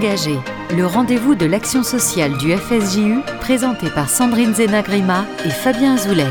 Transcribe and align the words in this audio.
Le 0.00 0.84
rendez-vous 0.84 1.34
de 1.34 1.44
l'action 1.44 1.82
sociale 1.82 2.38
du 2.38 2.52
FSJU, 2.56 3.16
présenté 3.40 3.90
par 3.90 4.08
Sandrine 4.08 4.54
Zenagrima 4.54 5.26
et 5.44 5.50
Fabien 5.50 5.94
Azoulay. 5.94 6.30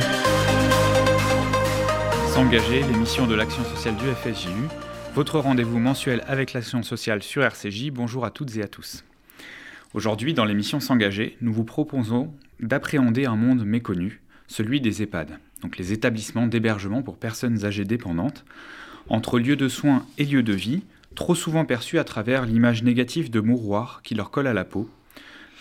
S'engager, 2.29 2.83
l'émission 2.83 3.27
de 3.27 3.35
l'action 3.35 3.65
sociale 3.65 3.97
du 3.97 4.05
FSJU, 4.05 4.69
votre 5.15 5.39
rendez-vous 5.39 5.79
mensuel 5.79 6.23
avec 6.27 6.53
l'action 6.53 6.81
sociale 6.81 7.21
sur 7.21 7.43
RCJ. 7.43 7.91
Bonjour 7.91 8.23
à 8.23 8.31
toutes 8.31 8.55
et 8.55 8.63
à 8.63 8.69
tous. 8.69 9.03
Aujourd'hui, 9.93 10.33
dans 10.33 10.45
l'émission 10.45 10.79
S'engager, 10.79 11.35
nous 11.41 11.51
vous 11.51 11.65
proposons 11.65 12.31
d'appréhender 12.61 13.25
un 13.25 13.35
monde 13.35 13.65
méconnu, 13.65 14.21
celui 14.47 14.79
des 14.79 15.01
EHPAD, 15.01 15.39
donc 15.61 15.77
les 15.77 15.91
établissements 15.91 16.47
d'hébergement 16.47 17.01
pour 17.01 17.17
personnes 17.17 17.65
âgées 17.65 17.83
dépendantes, 17.83 18.45
entre 19.09 19.39
lieux 19.39 19.57
de 19.57 19.67
soins 19.67 20.05
et 20.17 20.23
lieux 20.23 20.43
de 20.43 20.53
vie, 20.53 20.83
trop 21.17 21.33
souvent 21.33 21.65
perçus 21.65 21.97
à 21.97 22.03
travers 22.03 22.45
l'image 22.45 22.83
négative 22.83 23.31
de 23.31 23.39
mouroirs 23.39 24.01
qui 24.03 24.13
leur 24.13 24.29
colle 24.29 24.45
à 24.45 24.53
la 24.53 24.63
peau. 24.63 24.87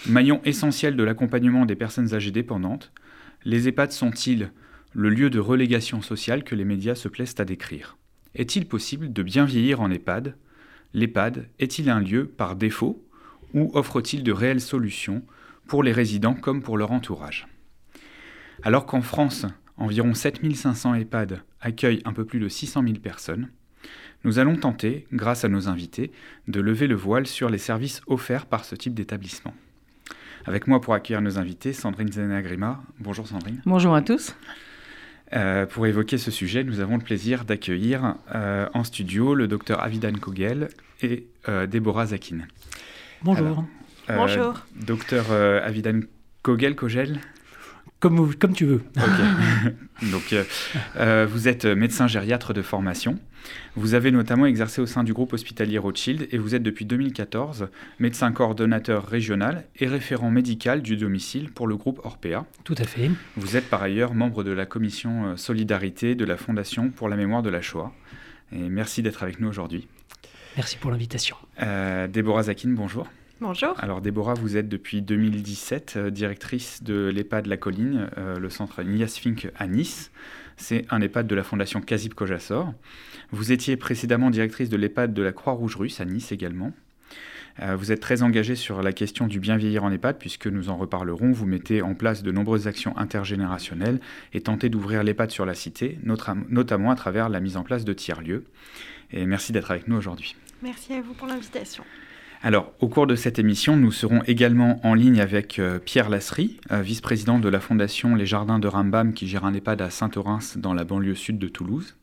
Maillon 0.06 0.42
essentiel 0.44 0.96
de 0.96 1.02
l'accompagnement 1.02 1.64
des 1.64 1.74
personnes 1.74 2.12
âgées 2.12 2.30
dépendantes, 2.30 2.92
les 3.46 3.66
EHPAD 3.66 3.90
sont-ils 3.90 4.52
le 4.92 5.08
lieu 5.08 5.30
de 5.30 5.38
relégation 5.38 6.02
sociale 6.02 6.44
que 6.44 6.54
les 6.54 6.66
médias 6.66 6.94
se 6.94 7.08
plaisent 7.08 7.36
à 7.38 7.46
décrire? 7.46 7.96
Est-il 8.34 8.68
possible 8.68 9.14
de 9.14 9.22
bien 9.22 9.46
vieillir 9.46 9.80
en 9.80 9.90
EHPAD? 9.90 10.36
L'EHPAD 10.92 11.48
est-il 11.58 11.88
un 11.88 12.00
lieu 12.00 12.26
par 12.26 12.54
défaut 12.54 13.02
ou 13.54 13.70
offre-t-il 13.72 14.22
de 14.22 14.32
réelles 14.32 14.60
solutions 14.60 15.22
pour 15.66 15.82
les 15.82 15.92
résidents 15.92 16.34
comme 16.34 16.62
pour 16.62 16.76
leur 16.76 16.92
entourage? 16.92 17.48
Alors 18.62 18.84
qu'en 18.84 19.00
France, 19.00 19.46
environ 19.78 20.12
7500 20.12 20.96
EHPAD 20.96 21.42
accueillent 21.62 22.02
un 22.04 22.12
peu 22.12 22.26
plus 22.26 22.40
de 22.40 22.48
600 22.48 22.82
000 22.82 22.94
personnes, 22.96 23.48
nous 24.24 24.38
allons 24.38 24.56
tenter, 24.56 25.06
grâce 25.12 25.44
à 25.44 25.48
nos 25.48 25.68
invités, 25.68 26.10
de 26.48 26.60
lever 26.60 26.86
le 26.86 26.94
voile 26.94 27.26
sur 27.26 27.48
les 27.48 27.58
services 27.58 28.00
offerts 28.06 28.46
par 28.46 28.64
ce 28.64 28.74
type 28.74 28.94
d'établissement. 28.94 29.54
Avec 30.46 30.66
moi 30.66 30.80
pour 30.80 30.94
accueillir 30.94 31.20
nos 31.22 31.38
invités, 31.38 31.72
Sandrine 31.72 32.10
Zenagrima. 32.10 32.82
Bonjour 33.00 33.26
Sandrine. 33.26 33.60
Bonjour 33.66 33.94
à 33.94 34.02
tous. 34.02 34.34
Euh, 35.32 35.66
pour 35.66 35.86
évoquer 35.86 36.18
ce 36.18 36.30
sujet, 36.30 36.62
nous 36.62 36.78
avons 36.78 36.98
le 36.98 37.02
plaisir 37.02 37.44
d'accueillir 37.44 38.14
euh, 38.34 38.68
en 38.74 38.84
studio 38.84 39.34
le 39.34 39.48
docteur 39.48 39.82
Avidan 39.82 40.12
Kogel 40.12 40.68
et 41.02 41.26
euh, 41.48 41.66
Déborah 41.66 42.06
Zakin. 42.06 42.38
Bonjour. 43.22 43.64
Bonjour. 44.08 44.54
Docteur 44.76 45.32
Avidan 45.32 46.00
Kogel, 46.42 46.76
Kogel 46.76 47.20
comme, 48.08 48.34
comme 48.34 48.52
tu 48.52 48.64
veux. 48.64 48.82
Ok. 48.96 49.72
Donc, 50.10 50.34
vous 51.28 51.48
êtes 51.48 51.64
médecin 51.64 52.06
gériatre 52.06 52.52
de 52.54 52.62
formation. 52.62 53.18
Vous 53.74 53.94
avez 53.94 54.10
notamment 54.10 54.46
exercé 54.46 54.80
au 54.80 54.86
sein 54.86 55.04
du 55.04 55.12
groupe 55.12 55.32
hospitalier 55.32 55.78
Rothschild 55.78 56.28
et 56.30 56.38
vous 56.38 56.54
êtes 56.54 56.62
depuis 56.62 56.84
2014 56.84 57.68
médecin 57.98 58.32
coordonnateur 58.32 59.06
régional 59.06 59.64
et 59.78 59.86
référent 59.86 60.30
médical 60.30 60.82
du 60.82 60.96
domicile 60.96 61.50
pour 61.50 61.66
le 61.66 61.76
groupe 61.76 62.00
Orpea. 62.04 62.44
Tout 62.64 62.74
à 62.78 62.84
fait. 62.84 63.10
Vous 63.36 63.56
êtes 63.56 63.68
par 63.68 63.82
ailleurs 63.82 64.14
membre 64.14 64.44
de 64.44 64.52
la 64.52 64.66
commission 64.66 65.26
euh, 65.26 65.36
Solidarité 65.36 66.14
de 66.14 66.24
la 66.24 66.36
Fondation 66.36 66.90
pour 66.90 67.08
la 67.08 67.16
mémoire 67.16 67.42
de 67.42 67.50
la 67.50 67.60
Shoah. 67.60 67.92
Et 68.52 68.68
merci 68.68 69.02
d'être 69.02 69.22
avec 69.22 69.40
nous 69.40 69.48
aujourd'hui. 69.48 69.88
Merci 70.56 70.76
pour 70.78 70.90
l'invitation. 70.90 71.36
Euh, 71.62 72.06
Déborah 72.06 72.44
Zakin, 72.44 72.70
bonjour. 72.70 73.06
Bonjour. 73.40 73.74
Alors 73.78 74.00
Déborah, 74.00 74.34
vous 74.34 74.56
êtes 74.56 74.68
depuis 74.68 75.02
2017 75.02 75.94
euh, 75.96 76.10
directrice 76.10 76.82
de 76.82 77.10
l'EHPAD 77.14 77.46
La 77.46 77.56
Colline, 77.56 78.08
le 78.16 78.50
centre 78.50 78.82
Nias 78.82 79.18
Fink 79.20 79.50
à 79.56 79.66
Nice. 79.66 80.10
C'est 80.56 80.86
un 80.90 81.00
EHPAD 81.00 81.26
de 81.26 81.34
la 81.34 81.42
fondation 81.42 81.80
Kazib 81.80 82.14
Kojassor. 82.14 82.72
Vous 83.30 83.52
étiez 83.52 83.76
précédemment 83.76 84.30
directrice 84.30 84.70
de 84.70 84.76
l'EHPAD 84.76 85.12
de 85.12 85.22
la 85.22 85.32
Croix-Rouge 85.32 85.76
russe 85.76 86.00
à 86.00 86.04
Nice 86.04 86.32
également. 86.32 86.72
Euh, 87.60 87.76
vous 87.76 87.92
êtes 87.92 88.00
très 88.00 88.22
engagée 88.22 88.54
sur 88.54 88.82
la 88.82 88.92
question 88.92 89.26
du 89.26 89.40
bien 89.40 89.56
vieillir 89.56 89.84
en 89.84 89.90
EHPAD, 89.90 90.18
puisque 90.18 90.46
nous 90.46 90.68
en 90.68 90.76
reparlerons. 90.76 91.32
Vous 91.32 91.46
mettez 91.46 91.82
en 91.82 91.94
place 91.94 92.22
de 92.22 92.30
nombreuses 92.30 92.66
actions 92.66 92.96
intergénérationnelles 92.98 94.00
et 94.32 94.42
tentez 94.42 94.68
d'ouvrir 94.68 95.02
l'EHPAD 95.02 95.30
sur 95.30 95.46
la 95.46 95.54
cité, 95.54 95.98
notamment 96.02 96.90
à 96.90 96.96
travers 96.96 97.28
la 97.28 97.40
mise 97.40 97.56
en 97.56 97.62
place 97.62 97.84
de 97.84 97.92
tiers-lieux. 97.92 98.44
Et 99.10 99.24
merci 99.26 99.52
d'être 99.52 99.70
avec 99.70 99.88
nous 99.88 99.96
aujourd'hui. 99.96 100.36
Merci 100.62 100.94
à 100.94 101.00
vous 101.00 101.14
pour 101.14 101.28
l'invitation. 101.28 101.84
Alors, 102.42 102.72
au 102.80 102.88
cours 102.88 103.06
de 103.06 103.16
cette 103.16 103.38
émission, 103.38 103.76
nous 103.76 103.90
serons 103.90 104.22
également 104.26 104.80
en 104.84 104.94
ligne 104.94 105.20
avec 105.20 105.58
euh, 105.58 105.78
Pierre 105.78 106.10
Lasserie, 106.10 106.58
euh, 106.70 106.82
vice-président 106.82 107.38
de 107.38 107.48
la 107.48 107.60
fondation 107.60 108.14
Les 108.14 108.26
Jardins 108.26 108.58
de 108.58 108.68
Rambam, 108.68 109.14
qui 109.14 109.26
gère 109.26 109.44
un 109.44 109.54
EHPAD 109.54 109.80
à 109.80 109.90
Saint-Orens, 109.90 110.56
dans 110.56 110.74
la 110.74 110.84
banlieue 110.84 111.14
sud 111.14 111.38
de 111.38 111.48
Toulouse 111.48 111.96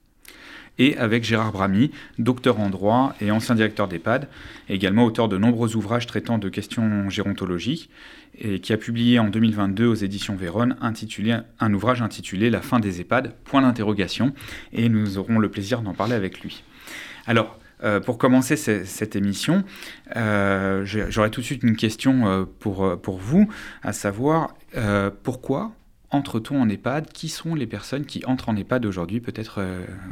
et 0.79 0.97
avec 0.97 1.23
Gérard 1.23 1.51
Bramy, 1.51 1.91
docteur 2.17 2.59
en 2.59 2.69
droit 2.69 3.15
et 3.21 3.31
ancien 3.31 3.55
directeur 3.55 3.87
d'EHPAD, 3.87 4.27
également 4.69 5.05
auteur 5.05 5.29
de 5.29 5.37
nombreux 5.37 5.75
ouvrages 5.75 6.07
traitant 6.07 6.37
de 6.37 6.49
questions 6.49 7.09
gérontologiques, 7.09 7.89
et 8.39 8.59
qui 8.59 8.73
a 8.73 8.77
publié 8.77 9.19
en 9.19 9.29
2022 9.29 9.85
aux 9.85 9.93
éditions 9.93 10.37
intitulé, 10.81 11.37
un 11.59 11.73
ouvrage 11.73 12.01
intitulé 12.01 12.49
La 12.49 12.61
fin 12.61 12.79
des 12.79 13.01
EHPAD, 13.01 13.33
point 13.43 13.61
d'interrogation, 13.61 14.33
et 14.71 14.89
nous 14.89 15.17
aurons 15.17 15.37
le 15.37 15.49
plaisir 15.49 15.81
d'en 15.81 15.93
parler 15.93 16.15
avec 16.15 16.41
lui. 16.41 16.63
Alors, 17.27 17.59
euh, 17.83 17.99
pour 17.99 18.17
commencer 18.17 18.55
cette 18.55 19.15
émission, 19.15 19.63
euh, 20.15 20.85
j'aurais 20.85 21.29
tout 21.29 21.41
de 21.41 21.45
suite 21.45 21.63
une 21.63 21.75
question 21.75 22.27
euh, 22.27 22.45
pour, 22.59 22.99
pour 23.01 23.17
vous, 23.17 23.47
à 23.81 23.93
savoir 23.93 24.53
pourquoi 25.23 25.71
entre-t-on 26.09 26.61
en 26.61 26.69
EHPAD? 26.69 27.11
Qui 27.11 27.29
sont 27.29 27.55
les 27.55 27.67
personnes 27.67 28.05
qui 28.05 28.23
entrent 28.25 28.49
en 28.49 28.55
EHPAD 28.55 28.85
aujourd'hui? 28.85 29.19
Peut-être 29.19 29.63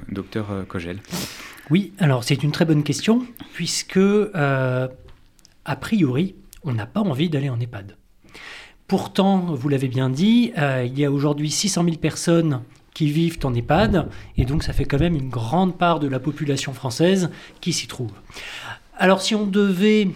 docteur 0.10 0.66
Kogel 0.68 1.00
Oui, 1.72 1.94
alors 1.98 2.24
c'est 2.24 2.44
une 2.44 2.52
très 2.52 2.66
bonne 2.66 2.84
question, 2.84 3.26
puisque 3.54 4.00
a 4.34 5.76
priori, 5.80 6.36
on 6.64 6.74
n'a 6.74 6.86
pas 6.86 7.02
envie 7.02 7.30
d'aller 7.30 7.50
en 7.50 7.60
EHPAD. 7.60 7.98
Pourtant, 8.88 9.56
vous 9.56 9.70
l'avez 9.70 9.88
bien 9.88 10.10
dit, 10.10 10.52
il 10.58 11.00
y 11.00 11.06
a 11.06 11.12
aujourd'hui 11.12 11.50
600 11.50 11.86
000 11.86 11.98
personnes 11.98 12.62
qui 12.94 13.08
vivent 13.08 13.40
en 13.44 13.54
EHPAD, 13.54 14.10
et 14.38 14.46
donc 14.46 14.64
ça 14.64 14.74
fait 14.74 14.86
quand 14.86 15.00
même 15.00 15.16
une 15.16 15.30
grande 15.30 15.78
part 15.78 16.00
de 16.00 16.08
la 16.08 16.20
population 16.20 16.74
française 16.74 17.30
qui 17.62 17.74
s'y 17.74 17.88
trouve. 17.88 18.12
Alors 18.98 19.22
si 19.22 19.34
on 19.34 19.48
devait 19.48 20.10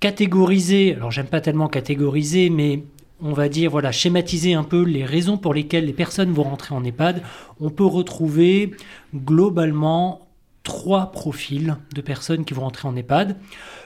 catégoriser, 0.00 0.94
alors 0.94 1.10
j'aime 1.10 1.26
pas 1.26 1.40
tellement 1.40 1.68
catégoriser, 1.68 2.50
mais 2.50 2.82
on 3.20 3.34
va 3.34 3.48
dire, 3.48 3.70
voilà, 3.70 3.92
schématiser 3.92 4.54
un 4.54 4.64
peu 4.64 4.82
les 4.82 5.04
raisons 5.04 5.38
pour 5.38 5.54
lesquelles 5.54 5.86
les 5.86 5.92
personnes 5.92 6.32
vont 6.32 6.42
rentrer 6.42 6.74
en 6.74 6.82
EHPAD, 6.82 7.22
on 7.60 7.70
peut 7.70 7.86
retrouver 7.86 8.72
globalement 9.14 10.26
trois 10.64 11.12
profils 11.12 11.76
de 11.94 12.00
personnes 12.00 12.44
qui 12.44 12.54
vont 12.54 12.62
rentrer 12.62 12.88
en 12.88 12.96
EHPAD. 12.96 13.36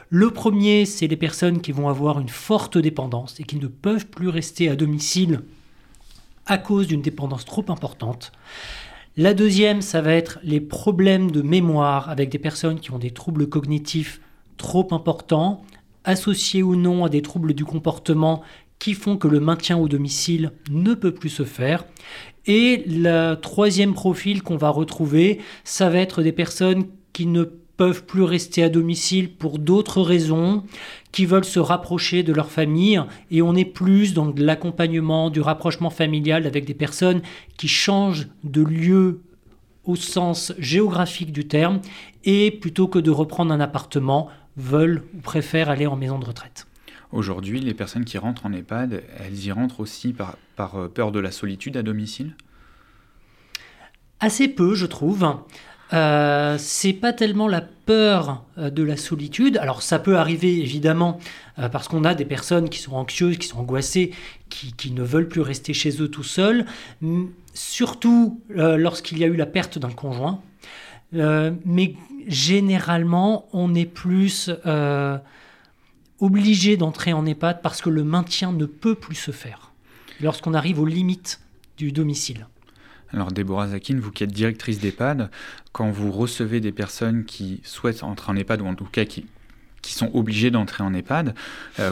Le 0.09 0.31
premier, 0.31 0.87
c'est 0.87 1.07
les 1.07 1.17
personnes 1.17 1.61
qui 1.61 1.73
vont 1.73 1.89
avoir 1.89 2.21
une 2.21 2.29
forte 2.29 2.79
dépendance 2.79 3.39
et 3.41 3.43
qui 3.43 3.57
ne 3.57 3.67
peuvent 3.67 4.07
plus 4.07 4.29
rester 4.29 4.69
à 4.69 4.77
domicile 4.77 5.43
à 6.47 6.59
cause 6.59 6.87
d'une 6.87 7.03
dépendance 7.03 7.45
trop 7.45 7.65
importante. 7.69 8.33
La 9.17 9.35
deuxième, 9.35 9.81
ça 9.81 10.03
va 10.03 10.13
être 10.13 10.39
les 10.43 10.61
problèmes 10.61 11.31
de 11.31 11.43
mémoire 11.43 12.11
avec 12.11 12.29
des 12.29 12.39
personnes 12.39 12.81
qui 12.81 12.91
ont 12.93 12.99
des 12.99 13.11
troubles 13.11 13.49
cognitifs 13.49 14.21
trop 14.57 14.87
importants, 14.93 15.63
associés 16.05 16.63
ou 16.63 16.77
non 16.77 17.05
à 17.05 17.09
des 17.09 17.23
troubles 17.23 17.55
du 17.55 17.65
comportement 17.65 18.43
qui 18.79 18.95
font 18.95 19.17
que 19.17 19.29
le 19.29 19.41
maintien 19.41 19.79
au 19.79 19.89
domicile 19.89 20.53
ne 20.71 20.95
peut 20.95 21.15
plus 21.15 21.31
se 21.31 21.45
faire. 21.45 21.85
Et 22.47 22.85
le 22.87 23.35
troisième 23.35 23.95
profil 23.95 24.43
qu'on 24.43 24.57
va 24.57 24.69
retrouver, 24.69 25.41
ça 25.65 25.89
va 25.89 25.99
être 25.99 26.23
des 26.23 26.33
personnes 26.33 26.85
qui 27.13 27.27
ne 27.27 27.45
peuvent 27.77 28.05
plus 28.05 28.23
rester 28.23 28.63
à 28.63 28.69
domicile 28.69 29.33
pour 29.33 29.59
d'autres 29.59 30.01
raisons, 30.01 30.65
qui 31.13 31.27
veulent 31.27 31.45
se 31.45 31.59
rapprocher 31.61 32.23
de 32.23 32.33
leur 32.33 32.51
famille, 32.51 33.01
et 33.31 33.43
on 33.43 33.55
est 33.55 33.65
plus 33.65 34.15
dans 34.15 34.27
de 34.27 34.45
l'accompagnement, 34.45 35.31
du 35.31 35.41
rapprochement 35.41 35.91
familial 35.91 36.47
avec 36.47 36.65
des 36.65 36.75
personnes 36.75 37.23
qui 37.57 37.69
changent 37.69 38.29
de 38.45 38.63
lieu 38.63 39.21
au 39.85 39.97
sens 39.97 40.53
géographique 40.59 41.33
du 41.33 41.47
terme, 41.47 41.81
et 42.25 42.51
plutôt 42.51 42.89
que 42.89 42.99
de 42.99 43.11
reprendre 43.11 43.53
un 43.53 43.61
appartement, 43.61 44.29
veulent 44.57 45.05
ou 45.15 45.21
préfèrent 45.21 45.71
aller 45.71 45.87
en 45.87 45.97
maison 45.97 46.19
de 46.19 46.25
retraite. 46.25 46.67
Aujourd'hui, 47.13 47.61
les 47.61 47.75
personnes 47.75 48.05
qui 48.05 48.19
rentrent 48.19 48.47
en 48.47 48.53
EHPAD, 48.53 49.03
elles 49.19 49.45
y 49.45 49.53
rentrent 49.53 49.81
aussi 49.81 50.13
par, 50.13 50.37
par 50.57 50.77
euh, 50.77 50.89
peur 50.89 51.13
de 51.13 51.21
la 51.21 51.31
solitude 51.31 51.77
à 51.77 51.83
domicile? 51.83 52.35
Assez 54.19 54.49
peu, 54.49 54.75
je 54.75 54.87
trouve. 54.87 55.27
Euh, 55.93 56.57
c'est 56.59 56.93
pas 56.93 57.13
tellement 57.13 57.47
la 57.47 57.61
peur 57.61 58.45
euh, 58.59 58.71
de 58.71 58.83
la 58.83 58.97
solitude. 58.97 59.57
Alors 59.59 59.83
ça 59.83 59.99
peut 59.99 60.19
arriver 60.19 60.59
évidemment 60.59 61.21
euh, 61.59 61.69
parce 61.69 61.87
qu'on 61.89 62.05
a 62.05 62.15
des 62.15 62.25
personnes 62.25 62.69
qui 62.69 62.81
sont 62.81 62.95
anxieuses, 62.95 63.39
qui 63.39 63.47
sont 63.47 63.59
angoissées, 63.59 64.13
qui, 64.49 64.73
qui 64.73 64.91
ne 64.91 65.03
veulent 65.03 65.29
plus 65.29 65.43
rester 65.43 65.75
chez 65.75 66.03
eux 66.03 66.09
tout 66.09 66.25
seuls, 66.25 66.67
surtout 67.55 68.41
lorsqu'il 68.49 69.19
y 69.19 69.25
a 69.25 69.27
eu 69.27 69.37
la 69.37 69.47
perte 69.47 69.79
d'un 69.79 69.91
conjoint. 69.91 70.41
mais 71.13 71.95
généralement, 72.27 73.49
on 73.53 73.75
est 73.75 73.87
plus 73.87 74.51
obligé 76.21 76.77
d'entrer 76.77 77.13
en 77.13 77.27
EHPAD 77.27 77.63
parce 77.63 77.81
que 77.81 77.91
le 77.91 78.05
maintien 78.05 78.53
ne 78.53 78.67
peut 78.67 78.95
plus 78.95 79.17
se 79.17 79.31
faire 79.31 79.73
lorsqu'on 80.21 80.55
arrive 80.55 80.81
aux 80.81 80.87
limites 80.87 81.41
du 81.77 81.93
domicile. 81.93 82.47
Alors 83.13 83.33
Déborah 83.33 83.69
Zakin, 83.69 83.99
vous 84.01 84.11
qui 84.11 84.25
êtes 84.25 84.33
directrice 84.33 84.81
d'EHPAD, 84.81 85.31
quand 85.73 85.91
vous 85.91 86.11
recevez 86.11 86.61
des 86.61 86.73
personnes 86.73 87.25
qui 87.25 87.61
souhaitent 87.65 88.03
entrer 88.03 88.33
en 88.33 88.37
EHPAD 88.37 88.63
ou 88.63 88.67
en 88.67 88.75
tout 88.75 88.85
cas 88.85 89.05
qui, 89.05 89.27
qui 89.81 89.95
sont 89.95 90.11
obligés 90.15 90.51
d'entrer 90.51 90.83
en 90.83 90.93
EHPAD. 90.93 91.35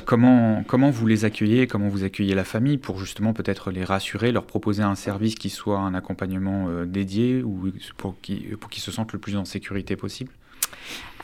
comment, 0.05 0.65
comment 0.67 0.91
vous 0.91 1.07
les 1.07 1.25
accueillez 1.25 1.67
Comment 1.67 1.89
vous 1.89 2.03
accueillez 2.03 2.35
la 2.35 2.45
famille 2.45 2.79
pour 2.79 2.99
justement 2.99 3.33
peut-être 3.33 3.71
les 3.71 3.85
rassurer, 3.85 4.33
leur 4.33 4.45
proposer 4.45 4.83
un 4.83 4.97
service 4.97 5.37
qui 5.37 5.51
soit 5.51 5.79
un 5.79 5.95
accompagnement 5.95 6.69
dédié 6.85 7.43
ou 7.43 7.71
pour 7.97 8.21
qu'ils 8.21 8.57
pour 8.57 8.71
qu'ils 8.71 8.83
se 8.83 8.91
sentent 8.91 9.13
le 9.13 9.21
plus 9.21 9.37
en 9.37 9.45
sécurité 9.45 9.97
possible? 9.97 10.33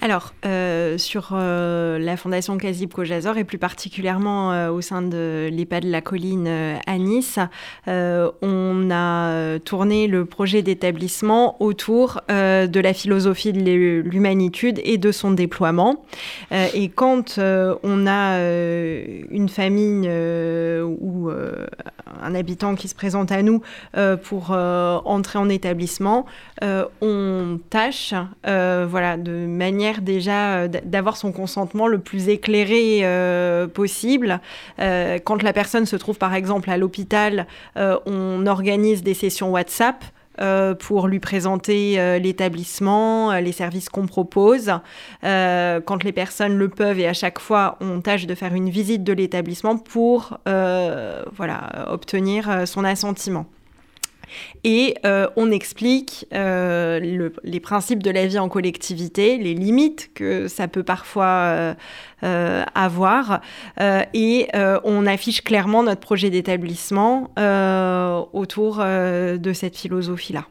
Alors, 0.03 0.33
euh, 0.47 0.97
sur 0.97 1.33
euh, 1.33 1.99
la 1.99 2.17
Fondation 2.17 2.57
Casib 2.57 2.91
Cojazor 2.91 3.37
et 3.37 3.45
plus 3.45 3.59
particulièrement 3.59 4.51
euh, 4.51 4.71
au 4.71 4.81
sein 4.81 5.03
de 5.03 5.51
l'EHPAD 5.53 5.85
de 5.85 5.91
la 5.91 6.01
Colline 6.01 6.49
à 6.49 6.97
Nice, 6.97 7.39
on 7.87 8.89
a 8.91 9.59
tourné 9.59 10.07
le 10.07 10.25
projet 10.25 10.63
d'établissement 10.63 11.63
autour 11.63 12.21
de 12.29 12.81
la 12.81 12.95
philosophie 12.95 13.53
de 13.53 14.01
l'humanitude 14.01 14.81
et 14.85 14.97
de 14.97 15.13
son 15.13 15.33
déploiement. 15.33 16.05
et 16.51 16.89
quand 16.89 17.39
on 17.39 18.07
a 18.07 18.39
une 19.31 19.49
famille 19.49 20.09
ou 20.09 21.31
un 21.31 22.35
habitant 22.35 22.75
qui 22.75 22.89
se 22.89 22.95
présente 22.95 23.33
à 23.33 23.43
nous 23.43 23.63
pour 24.23 24.51
entrer 24.51 25.39
en 25.39 25.49
établissement, 25.49 26.27
on 26.63 27.59
tâche 27.71 28.15
voilà, 28.45 29.17
de 29.17 29.47
manière 29.47 29.90
déjà 30.01 30.55
euh, 30.55 30.69
d'avoir 30.69 31.17
son 31.17 31.33
consentement 31.33 31.87
le 31.87 31.99
plus 31.99 32.29
éclairé 32.29 33.01
euh, 33.03 33.67
possible. 33.67 34.41
Euh, 34.79 35.19
quand 35.25 35.43
la 35.43 35.53
personne 35.53 35.87
se 35.87 35.97
trouve 35.97 36.19
par 36.19 36.35
exemple 36.35 36.71
à 36.71 36.77
l'hôpital, 36.77 37.47
on 37.77 38.47
organise 38.47 39.03
des 39.03 39.15
sessions 39.15 39.51
WhatsApp. 39.51 40.05
pour 40.79 41.09
lui 41.09 41.21
présenter 41.21 42.19
l'établissement, 42.21 43.33
les 43.41 43.53
services 43.53 43.89
qu'on 43.89 44.07
propose. 44.07 44.73
quand 45.23 46.05
les 46.05 46.13
personnes 46.13 46.57
le 46.57 46.69
peuvent 46.69 46.99
et 46.99 47.09
à 47.09 47.13
chaque 47.13 47.39
fois, 47.39 47.77
on 47.81 48.01
tâche 48.01 48.27
de 48.27 48.35
faire 48.35 48.55
une 48.55 48.71
visite 48.71 49.05
de 49.05 49.13
l'établissement 49.13 49.77
pour 49.77 50.39
voilà, 50.45 51.87
obtenir 51.89 52.67
son 52.67 52.85
assentiment. 52.85 53.47
Et 54.65 54.95
euh, 55.05 55.29
on 55.37 55.51
explique 55.51 56.27
euh, 56.35 57.31
les 57.43 57.61
principes 57.61 58.03
de 58.03 58.11
la 58.11 58.27
vie 58.27 58.39
en 58.39 58.49
collectivité, 58.49 59.39
les 59.39 59.55
limites 59.55 60.11
que 60.15 60.49
ça 60.49 60.69
peut 60.69 60.83
parfois 60.83 61.75
euh, 62.23 62.65
avoir. 62.75 63.41
et 63.79 64.49
on 64.85 65.07
affiche 65.07 65.43
clairement 65.43 65.83
notre 65.83 66.01
projet 66.01 66.31
d'établissement 66.31 67.31
autour 68.33 68.79
de 68.79 69.53
cette 69.53 69.77
philosophie-là. 69.77 70.47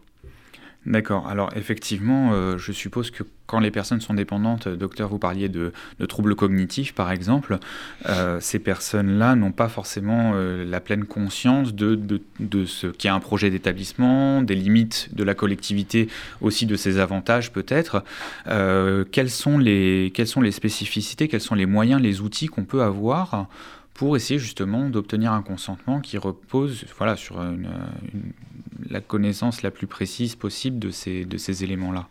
D'accord. 0.85 1.27
Alors 1.27 1.49
effectivement, 1.57 2.31
euh, 2.31 2.57
je 2.57 2.71
suppose 2.71 3.11
que 3.11 3.23
quand 3.47 3.59
les 3.59 3.69
personnes 3.69 3.99
sont 3.99 4.13
dépendantes, 4.13 4.67
euh, 4.67 4.77
docteur, 4.77 5.09
vous 5.09 5.19
parliez 5.19 5.49
de, 5.49 5.73
troubles 6.07 6.35
cognitifs 6.35 6.93
par 6.93 7.11
exemple, 7.11 7.59
euh, 8.07 8.39
ces 8.39 8.59
personnes-là 8.59 9.35
n'ont 9.35 9.51
pas 9.51 9.67
forcément 9.67 10.33
la 10.33 10.79
pleine 10.79 11.03
conscience 11.03 11.75
de, 11.75 11.95
de, 11.95 12.21
de 12.39 12.65
ce 12.65 12.87
qu'est 12.87 13.09
un 13.09 13.19
projet 13.19 13.49
d'établissement, 13.49 14.41
des 14.41 14.55
limites 14.55 15.09
de 15.13 15.23
la 15.25 15.35
collectivité, 15.35 16.07
aussi 16.39 16.65
de 16.65 16.77
ses 16.77 16.97
avantages 16.97 17.51
peut-être. 17.51 18.03
quelles, 18.45 19.29
sont 19.29 19.57
les, 19.57 20.11
spécificités, 20.51 21.27
quels 21.27 21.41
sont 21.41 21.55
les 21.55 21.65
moyens, 21.65 22.01
les 22.01 22.21
outils 22.21 22.47
qu'on 22.47 22.63
peut 22.63 22.81
avoir 22.81 23.47
pour 23.93 24.15
essayer 24.15 24.39
justement 24.39 24.89
d'obtenir 24.89 25.33
un 25.33 25.41
consentement 25.41 25.99
qui 25.99 26.17
repose 26.17 26.85
voilà, 26.97 27.17
sur 27.17 27.41
la 28.89 29.01
connaissance 29.01 29.61
la 29.61 29.71
plus 29.71 29.87
précise 29.87 30.35
possible 30.35 30.79
de 30.79 30.91
ces, 30.91 31.25
de 31.25 31.37
ces 31.37 31.63
éléments-là 31.63 32.07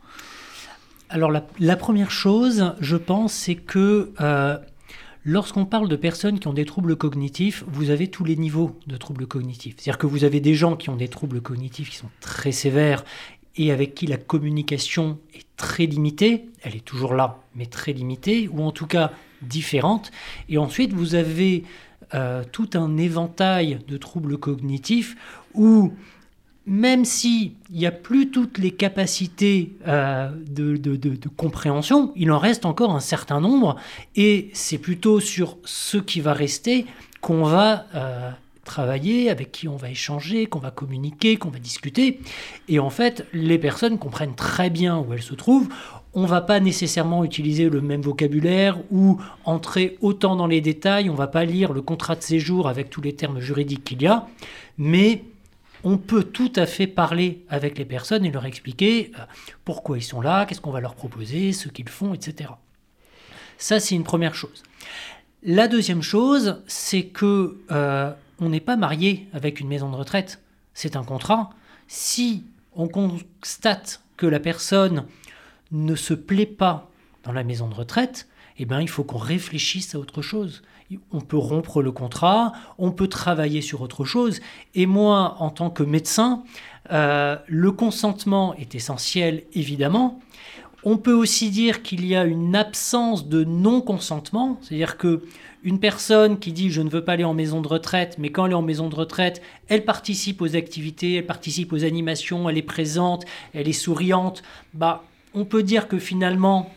Alors 1.09 1.31
la, 1.31 1.77
première 1.77 2.11
chose, 2.11 2.75
je 2.81 2.97
pense, 2.97 3.33
c'est 3.33 3.55
que 3.55 4.13
euh, 4.21 4.59
lorsqu'on 5.25 5.65
parle 5.65 5.89
de 5.89 5.97
personnes 5.97 6.39
qui 6.39 6.49
ont 6.49 6.53
des 6.53 6.65
troubles 6.65 6.97
cognitifs, 6.97 7.65
vous 7.69 7.91
avez 7.91 8.09
tous 8.09 8.25
les 8.25 8.37
niveaux 8.37 8.79
de 8.87 8.97
troubles 8.97 9.27
cognitifs. 9.27 9.75
C'est-à-dire 9.77 9.99
que 9.99 10.07
vous 10.07 10.25
avez 10.25 10.41
des 10.41 10.55
gens 10.55 10.77
qui 10.77 10.91
ont 10.91 10.97
des 10.97 11.09
troubles 11.09 11.41
cognitifs 11.41 11.91
qui 11.91 11.97
sont 11.97 12.11
très 12.21 12.53
sévères 12.53 13.05
et 13.57 13.73
avec 13.73 13.95
qui 13.95 14.07
la 14.07 14.17
communication 14.17 15.19
est 15.35 15.47
très 15.57 15.87
limitée, 15.87 16.47
elle 16.63 16.77
est 16.77 16.85
toujours 16.85 17.15
là, 17.15 17.39
mais 17.57 17.67
très 17.67 17.93
limitée, 17.93 18.49
ou 18.49 18.63
en 18.63 18.71
tout 18.71 18.87
cas 18.87 19.11
différentes. 19.43 20.13
Et 20.49 20.59
ensuite, 20.59 20.93
vous 20.93 21.17
avez 21.17 21.65
euh, 22.15 22.43
tout 22.53 22.71
un 22.75 22.97
éventail 22.97 23.81
de 23.87 23.97
troubles 23.97 24.39
cognitifs 24.39 25.17
où 25.55 25.93
même 26.69 27.05
s'il 27.05 27.53
n'y 27.71 27.87
a 27.87 27.91
plus 27.91 28.31
toutes 28.31 28.59
les 28.59 28.71
capacités 28.71 29.73
euh, 29.87 30.29
de, 30.49 31.19
compréhension, 31.37 32.13
il 32.15 32.31
en 32.31 32.39
reste 32.39 32.67
encore 32.67 32.95
un 32.95 33.01
certain 33.01 33.41
nombre, 33.41 33.77
et 34.17 34.51
c'est 34.53 34.79
plutôt 34.79 35.19
sur 35.19 35.57
ce 35.65 35.97
qui 35.97 36.21
va 36.21 36.35
rester 36.35 36.87
qu'on 37.21 37.43
va 37.43 37.87
euh, 37.95 38.31
travailler, 38.65 39.31
avec 39.31 39.51
qui 39.51 39.67
on 39.67 39.77
va 39.77 39.91
échanger, 39.91 40.47
qu'on 40.47 40.59
va 40.59 40.71
communiquer, 40.71 41.37
qu'on 41.37 41.49
va 41.49 41.59
discuter. 41.59 42.21
Et 42.69 42.79
en 42.79 42.91
fait, 42.91 43.27
les 43.33 43.59
personnes 43.59 43.99
comprennent 43.99 44.37
très 44.37 44.69
bien 44.69 44.99
où 44.99 45.13
elles 45.15 45.23
se 45.23 45.35
trouvent. 45.35 45.69
On 46.15 46.27
va 46.27 46.43
pas 46.43 46.61
nécessairement 46.61 47.25
utiliser 47.25 47.69
le 47.69 47.81
même 47.81 48.03
vocabulaire 48.03 48.79
ou 48.91 49.19
entrer 49.45 49.97
autant 50.01 50.37
dans 50.37 50.47
les 50.47 50.61
détails, 50.61 51.09
on 51.11 51.15
va 51.15 51.29
pas 51.29 51.45
lire 51.45 51.73
le 51.73 51.81
contrat 51.81 52.15
de 52.15 52.23
séjour 52.23 52.69
avec 52.69 52.91
tous 52.91 53.01
les 53.01 53.15
termes 53.15 53.41
juridiques 53.41 53.85
qu'il 53.85 54.03
y 54.03 54.07
a, 54.07 54.27
mais 54.77 55.23
on 55.85 55.99
peut 55.99 56.25
tout 56.25 56.53
à 56.57 56.67
fait 56.67 56.87
parler 56.87 57.45
avec 57.49 57.79
les 57.79 57.85
personnes 57.85 58.25
et 58.25 58.31
leur 58.31 58.47
expliquer 58.47 59.13
euh, 59.19 59.23
pourquoi 59.65 59.99
ils 59.99 60.03
sont 60.03 60.21
là, 60.21 60.47
qu'est-ce 60.47 60.61
qu'on 60.61 60.71
va 60.71 60.81
leur 60.81 60.95
proposer, 60.95 61.53
ce 61.53 61.69
qu'ils 61.69 61.89
font, 61.89 62.15
etc. 62.15 62.51
Ça, 63.59 63.81
c'est 63.81 63.95
une 63.95 64.05
première 64.05 64.35
chose. 64.35 64.63
La 65.43 65.69
deuxième 65.69 66.03
chose, 66.03 66.63
c'est 66.67 67.05
que 67.05 67.59
euh, 67.71 68.13
on 68.41 68.49
n'est 68.49 68.61
pas 68.61 68.77
marié 68.77 69.29
avec 69.33 69.61
une 69.61 69.69
maison 69.69 69.91
de 69.91 69.97
retraite. 69.97 70.41
C'est 70.75 70.97
un 70.97 71.05
contrat. 71.05 71.51
Si 71.87 72.45
on 72.75 72.89
constate 72.89 74.03
que 74.17 74.27
la 74.27 74.41
personne 74.41 75.07
ne 75.71 75.95
se 75.95 76.15
plaît 76.15 76.47
pas 76.47 76.91
dans 77.25 77.33
la 77.33 77.45
maison 77.45 77.69
de 77.69 77.75
retraite, 77.75 78.29
eh 78.59 78.65
bien, 78.65 78.81
il 78.81 78.89
faut 78.89 79.05
qu'on 79.05 79.19
réfléchisse 79.19 79.95
à 79.95 79.99
autre 79.99 80.23
chose. 80.23 80.63
On 81.13 81.21
peut 81.21 81.37
rompre 81.37 81.83
le 81.83 81.93
contrat, 81.93 82.53
on 82.79 82.93
peut 82.93 83.09
travailler 83.09 83.61
sur 83.61 83.83
autre 83.83 84.05
chose. 84.05 84.41
Et 84.75 84.87
moi, 84.87 85.37
en 85.39 85.51
tant 85.51 85.69
que 85.69 85.83
médecin, 85.83 86.45
euh, 86.91 87.37
le 87.47 87.73
consentement 87.73 88.55
est 88.55 88.75
essentiel, 88.75 89.45
évidemment. 89.53 90.21
On 90.85 90.97
peut 90.97 91.13
aussi 91.13 91.51
dire 91.51 91.83
qu'il 91.83 92.07
y 92.07 92.17
a 92.17 92.25
une 92.25 92.55
absence 92.55 93.29
de 93.29 93.45
non-consentement, 93.45 94.59
c'est-à-dire 94.63 94.97
que 94.97 95.23
une 95.65 95.81
personne 95.81 96.39
qui 96.39 96.53
dit 96.53 96.71
je 96.71 96.81
ne 96.81 96.89
veux 96.89 97.05
pas 97.05 97.13
aller 97.13 97.25
en 97.25 97.35
maison 97.35 97.61
de 97.61 97.69
retraite, 97.69 98.17
mais 98.19 98.31
quand 98.31 98.47
elle 98.47 98.53
est 98.53 98.55
en 98.55 98.63
maison 98.63 98.89
de 98.89 98.95
retraite, 98.95 99.43
elle 99.67 99.85
participe 99.85 100.41
aux 100.41 100.57
activités, 100.57 101.17
elle 101.17 101.27
participe 101.27 101.73
aux 101.73 101.85
animations, 101.85 102.49
elle 102.49 102.59
est 102.59 102.63
présente, 102.63 103.25
elle 103.55 103.69
est 103.69 103.73
souriante, 103.73 104.43
bah 104.73 105.03
on 105.35 105.45
peut 105.45 105.63
dire 105.63 105.89
que 105.89 105.99
finalement, 105.99 106.71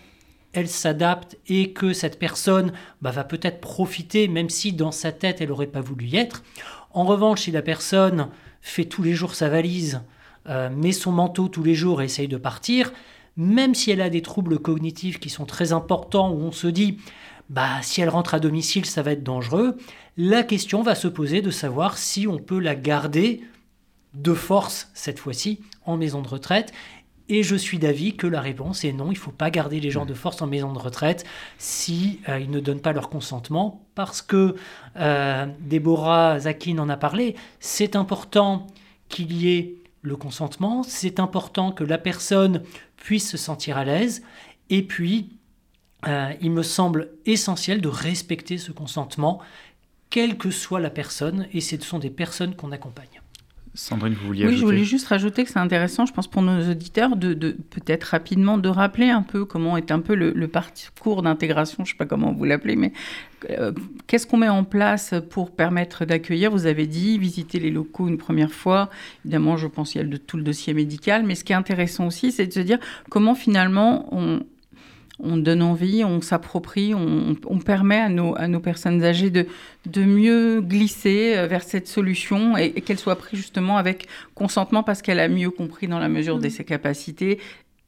elle 0.54 0.68
s'adapte 0.68 1.38
et 1.48 1.72
que 1.74 1.94
cette 1.94 2.20
personne 2.20 2.74
bah, 3.02 3.12
va 3.12 3.24
peut-être 3.24 3.62
profiter, 3.62 4.28
même 4.28 4.50
si 4.50 4.74
dans 4.74 4.92
sa 4.92 5.12
tête, 5.12 5.42
elle 5.42 5.50
n'aurait 5.50 5.68
pas 5.68 5.82
voulu 5.82 6.06
y 6.06 6.18
être. 6.18 6.44
En 6.92 7.06
revanche, 7.06 7.42
si 7.42 7.52
la 7.52 7.62
personne 7.62 8.28
fait 8.62 8.86
tous 8.86 9.04
les 9.04 9.14
jours 9.14 9.36
sa 9.36 9.50
valise, 9.50 10.02
euh, 10.50 10.70
met 10.70 10.92
son 10.92 11.12
manteau 11.12 11.48
tous 11.48 11.64
les 11.64 11.76
jours 11.76 12.02
et 12.02 12.06
essaye 12.06 12.28
de 12.28 12.38
partir, 12.38 12.92
même 13.38 13.76
si 13.76 13.92
elle 13.92 14.02
a 14.02 14.10
des 14.10 14.22
troubles 14.22 14.60
cognitifs 14.60 15.20
qui 15.20 15.30
sont 15.30 15.46
très 15.46 15.72
importants, 15.72 16.32
où 16.32 16.42
on 16.42 16.52
se 16.52 16.68
dit, 16.68 16.98
bah, 17.50 17.82
si 17.82 18.02
elle 18.02 18.10
rentre 18.10 18.34
à 18.34 18.40
domicile, 18.40 18.86
ça 18.86 19.02
va 19.02 19.12
être 19.12 19.24
dangereux, 19.24 19.78
la 20.18 20.44
question 20.44 20.84
va 20.84 20.96
se 20.96 21.08
poser 21.08 21.42
de 21.42 21.52
savoir 21.52 21.98
si 21.98 22.28
on 22.28 22.38
peut 22.38 22.60
la 22.60 22.76
garder 22.76 23.42
de 24.14 24.34
force, 24.34 24.90
cette 24.94 25.20
fois-ci, 25.20 25.62
en 25.86 25.96
maison 25.96 26.22
de 26.22 26.28
retraite, 26.28 26.74
et 27.30 27.44
je 27.44 27.56
suis 27.56 27.80
d'avis 27.80 28.16
que 28.16 28.28
la 28.28 28.42
réponse 28.42 28.84
est 28.84 28.92
non, 28.92 29.08
il 29.08 29.16
ne 29.16 29.20
faut 29.20 29.32
pas 29.32 29.50
garder 29.50 29.80
les 29.80 29.92
gens 29.92 30.06
de 30.06 30.14
force 30.14 30.42
en 30.42 30.48
maison 30.48 30.74
de 30.74 30.80
retraite 30.80 31.26
si 31.58 32.20
euh, 32.30 32.40
ils 32.40 32.50
ne 32.50 32.60
donnent 32.60 32.82
pas 32.82 32.94
leur 32.94 33.10
consentement, 33.10 33.86
parce 33.96 34.22
que 34.22 34.56
euh, 34.98 35.46
Déborah 35.60 36.40
Zakin 36.40 36.78
en 36.78 36.90
a 36.90 36.98
parlé, 36.98 37.36
c'est 37.60 37.96
important 37.96 38.68
qu'il 39.10 39.32
y 39.34 39.54
ait 39.54 39.76
le 40.02 40.16
consentement, 40.16 40.84
c'est 40.84 41.20
important 41.20 41.72
que 41.72 41.84
la 41.84 41.98
personne 41.98 42.64
puisse 42.98 43.30
se 43.30 43.38
sentir 43.38 43.78
à 43.78 43.86
l'aise, 43.86 44.24
et 44.70 44.82
puis 44.82 45.30
euh, 46.08 46.34
il 46.42 46.52
me 46.52 46.64
semble 46.64 47.12
essentiel 47.26 47.82
de 47.82 47.88
respecter 47.88 48.58
ce 48.58 48.72
consentement, 48.72 49.40
quelle 50.10 50.38
que 50.38 50.52
soit 50.52 50.80
la 50.80 50.90
personne, 50.90 51.48
et 51.54 51.62
ce 51.62 51.80
sont 51.80 52.00
des 52.00 52.10
personnes 52.10 52.56
qu'on 52.56 52.72
accompagne. 52.72 53.21
Sandrine, 53.74 54.14
vous 54.14 54.28
vouliez 54.28 54.48
Oui, 54.48 54.58
je 54.58 54.66
voulais 54.66 54.84
juste 54.84 55.08
rajouter 55.08 55.46
que 55.46 55.50
c'est 55.50 55.60
intéressant, 55.60 56.06
je 56.06 56.12
pense, 56.12 56.28
pour 56.28 56.42
nos 56.42 56.70
auditeurs, 56.70 57.16
de, 57.16 57.34
peut-être 57.34 58.04
rapidement 58.04 58.58
de 58.58 58.68
rappeler 58.68 59.10
un 59.10 59.22
peu 59.22 59.46
comment 59.46 59.78
est 59.78 59.92
un 59.92 60.00
peu 60.00 60.14
le, 60.14 60.48
parcours 60.48 61.22
d'intégration, 61.22 61.86
je 61.86 61.92
ne 61.92 61.94
sais 61.94 61.98
pas 61.98 62.06
comment 62.06 62.34
vous 62.34 62.44
l'appelez, 62.44 62.76
mais 62.76 62.92
euh, 63.50 63.72
qu'est-ce 64.08 64.28
qu'on 64.28 64.38
met 64.38 64.50
en 64.50 64.66
place 64.66 65.14
pour 65.30 65.52
permettre 65.52 66.04
d'accueillir? 66.04 66.52
Vous 66.52 66.66
avez 66.66 66.86
dit 66.86 67.18
visiter 67.18 67.60
les 67.60 67.72
locaux 67.72 68.10
une 68.10 68.18
première 68.18 68.52
fois. 68.52 68.90
Évidemment, 69.24 69.56
je 69.56 69.68
pense 69.68 69.94
qu'il 69.94 70.02
y 70.02 70.14
a 70.14 70.18
tout 70.18 70.36
le 70.36 70.44
dossier 70.44 70.74
médical, 70.74 71.24
mais 71.24 71.36
ce 71.36 71.46
qui 71.46 71.54
est 71.54 71.56
intéressant 71.56 72.08
aussi, 72.08 72.34
c'est 72.34 72.48
de 72.48 72.54
se 72.54 72.60
dire 72.60 72.78
comment 73.10 73.36
finalement 73.36 74.14
on, 74.14 74.42
on 75.24 75.38
donne 75.38 75.62
envie, 75.62 76.04
on 76.04 76.22
s'approprie, 76.22 76.94
on, 76.94 77.60
permet 77.60 78.00
à 78.00 78.10
nos, 78.10 78.36
à 78.38 78.48
nos 78.48 78.60
personnes 78.60 79.04
âgées 79.04 79.30
de, 79.30 79.46
de 79.86 80.04
mieux 80.04 80.62
glisser 80.62 81.34
euh, 81.36 81.48
vers 81.48 81.64
cette 81.64 81.88
solution 81.88 82.58
et, 82.58 82.72
qu'elle 82.82 83.00
soit 83.00 83.16
prise 83.16 83.40
justement 83.40 83.78
avec 83.78 84.08
consentement 84.36 84.84
parce 84.84 85.02
qu'elle 85.02 85.20
a 85.20 85.28
mieux 85.28 85.52
compris 85.52 85.88
dans 85.88 86.00
la 86.00 86.10
mesure 86.10 86.40
de 86.40 86.48
mmh. 86.48 86.52
ses 86.52 86.64
capacités 86.64 87.40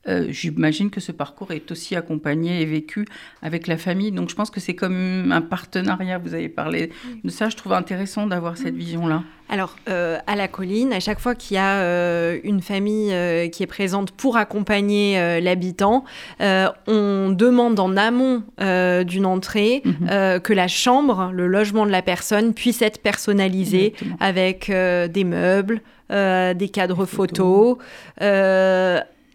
euh, 0.07 0.25
j'imagine 0.29 0.89
que 0.89 0.99
ce 0.99 1.11
parcours 1.11 1.51
est 1.51 1.71
aussi 1.71 1.95
accompagné 1.95 2.61
et 2.61 2.65
vécu 2.65 3.05
avec 3.41 3.67
la 3.67 3.77
famille. 3.77 4.11
Donc 4.11 4.29
je 4.29 4.35
pense 4.35 4.49
que 4.49 4.59
c'est 4.59 4.75
comme 4.75 5.31
un 5.31 5.41
partenariat. 5.41 6.17
Vous 6.17 6.33
avez 6.33 6.49
parlé 6.49 6.91
de 7.23 7.29
ça. 7.29 7.49
Je 7.49 7.55
trouve 7.55 7.73
intéressant 7.73 8.27
d'avoir 8.27 8.57
cette 8.57 8.75
vision-là. 8.75 9.23
Alors, 9.49 9.75
euh, 9.87 10.17
à 10.25 10.35
la 10.35 10.47
colline, 10.47 10.93
à 10.93 10.99
chaque 10.99 11.19
fois 11.19 11.35
qu'il 11.35 11.55
y 11.55 11.59
a 11.59 11.81
euh, 11.81 12.39
une 12.43 12.61
famille 12.61 13.13
qui 13.51 13.61
est 13.61 13.67
présente 13.67 14.11
pour 14.11 14.37
accompagner 14.37 15.39
l'habitant, 15.41 16.03
on 16.39 17.29
demande 17.31 17.79
en 17.79 17.95
amont 17.95 18.43
d'une 18.57 19.25
entrée 19.25 19.83
mhm. 19.85 20.39
que 20.41 20.53
la 20.53 20.67
chambre, 20.67 21.31
le 21.31 21.47
logement 21.47 21.85
de 21.85 21.91
la 21.91 22.01
personne, 22.01 22.53
puisse 22.53 22.81
être 22.81 23.01
personnalisé 23.01 23.93
avec 24.19 24.69
des 24.69 25.23
meubles, 25.23 25.81
des 26.09 26.69
cadres 26.71 27.05
photos, 27.05 27.77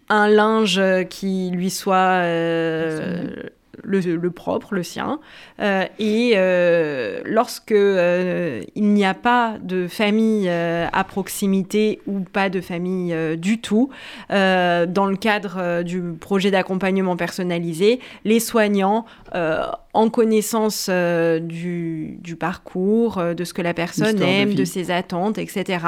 un 0.09 0.27
linge 0.27 0.81
qui 1.09 1.49
lui 1.51 1.69
soit 1.69 2.23
le, 3.83 4.29
propre, 4.29 4.73
le 4.73 4.83
sien. 4.83 5.19
Euh, 5.59 5.85
et 5.97 6.33
euh, 6.35 7.21
lorsque 7.25 7.71
euh, 7.71 8.61
il 8.75 8.93
n'y 8.93 9.05
a 9.05 9.13
pas 9.13 9.55
de 9.61 9.87
famille 9.87 10.49
à 10.49 11.03
proximité 11.03 12.01
ou 12.07 12.19
pas 12.19 12.49
de 12.49 12.61
famille 12.61 13.15
du 13.37 13.59
tout, 13.59 13.89
dans 14.29 15.07
le 15.09 15.15
cadre 15.15 15.83
du 15.83 16.01
projet 16.19 16.51
d'accompagnement 16.51 17.15
personnalisé, 17.15 17.99
les 18.25 18.39
soignants 18.39 19.05
en 19.33 20.09
connaissance 20.09 20.89
du, 20.89 22.35
parcours, 22.39 23.21
de 23.35 23.43
ce 23.43 23.53
que 23.53 23.61
la 23.61 23.73
personne 23.73 24.21
aime, 24.21 24.53
de, 24.53 24.65
ses 24.65 24.91
attentes, 24.91 25.37
etc., 25.37 25.85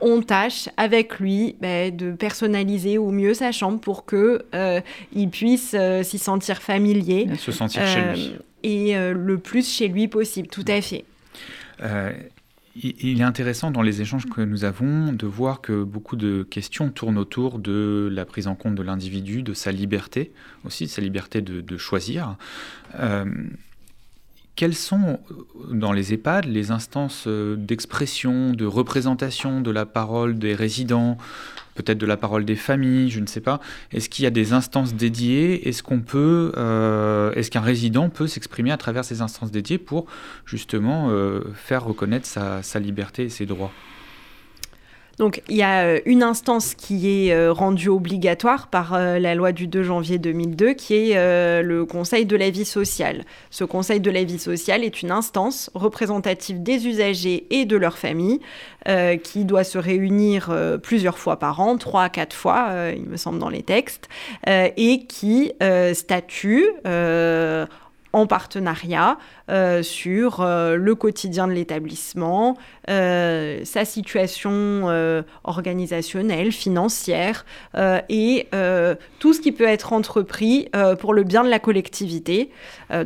on 0.00 0.22
tâche 0.22 0.68
avec 0.76 1.18
lui 1.18 1.56
ben, 1.60 1.94
de 1.94 2.12
personnaliser 2.12 2.98
au 2.98 3.10
mieux 3.10 3.34
sa 3.34 3.52
chambre 3.52 3.80
pour 3.80 4.04
que 4.04 4.44
il 5.12 5.30
puisse 5.30 5.74
s'y 6.02 6.18
sentir 6.18 6.62
familier 6.62 7.28
se 7.36 7.52
sentir 7.52 7.86
chez 7.86 8.00
lui. 8.00 8.32
Euh, 8.34 8.42
et 8.62 8.96
euh, 8.96 9.12
le 9.12 9.38
plus 9.38 9.68
chez 9.68 9.88
lui 9.88 10.08
possible, 10.08 10.48
tout 10.48 10.64
à 10.68 10.80
fait. 10.80 11.04
Euh, 12.76 12.90
il 13.00 13.20
est 13.20 13.24
intéressant 13.24 13.70
dans 13.70 13.82
les 13.82 14.00
échanges 14.00 14.26
que 14.26 14.40
nous 14.40 14.64
avons 14.64 15.12
de 15.12 15.26
voir 15.26 15.60
que 15.60 15.82
beaucoup 15.82 16.16
de 16.16 16.42
questions 16.42 16.90
tournent 16.90 17.18
autour 17.18 17.58
de 17.58 18.08
la 18.12 18.24
prise 18.24 18.46
en 18.46 18.54
compte 18.54 18.74
de 18.74 18.82
l'individu, 18.82 19.42
de 19.42 19.54
sa 19.54 19.72
liberté, 19.72 20.32
aussi 20.64 20.84
de 20.84 20.90
sa 20.90 21.02
liberté 21.02 21.40
de, 21.40 21.76
choisir. 21.76 22.36
quelles 24.54 24.74
sont 24.74 25.20
dans 25.70 25.92
les 25.92 26.12
EHPAD 26.12 26.44
les 26.44 26.70
instances 26.70 27.26
d'expression, 27.26 28.52
de 28.52 28.66
représentation 28.66 29.60
de 29.60 29.70
la 29.70 29.86
parole 29.86 30.38
des 30.38 30.54
résidents, 30.54 31.16
peut-être 31.74 31.98
de 31.98 32.06
la 32.06 32.16
parole 32.16 32.44
des 32.44 32.56
familles, 32.56 33.10
je 33.10 33.20
ne 33.20 33.26
sais 33.26 33.40
pas. 33.40 33.60
Est-ce 33.92 34.08
qu'il 34.08 34.24
y 34.24 34.26
a 34.26 34.30
des 34.30 34.52
instances 34.52 34.94
dédiées? 34.94 35.68
Est-ce 35.68 35.82
euh, 36.14 37.42
qu'un 37.50 37.60
résident 37.60 38.08
peut 38.08 38.26
s'exprimer 38.26 38.72
à 38.72 38.76
travers 38.76 39.04
ces 39.04 39.20
instances 39.20 39.50
dédiées 39.50 39.78
pour 39.78 40.06
justement 40.44 41.10
euh, 41.10 41.42
faire 41.54 41.84
reconnaître 41.84 42.26
sa 42.26 42.78
liberté 42.80 43.24
et 43.24 43.28
ses 43.28 43.46
droits? 43.46 43.72
Donc 45.18 45.42
il 45.48 45.56
y 45.56 45.62
a 45.62 45.84
euh, 45.84 46.00
une 46.06 46.22
instance 46.22 46.74
qui 46.74 47.26
est 47.26 47.34
euh, 47.34 47.52
rendue 47.52 47.88
obligatoire 47.88 48.68
par 48.68 48.94
euh, 48.94 49.18
la 49.18 49.34
loi 49.34 49.52
du 49.52 49.66
2 49.66 49.82
janvier 49.82 50.18
2002 50.18 50.72
qui 50.72 50.94
est 50.94 51.62
le 51.62 51.84
Conseil 51.84 52.26
de 52.26 52.36
la 52.36 52.50
vie 52.50 52.64
sociale. 52.64 53.24
Ce 53.50 53.64
Conseil 53.64 54.00
de 54.00 54.10
la 54.10 54.24
vie 54.24 54.38
sociale 54.38 54.84
est 54.84 55.02
une 55.02 55.10
instance 55.10 55.70
représentative 55.74 56.62
des 56.62 56.86
usagers 56.86 57.46
et 57.50 57.64
de 57.64 57.76
leurs 57.76 57.98
familles 57.98 58.40
qui 59.22 59.44
doit 59.44 59.64
se 59.64 59.78
réunir 59.78 60.54
plusieurs 60.82 61.18
fois 61.18 61.38
par 61.38 61.60
an, 61.60 61.76
trois 61.76 62.04
à 62.04 62.08
quatre 62.08 62.34
fois, 62.34 62.70
il 62.96 63.04
me 63.04 63.16
semble, 63.16 63.38
dans 63.38 63.50
les 63.50 63.62
textes, 63.62 64.08
et 64.46 65.06
qui 65.06 65.52
statue 65.92 66.66
en 68.12 68.26
partenariat 68.26 69.18
euh, 69.50 69.82
sur 69.82 70.40
euh, 70.40 70.76
le 70.76 70.94
quotidien 70.94 71.46
de 71.46 71.52
l'établissement, 71.52 72.56
euh, 72.88 73.60
sa 73.64 73.84
situation 73.84 74.50
organisationnelle, 75.44 76.52
financière 76.52 77.44
et 78.08 78.46
tout 79.18 79.32
ce 79.32 79.40
qui 79.40 79.52
peut 79.52 79.64
être 79.64 79.92
entrepris 79.92 80.68
pour 80.98 81.14
le 81.14 81.22
bien 81.22 81.44
de 81.44 81.48
la 81.48 81.58
collectivité. 81.58 82.50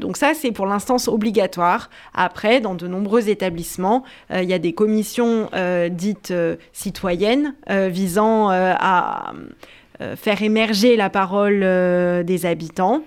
donc 0.01 0.17
ça, 0.17 0.33
c'est 0.35 0.53
pour 0.53 0.67
l'instance 0.67 1.09
obligatoire. 1.09 1.91
Après, 2.15 2.61
dans 2.61 2.75
de 2.75 2.87
nombreux 2.87 3.29
établissements, 3.29 4.05
il 4.31 4.45
y 4.45 4.53
a 4.53 4.59
des 4.59 4.73
commissions 4.73 5.51
dites 5.91 6.33
citoyennes 6.73 7.55
visant 7.69 8.51
à 8.51 9.33
faire 10.17 10.43
émerger 10.43 10.97
la 10.97 11.11
parole 11.11 11.61
des 12.25 12.47
habitants. 12.47 13.05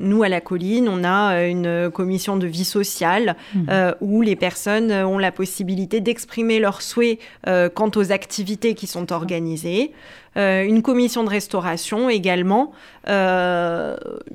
Nous, 0.00 0.22
à 0.22 0.28
la 0.28 0.40
colline, 0.40 0.88
on 0.88 1.02
a 1.02 1.34
euh, 1.34 1.48
une 1.48 1.90
commission 1.90 2.36
de 2.36 2.46
vie 2.46 2.66
sociale 2.66 3.36
mmh. 3.54 3.60
euh, 3.70 3.94
où 4.00 4.20
les 4.20 4.36
personnes 4.36 4.92
ont 4.92 5.18
la 5.18 5.32
possibilité 5.32 6.00
d'exprimer 6.00 6.60
leurs 6.60 6.82
souhaits 6.82 7.18
euh, 7.46 7.70
quant 7.70 7.90
aux 7.96 8.12
activités 8.12 8.74
qui 8.74 8.86
sont 8.86 9.12
organisées. 9.12 9.92
une 10.36 10.82
commission 10.82 11.24
de 11.24 11.30
restauration 11.30 12.08
également 12.08 12.70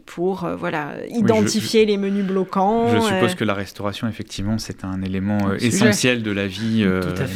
pour 0.06 0.48
voilà, 0.58 0.96
identifier 1.10 1.86
les 1.86 1.98
menus 1.98 2.26
bloquants. 2.26 2.90
Je 2.90 3.00
suppose 3.00 3.36
que 3.36 3.46
la 3.46 3.54
restauration, 3.54 4.08
effectivement, 4.10 4.58
c'est 4.58 4.84
un 4.84 5.02
élément 5.02 5.54
essentiel 5.54 6.24
de 6.24 6.32
la 6.32 6.48
vie 6.48 6.86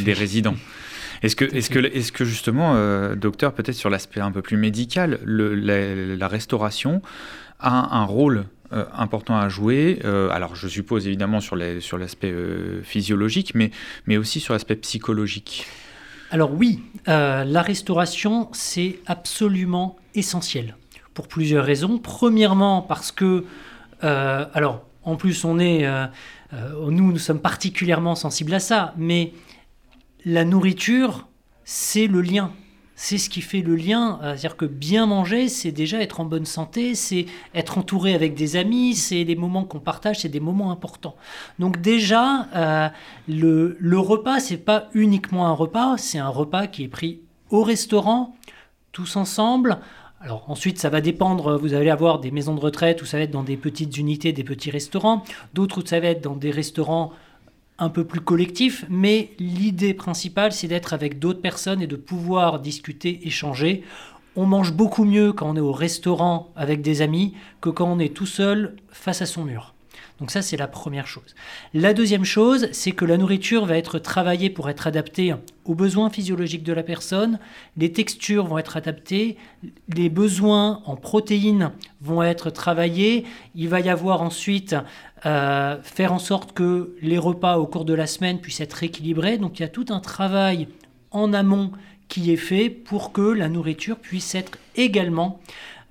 des 0.03 0.13
résidents. 0.13 0.57
Est-ce 1.23 1.35
que, 1.35 1.45
est 1.45 1.71
que, 1.71 1.79
est 1.79 2.11
que 2.11 2.25
justement, 2.25 2.75
docteur, 3.15 3.53
peut-être 3.53 3.75
sur 3.75 3.89
l'aspect 3.89 4.19
un 4.19 4.31
peu 4.31 4.41
plus 4.41 4.57
médical, 4.57 5.19
le, 5.23 5.55
la, 5.55 6.27
restauration 6.27 7.01
a 7.59 7.97
un 7.97 8.05
rôle 8.05 8.45
euh, 8.73 8.83
important 8.93 9.37
à 9.37 9.47
jouer. 9.47 9.99
Euh, 10.03 10.29
alors, 10.29 10.55
je 10.55 10.67
suppose 10.67 11.07
évidemment 11.07 11.39
sur 11.39 11.55
l'aspect 11.55 12.31
euh, 12.31 12.81
physiologique, 12.83 13.55
mais, 13.55 13.71
mais 14.07 14.17
aussi 14.17 14.41
sur 14.41 14.53
l'aspect 14.53 14.75
psychologique. 14.75 15.65
Alors 16.31 16.51
oui, 16.53 16.81
la 17.05 17.61
restauration, 17.61 18.49
c'est 18.51 18.99
absolument 19.05 19.95
essentiel 20.13 20.75
pour 21.13 21.29
plusieurs 21.29 21.63
raisons. 21.63 21.99
Premièrement, 21.99 22.81
parce 22.81 23.13
que, 23.13 23.45
alors, 24.01 24.83
en 25.03 25.15
plus, 25.15 25.45
on 25.45 25.57
est, 25.57 25.87
nous, 26.51 27.13
nous 27.13 27.17
sommes 27.17 27.39
particulièrement 27.39 28.15
sensibles 28.15 28.53
à 28.53 28.59
ça, 28.59 28.93
mais 28.97 29.31
la 30.25 30.43
nourriture, 30.43 31.29
c'est 31.63 32.07
le 32.07 32.19
lien 32.19 32.51
c'est 32.99 33.19
ce 33.19 33.29
qui 33.29 33.41
fait 33.41 33.61
le 33.61 33.75
lien. 33.75 34.19
Euh, 34.21 34.31
c'est-à-dire 34.31 34.57
que 34.57 34.65
bien 34.65 35.05
manger, 35.05 35.47
c'est 35.47 35.71
déjà 35.71 36.01
être 36.01 36.19
en 36.19 36.25
bonne 36.25 36.47
santé, 36.47 36.95
c'est 36.95 37.27
être 37.53 37.77
entouré 37.77 38.13
avec 38.13 38.33
des 38.33 38.57
amis, 38.57 38.95
c'est 38.95 39.23
les 39.23 39.35
moments 39.35 39.63
qu'on 39.63 39.79
partage, 39.79 40.21
c'est 40.21 40.29
des 40.29 40.41
moments 40.41 40.71
importants. 40.71 41.15
Donc 41.59 41.79
déjà, 41.79 42.47
euh, 42.55 42.89
le, 43.29 43.77
le 43.79 43.99
repas, 43.99 44.39
c'est 44.39 44.57
pas 44.57 44.89
uniquement 44.93 45.47
un 45.47 45.53
repas, 45.53 45.97
c'est 45.97 46.17
un 46.17 46.27
repas 46.27 46.65
qui 46.65 46.83
est 46.83 46.87
pris 46.89 47.21
au 47.51 47.63
restaurant, 47.63 48.35
tous 48.91 49.15
ensemble. 49.15 49.77
Alors 50.19 50.49
ensuite, 50.49 50.79
ça 50.79 50.89
va 50.89 50.99
dépendre, 50.99 51.59
vous 51.59 51.75
allez 51.75 51.91
avoir 51.91 52.19
des 52.19 52.31
maisons 52.31 52.55
de 52.55 52.59
retraite 52.59 53.03
où 53.03 53.05
ça 53.05 53.17
va 53.17 53.23
être 53.23 53.31
dans 53.31 53.43
des 53.43 53.57
petites 53.57 53.95
unités, 53.97 54.33
des 54.33 54.43
petits 54.43 54.71
restaurants, 54.71 55.23
d'autres 55.53 55.83
où 55.83 55.85
ça 55.85 55.99
va 55.99 56.07
être 56.07 56.23
dans 56.23 56.35
des 56.35 56.49
restaurants 56.49 57.13
un 57.79 57.89
peu 57.89 58.05
plus 58.05 58.21
collectif, 58.21 58.85
mais 58.89 59.31
l'idée 59.39 59.93
principale, 59.93 60.51
c'est 60.51 60.67
d'être 60.67 60.93
avec 60.93 61.19
d'autres 61.19 61.41
personnes 61.41 61.81
et 61.81 61.87
de 61.87 61.95
pouvoir 61.95 62.59
discuter, 62.59 63.27
échanger. 63.27 63.83
On 64.35 64.45
mange 64.45 64.73
beaucoup 64.73 65.03
mieux 65.03 65.33
quand 65.33 65.49
on 65.49 65.55
est 65.55 65.61
au 65.61 65.71
restaurant 65.71 66.51
avec 66.55 66.81
des 66.81 67.01
amis 67.01 67.35
que 67.61 67.69
quand 67.69 67.91
on 67.91 67.99
est 67.99 68.13
tout 68.13 68.25
seul 68.25 68.75
face 68.89 69.21
à 69.21 69.25
son 69.25 69.43
mur. 69.45 69.73
Donc 70.19 70.31
ça, 70.31 70.41
c'est 70.41 70.57
la 70.57 70.67
première 70.67 71.05
chose. 71.05 71.35
La 71.73 71.93
deuxième 71.93 72.23
chose, 72.23 72.69
c'est 72.71 72.91
que 72.91 73.05
la 73.05 73.17
nourriture 73.17 73.65
va 73.65 73.77
être 73.77 73.99
travaillée 73.99 74.49
pour 74.49 74.69
être 74.69 74.87
adaptée 74.87 75.35
aux 75.63 75.75
besoins 75.75 76.09
physiologiques 76.09 76.63
de 76.63 76.73
la 76.73 76.81
personne, 76.81 77.39
les 77.75 77.91
textures 77.91 78.47
vont 78.47 78.57
être 78.57 78.77
adaptées, 78.77 79.37
les 79.93 80.09
besoins 80.09 80.81
en 80.85 80.95
protéines 80.95 81.71
vont 82.01 82.23
être 82.23 82.49
travaillés, 82.49 83.25
il 83.53 83.69
va 83.69 83.79
y 83.79 83.89
avoir 83.89 84.21
ensuite 84.21 84.75
euh, 85.25 85.77
faire 85.83 86.13
en 86.13 86.19
sorte 86.19 86.53
que 86.53 86.95
les 87.01 87.17
repas 87.17 87.57
au 87.57 87.67
cours 87.67 87.85
de 87.85 87.93
la 87.93 88.07
semaine 88.07 88.39
puissent 88.39 88.61
être 88.61 88.81
équilibrés. 88.81 89.37
Donc 89.37 89.59
il 89.59 89.63
y 89.63 89.65
a 89.65 89.69
tout 89.69 89.85
un 89.89 89.99
travail 89.99 90.67
en 91.11 91.33
amont 91.33 91.71
qui 92.07 92.31
est 92.31 92.37
fait 92.37 92.69
pour 92.69 93.11
que 93.11 93.21
la 93.21 93.49
nourriture 93.49 93.97
puisse 93.97 94.33
être 94.33 94.57
également 94.75 95.41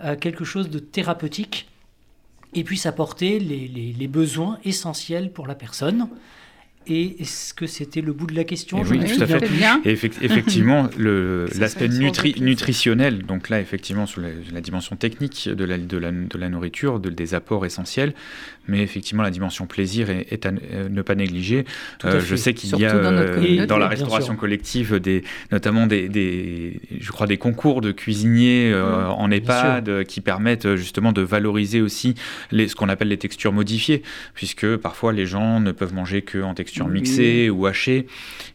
euh, 0.02 0.16
quelque 0.16 0.44
chose 0.44 0.70
de 0.70 0.78
thérapeutique 0.78 1.68
et 2.54 2.64
puisse 2.64 2.86
apporter 2.86 3.38
les, 3.38 4.08
besoins 4.08 4.58
essentiels 4.64 5.32
pour 5.32 5.46
la 5.46 5.54
personne. 5.54 6.08
Et 6.88 7.22
est-ce 7.22 7.52
que 7.52 7.66
c'était 7.66 8.00
le 8.00 8.12
bout 8.12 8.26
de 8.26 8.34
la 8.34 8.44
question 8.44 8.82
Oui, 8.82 9.00
tout 9.00 9.22
à 9.22 9.26
fait. 9.26 9.48
Bien. 9.48 9.80
Et 9.84 9.92
effectivement, 9.92 10.88
l'aspect 10.98 11.88
nutri 11.88 12.34
nutritionnel, 12.40 13.24
donc 13.24 13.48
là, 13.48 13.60
effectivement, 13.60 14.06
sur 14.06 14.20
la, 14.20 14.60
dimension 14.60 14.96
technique 14.96 15.48
de 15.48 15.64
la, 15.64 15.78
de 15.78 15.96
la, 15.96 16.12
de 16.12 16.38
la 16.38 16.48
nourriture, 16.48 17.00
de, 17.00 17.10
des 17.10 17.34
apports 17.34 17.66
essentiels, 17.66 18.14
mais 18.68 18.82
effectivement, 18.82 19.22
la 19.22 19.30
dimension 19.30 19.66
plaisir 19.66 20.10
est, 20.10 20.46
à 20.46 20.52
ne 20.52 21.02
pas 21.02 21.14
négliger. 21.14 21.64
Euh, 22.04 22.20
je 22.20 22.36
sais 22.36 22.54
qu'il 22.54 22.76
y 22.78 22.84
a 22.84 22.92
dans, 22.92 23.66
dans 23.66 23.78
la 23.78 23.88
restauration 23.88 24.36
collective, 24.36 25.00
des, 25.00 25.24
notamment 25.50 25.86
des, 25.86 26.08
des, 26.08 26.80
je 27.00 27.10
crois, 27.10 27.26
des 27.26 27.38
concours 27.38 27.80
de 27.80 27.92
cuisiniers 27.92 28.74
en 28.74 29.30
EHPAD 29.30 30.04
qui 30.04 30.20
permettent 30.20 30.76
justement 30.76 31.12
de 31.12 31.22
valoriser 31.22 31.80
aussi 31.80 32.14
les, 32.50 32.68
ce 32.68 32.76
qu'on 32.76 32.88
appelle 32.88 33.08
les 33.08 33.18
textures 33.18 33.52
modifiées, 33.52 34.02
puisque 34.34 34.76
parfois 34.76 35.12
les 35.12 35.26
gens 35.26 35.60
ne 35.60 35.72
peuvent 35.72 35.94
manger 35.94 36.22
que 36.22 36.38
en 36.82 36.86
texture 36.86 36.88
mixé 36.88 37.50
ou 37.50 37.66
haché. 37.66 38.06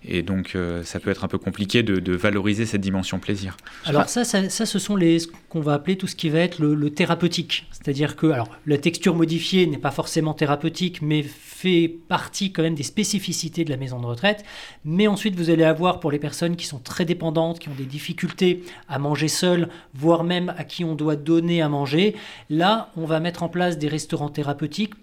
Et 0.04 0.24
donc, 0.24 0.56
euh, 0.56 0.84
ça 0.84 1.00
peut 1.00 1.10
être 1.12 1.24
un 1.24 1.28
peu 1.28 1.38
compliqué 1.38 1.84
de, 1.84 2.12
valoriser 2.16 2.66
cette 2.66 2.82
dimension 2.82 3.20
plaisir. 3.20 3.56
Alors, 3.86 4.10
ça, 4.10 4.24
ça, 4.24 4.50
ce 4.50 4.80
sont 4.80 4.96
les, 4.96 5.20
ce 5.20 5.28
qu'on 5.50 5.62
va 5.62 5.74
appeler 5.74 5.96
tout 5.96 6.08
ce 6.08 6.16
qui 6.16 6.30
va 6.30 6.40
être 6.40 6.60
le, 6.60 6.90
thérapeutique. 6.90 7.68
C'est-à-dire 7.72 8.16
que 8.16 8.28
alors, 8.28 8.50
la 8.66 8.78
texture 8.78 9.16
modifiée 9.16 9.66
n'est 9.68 9.78
pas 9.78 9.92
forcément 9.92 10.34
thérapeutique, 10.34 11.02
mais 11.02 11.24
fait 11.24 11.94
partie 12.08 12.52
quand 12.52 12.64
même 12.64 12.76
des 12.76 12.84
spécificités 12.84 13.64
de 13.64 13.70
la 13.70 13.78
maison 13.78 14.00
de 14.00 14.06
retraite. 14.06 14.44
Mais 14.84 15.08
ensuite, 15.08 15.36
vous 15.36 15.50
allez 15.50 15.64
avoir 15.64 16.00
pour 16.00 16.12
les 16.12 16.20
personnes 16.20 16.56
qui 16.56 16.66
sont 16.66 16.80
très 16.80 17.06
dépendantes, 17.06 17.60
qui 17.60 17.70
ont 17.70 17.76
des 17.78 17.86
difficultés 17.86 18.64
à 18.90 19.00
manger 19.00 19.28
seules, 19.28 19.70
voire 19.94 20.24
même 20.24 20.54
à 20.58 20.64
qui 20.64 20.84
on 20.84 20.96
doit 20.96 21.16
donner 21.16 21.62
à 21.62 21.70
manger, 21.70 22.16
là, 22.50 22.92
on 22.98 23.06
va 23.06 23.20
mettre 23.20 23.44
en 23.44 23.50
place 23.50 23.78
des 23.78 23.88
restaurants 23.88 24.30
thérapeutiques 24.30 24.94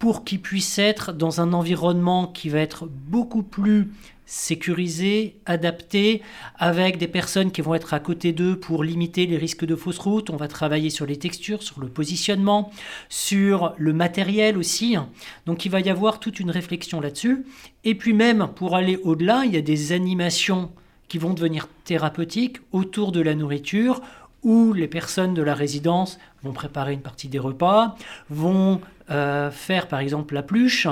pour 0.00 0.24
qu'ils 0.24 0.40
puissent 0.40 0.78
être 0.78 1.12
dans 1.12 1.40
un 1.42 1.52
environnement 1.52 2.26
qui 2.26 2.48
va 2.48 2.58
être 2.58 2.86
beaucoup 2.86 3.42
plus 3.42 3.92
sécurisé, 4.24 5.36
adapté, 5.44 6.22
avec 6.56 6.96
des 6.96 7.06
personnes 7.06 7.50
qui 7.50 7.60
vont 7.60 7.74
être 7.74 7.92
à 7.92 8.00
côté 8.00 8.32
d'eux 8.32 8.58
pour 8.58 8.82
limiter 8.82 9.26
les 9.26 9.36
risques 9.36 9.66
de 9.66 9.76
fausse 9.76 9.98
route. 9.98 10.30
On 10.30 10.36
va 10.36 10.48
travailler 10.48 10.88
sur 10.88 11.04
les 11.04 11.18
textures, 11.18 11.62
sur 11.62 11.80
le 11.80 11.88
positionnement, 11.88 12.70
sur 13.10 13.74
le 13.76 13.92
matériel 13.92 14.56
aussi. 14.56 14.96
Donc 15.44 15.66
il 15.66 15.70
va 15.70 15.80
y 15.80 15.90
avoir 15.90 16.18
toute 16.18 16.40
une 16.40 16.50
réflexion 16.50 17.00
là-dessus. 17.00 17.44
Et 17.84 17.94
puis 17.94 18.14
même, 18.14 18.48
pour 18.56 18.76
aller 18.76 18.96
au-delà, 19.02 19.42
il 19.44 19.52
y 19.52 19.58
a 19.58 19.62
des 19.62 19.92
animations 19.92 20.70
qui 21.08 21.18
vont 21.18 21.34
devenir 21.34 21.68
thérapeutiques 21.84 22.58
autour 22.72 23.12
de 23.12 23.20
la 23.20 23.34
nourriture, 23.34 24.00
où 24.42 24.72
les 24.72 24.88
personnes 24.88 25.34
de 25.34 25.42
la 25.42 25.54
résidence 25.54 26.18
vont 26.42 26.52
préparer 26.52 26.94
une 26.94 27.02
partie 27.02 27.28
des 27.28 27.38
repas, 27.38 27.96
vont 28.30 28.80
euh, 29.10 29.50
faire 29.50 29.88
par 29.88 30.00
exemple 30.00 30.34
la 30.34 30.42
pluche 30.42 30.86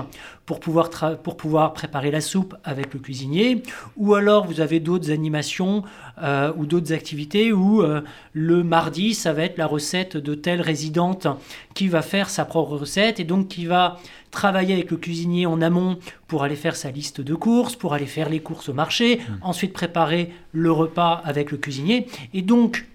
pour 0.44 0.60
pouvoir, 0.60 0.90
pour 1.22 1.36
pouvoir 1.36 1.72
préparer 1.72 2.10
la 2.10 2.20
soupe 2.20 2.56
avec 2.64 2.94
le 2.94 3.00
cuisinier, 3.00 3.62
ou 3.96 4.14
alors 4.14 4.46
vous 4.46 4.60
avez 4.60 4.80
d'autres 4.80 5.10
animations 5.10 5.84
euh, 6.22 6.52
ou 6.56 6.66
d'autres 6.66 6.92
activités 6.92 7.52
où 7.52 7.82
euh, 7.82 8.00
le 8.32 8.64
mardi 8.64 9.14
ça 9.14 9.32
va 9.32 9.44
être 9.44 9.58
la 9.58 9.66
recette 9.66 10.16
de 10.16 10.34
telle 10.34 10.60
résidente 10.60 11.28
qui 11.74 11.88
va 11.88 12.02
faire 12.02 12.28
sa 12.28 12.44
propre 12.44 12.76
recette 12.76 13.20
et 13.20 13.24
donc 13.24 13.48
qui 13.48 13.66
va 13.66 13.98
travailler 14.30 14.74
avec 14.74 14.90
le 14.90 14.96
cuisinier 14.96 15.46
en 15.46 15.60
amont 15.62 15.98
pour 16.26 16.42
aller 16.42 16.56
faire 16.56 16.76
sa 16.76 16.90
liste 16.90 17.20
de 17.20 17.34
courses, 17.34 17.76
pour 17.76 17.94
aller 17.94 18.06
faire 18.06 18.28
les 18.28 18.40
courses 18.40 18.68
au 18.68 18.74
marché, 18.74 19.16
mmh. 19.16 19.32
ensuite 19.42 19.72
préparer 19.72 20.32
le 20.52 20.72
repas 20.72 21.22
avec 21.24 21.50
le 21.50 21.58
cuisinier. 21.58 22.06
Et 22.34 22.42
donc 22.42 22.86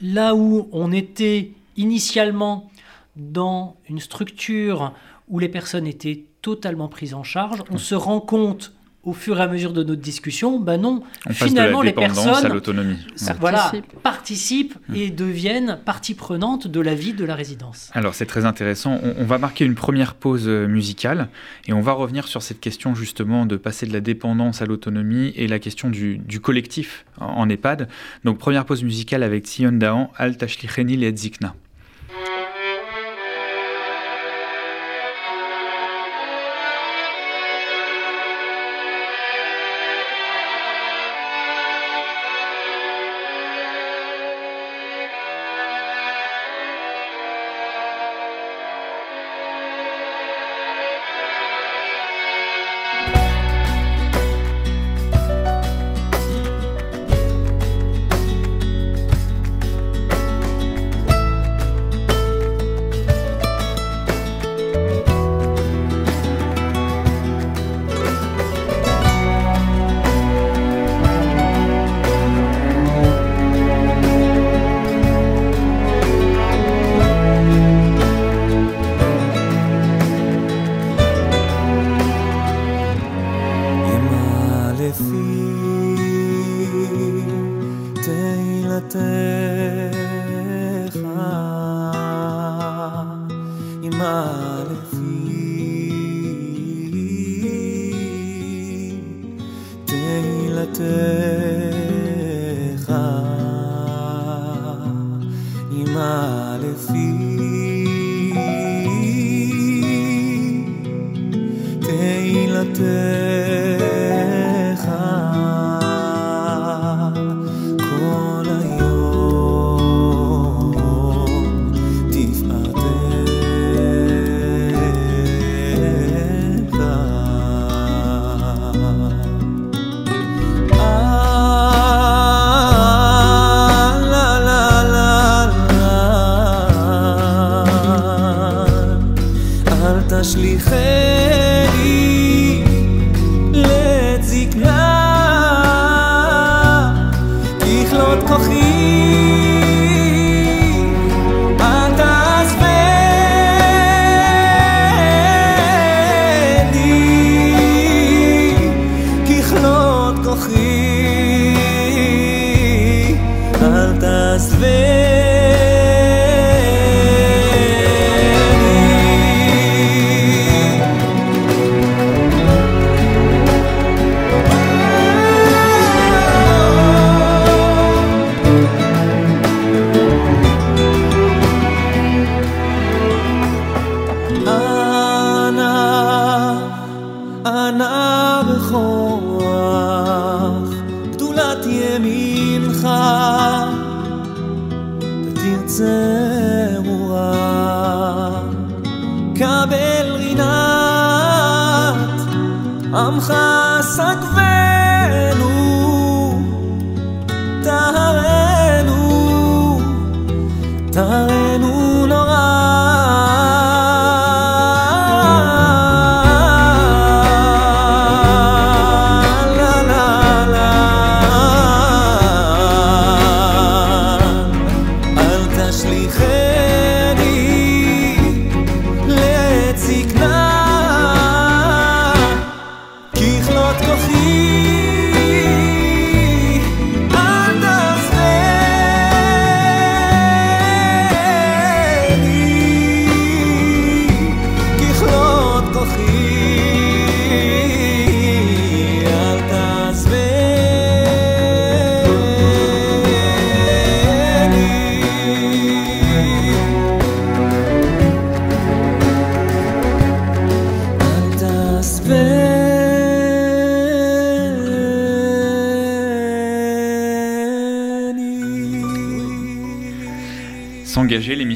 là 0.00 0.34
où 0.34 0.68
on 0.72 0.92
était 0.92 1.50
initialement 1.76 2.70
dans 3.16 3.76
une 3.88 3.98
structure 3.98 4.92
où 5.28 5.38
les 5.38 5.48
personnes 5.48 5.86
étaient 5.86 6.24
totalement 6.42 6.88
prises 6.88 7.14
en 7.14 7.24
charge, 7.24 7.62
on 7.70 7.78
se 7.78 7.94
rend 7.94 8.20
compte 8.20 8.72
au 9.06 9.12
fur 9.12 9.38
et 9.38 9.42
à 9.42 9.46
mesure 9.46 9.72
de 9.72 9.84
notre 9.84 10.02
discussion, 10.02 10.58
ben 10.58 10.80
non, 10.80 11.00
finalement 11.30 11.80
les 11.80 11.92
personnes 11.92 12.44
à 12.44 12.48
l'autonomie. 12.48 12.98
Voilà, 13.38 13.70
participent 14.02 14.74
mmh. 14.88 14.96
et 14.96 15.10
deviennent 15.10 15.78
partie 15.84 16.14
prenante 16.14 16.66
de 16.66 16.80
la 16.80 16.96
vie 16.96 17.12
de 17.12 17.24
la 17.24 17.36
résidence. 17.36 17.90
Alors 17.94 18.16
c'est 18.16 18.26
très 18.26 18.44
intéressant. 18.44 18.98
On, 19.16 19.24
va 19.24 19.38
marquer 19.38 19.64
une 19.64 19.76
première 19.76 20.14
pause 20.14 20.48
euh, 20.48 20.66
musicale 20.66 21.28
et 21.68 21.72
on 21.72 21.80
va 21.80 21.92
revenir 21.92 22.26
sur 22.26 22.42
cette 22.42 22.58
question 22.58 22.96
justement 22.96 23.46
de 23.46 23.56
passer 23.56 23.86
de 23.86 23.92
la 23.92 24.00
dépendance 24.00 24.60
à 24.60 24.66
l'autonomie 24.66 25.32
et 25.36 25.46
la 25.46 25.60
question 25.60 25.88
du, 25.88 26.40
collectif 26.42 27.06
en, 27.20 27.48
EHPAD. 27.48 27.88
Donc 28.24 28.38
première 28.38 28.64
pause 28.64 28.82
musicale 28.82 29.22
avec 29.22 29.46
Sion 29.46 29.70
Dahan, 29.70 30.10
Al 30.16 30.36
Tashlicheni 30.36 31.16
Zikna. 31.16 31.54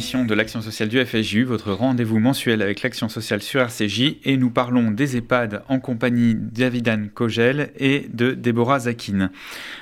L'émission 0.00 0.24
de 0.24 0.32
l'action 0.32 0.62
sociale 0.62 0.88
du 0.88 1.04
FSJU, 1.04 1.44
votre 1.44 1.72
rendez-vous 1.72 2.20
mensuel 2.20 2.62
avec 2.62 2.80
l'action 2.80 3.10
sociale 3.10 3.42
sur 3.42 3.60
RCJ, 3.60 4.16
et 4.24 4.38
nous 4.38 4.48
parlons 4.48 4.90
des 4.90 5.18
EHPAD 5.18 5.62
en 5.68 5.78
compagnie 5.78 6.34
d'Avidan 6.34 7.08
Kogel 7.12 7.70
et 7.78 8.08
de 8.10 8.30
Déborah 8.30 8.78
Zakin. 8.78 9.28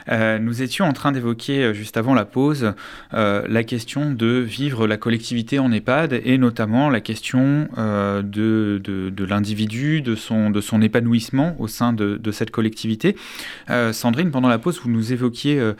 Euh, 0.09 0.40
nous 0.40 0.61
étions 0.61 0.87
en 0.87 0.92
train 0.92 1.12
d'évoquer 1.12 1.62
euh, 1.62 1.72
juste 1.72 1.96
avant 1.96 2.14
la 2.14 2.24
pause 2.24 2.72
euh, 3.14 3.46
la 3.48 3.62
question 3.62 4.11
de 4.11 4.38
vivre 4.38 4.88
la 4.88 4.96
collectivité 4.96 5.61
en 5.61 5.70
EHPAD 5.70 6.20
et 6.24 6.37
notamment 6.37 6.90
la 6.90 7.00
question 7.00 7.68
de, 7.76 8.81
de, 8.83 9.24
l'individu, 9.24 10.00
de 10.00 10.16
son, 10.16 10.50
de 10.50 10.61
son 10.61 10.83
épanouissement 10.83 11.54
au 11.61 11.68
sein 11.68 11.92
de, 11.92 12.16
de 12.16 12.33
cette 12.33 12.50
collectivité. 12.50 13.14
Sandrine, 13.92 14.33
pendant 14.33 14.48
la 14.48 14.59
pause, 14.59 14.81
vous 14.83 14.90
nous 14.90 15.12
évoquiez 15.12 15.61
un, 15.61 15.76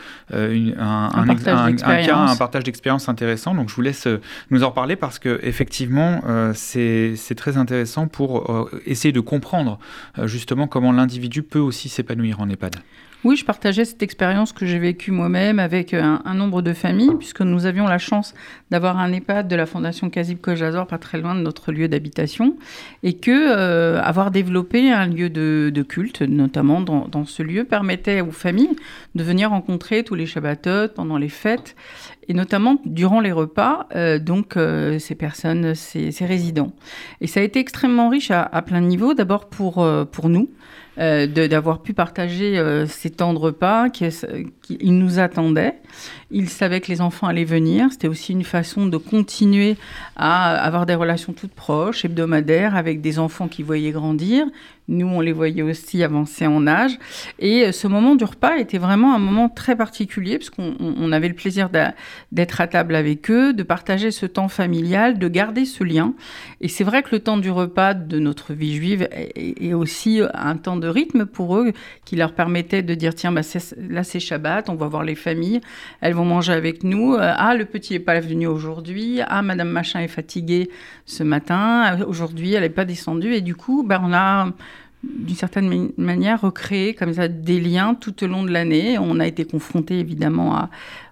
un, 0.79 1.29
un, 1.29 2.37
partage 2.37 2.63
d'expérience 2.63 3.09
intéressant, 3.09 3.57
donc 3.57 3.69
je 3.69 3.75
vous 3.75 3.83
laisse 3.83 4.07
nous 4.51 4.65
en 4.65 4.71
reparler 4.71 4.97
parce 4.97 5.19
que 5.19 5.41
effectivement, 5.43 6.21
c'est 6.55 7.35
très 7.37 7.57
intéressant 7.57 8.09
pour 8.09 8.69
essayer 8.87 9.13
de 9.13 9.21
comprendre 9.21 9.79
justement 10.25 10.67
comment 10.67 10.93
l'individu 10.93 11.43
peut 11.43 11.59
aussi 11.59 11.89
s'épanouir 11.89 12.41
en 12.41 12.49
EHPAD. 12.49 12.77
Oui, 13.25 13.35
je 13.35 13.45
partageais 13.45 13.85
cette 13.85 14.03
expérience 14.05 14.53
que 14.53 14.65
j'ai 14.65 14.79
vécue 14.79 15.11
moi-même 15.11 15.59
avec 15.59 15.93
un, 15.93 16.23
nombre 16.35 16.63
de 16.63 16.73
familles, 16.73 17.17
puisque 17.19 17.41
nous 17.41 17.67
avions 17.67 17.89
la 17.89 17.99
chance 17.99 18.33
d'avoir 18.71 18.97
un 18.99 19.13
EHPAD 19.13 19.49
de 19.49 19.57
la 19.57 19.67
Fondation 19.67 20.09
Kazib 20.09 20.39
Kojazor, 20.41 20.87
pas 20.87 20.99
très 20.99 21.19
loin 21.19 21.35
de 21.35 21.41
notre 21.41 21.73
lieu 21.73 21.89
d'habitation, 21.89 22.57
et 23.03 23.15
que 23.15 23.33
euh, 23.33 24.01
avoir 24.03 24.31
développé 24.31 24.93
un 24.93 25.07
lieu 25.07 25.31
de, 25.31 25.83
culte, 25.83 26.23
notamment 26.23 26.81
dans, 26.81 27.25
ce 27.25 27.43
lieu, 27.43 27.65
permettait 27.65 28.21
aux 28.21 28.31
familles 28.31 28.77
de 29.17 29.25
venir 29.25 29.51
rencontrer 29.51 30.05
tous 30.05 30.15
les 30.15 30.27
Shabbatot 30.27 30.89
pendant 30.95 31.19
les 31.19 31.29
fêtes, 31.29 31.75
et 32.29 32.35
notamment 32.35 32.79
durant 32.85 33.21
les 33.21 33.33
repas, 33.33 33.87
euh, 33.95 34.19
donc 34.19 34.57
euh, 34.57 34.99
ces 34.99 35.15
personnes, 35.15 35.75
ces, 35.75 36.13
résidents. 36.21 36.73
Et 37.21 37.27
ça 37.27 37.41
a 37.41 37.43
été 37.43 37.59
extrêmement 37.59 38.09
riche 38.09 38.31
à, 38.31 38.63
plein 38.63 38.81
de 38.81 38.87
niveaux, 38.87 39.15
d'abord 39.15 39.49
pour, 39.49 39.87
pour 40.13 40.29
nous, 40.29 40.49
euh, 40.99 41.29
d'avoir 41.29 41.81
pu 41.81 41.93
partager 41.93 42.59
euh, 42.59 42.85
ces 42.89 43.11
temps 43.11 43.33
de 43.33 43.39
repas, 43.39 43.89
qui, 43.89 44.09
qui, 44.63 44.91
nous 44.91 45.21
attendaient. 45.21 45.75
Ils 46.33 46.49
savaient 46.49 46.81
que 46.81 46.89
les 46.89 47.01
enfants 47.01 47.29
allaient 47.29 47.45
venir. 47.45 47.87
C'était 47.93 48.09
aussi 48.09 48.33
une 48.33 48.43
façon 48.43 48.87
de 48.87 48.97
continuer 48.97 49.77
à 50.17 50.57
avoir 50.57 50.87
des 50.87 50.97
relations 50.97 51.33
toutes 51.33 51.53
proches, 51.53 52.05
hebdomadaires, 52.05 52.75
avec 52.75 53.01
des 53.01 53.21
enfants 53.21 53.47
qui 53.47 53.63
voyaient 53.63 53.93
grandir, 53.93 54.47
nous, 54.89 55.07
on 55.07 55.21
les 55.21 55.33
voyait 55.33 55.63
aussi 55.63 56.03
avancer 56.03 56.47
en 56.47 56.67
âge. 56.67 56.99
Et 57.39 57.67
euh, 57.67 57.73
ce 57.73 57.87
moment 57.87 58.17
du 58.17 58.25
repas 58.25 58.57
était 58.57 58.79
vraiment 58.79 59.15
un 59.15 59.19
moment 59.19 59.49
très 59.49 59.77
particulier, 59.77 60.39
parce 60.39 60.51
qu'on 60.51 61.13
avait 61.13 61.29
le 61.29 61.35
plaisir 61.35 61.69
d'être 62.33 62.61
à 62.61 62.67
table 62.67 62.95
avec 62.95 63.31
eux, 63.31 63.53
de 63.53 63.63
partager 63.63 64.11
ce 64.11 64.27
temps 64.27 64.49
familial, 64.49 65.19
de 65.19 65.29
garder 65.29 65.67
ce 65.67 65.85
lien. 65.85 66.15
Et 66.61 66.69
c'est 66.69 66.85
vrai 66.85 67.03
que 67.03 67.11
le 67.13 67.21
temps 67.21 67.37
du 67.37 67.51
repas 67.51 67.95
de 67.95 68.19
notre 68.19 68.55
vie 68.55 68.75
juive 68.75 69.09
est, 69.13 69.75
aussi 69.75 70.21
un 70.35 70.57
temps 70.57 70.77
de 70.77 70.89
rythme 70.89 71.27
pour 71.27 71.57
eux, 71.57 71.73
qui 72.05 72.17
leur 72.17 72.33
permettait 72.33 72.83
de 72.83 72.95
dire, 72.95 73.15
tiens, 73.15 73.33
bah, 73.33 73.43
là 73.91 74.03
c'est 74.03 74.21
Shabbat, 74.21 74.71
on 74.71 74.75
va 74.75 74.87
voir 74.89 75.05
les 75.05 75.15
familles, 75.15 75.61
elles 76.01 76.15
vont 76.15 76.25
manger 76.25 76.53
avec 76.53 76.83
nous. 76.83 77.15
Euh, 77.15 77.35
ah, 77.37 77.55
le 77.55 77.67
petit 77.67 77.93
n'est 77.93 78.01
pas 78.01 78.19
venu 78.21 78.47
aujourd'hui. 78.47 79.21
Ah, 79.27 79.43
Madame 79.43 79.69
Machin 79.69 80.01
est 80.01 80.09
fatiguée 80.09 80.71
ce 81.05 81.23
matin. 81.23 81.99
Aujourd'hui, 82.07 82.55
elle 82.55 82.63
n'est 82.63 82.69
pas 82.71 82.85
descendue. 82.85 83.35
Et 83.35 83.41
du 83.41 83.55
coup, 83.55 83.85
bah, 83.87 84.01
on 84.03 84.13
a 84.13 84.49
d'une 85.05 85.37
certaine 85.37 85.93
manière, 85.97 86.41
recréer 86.41 86.95
comme 86.95 87.15
ça 87.15 87.29
des 87.29 87.61
liens 87.61 87.95
tout 87.95 88.25
au 88.25 88.27
long 88.27 88.43
de 88.43 88.51
l'année. 88.51 88.99
On 88.99 89.21
a 89.21 89.27
été 89.27 89.45
confrontés 89.45 90.01
évidemment 90.01 90.69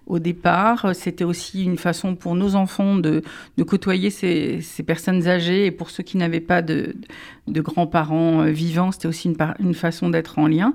au 0.06 0.18
départ. 0.18 0.94
C'était 0.94 1.24
aussi 1.24 1.64
une 1.64 1.78
façon 1.78 2.16
pour 2.16 2.34
nos 2.34 2.56
enfants 2.56 2.96
de, 2.96 3.22
côtoyer 3.64 4.10
ces, 4.10 4.60
personnes 4.84 5.28
âgées 5.28 5.66
et 5.66 5.70
pour 5.70 5.90
ceux 5.90 6.02
qui 6.02 6.16
n'avaient 6.16 6.40
pas 6.40 6.62
de, 6.62 6.96
grands-parents 7.48 8.42
euh, 8.42 8.50
vivants, 8.50 8.90
c'était 8.90 9.08
aussi 9.08 9.32
une 9.60 9.74
façon 9.74 10.10
d'être 10.10 10.38
en 10.38 10.48
lien 10.48 10.74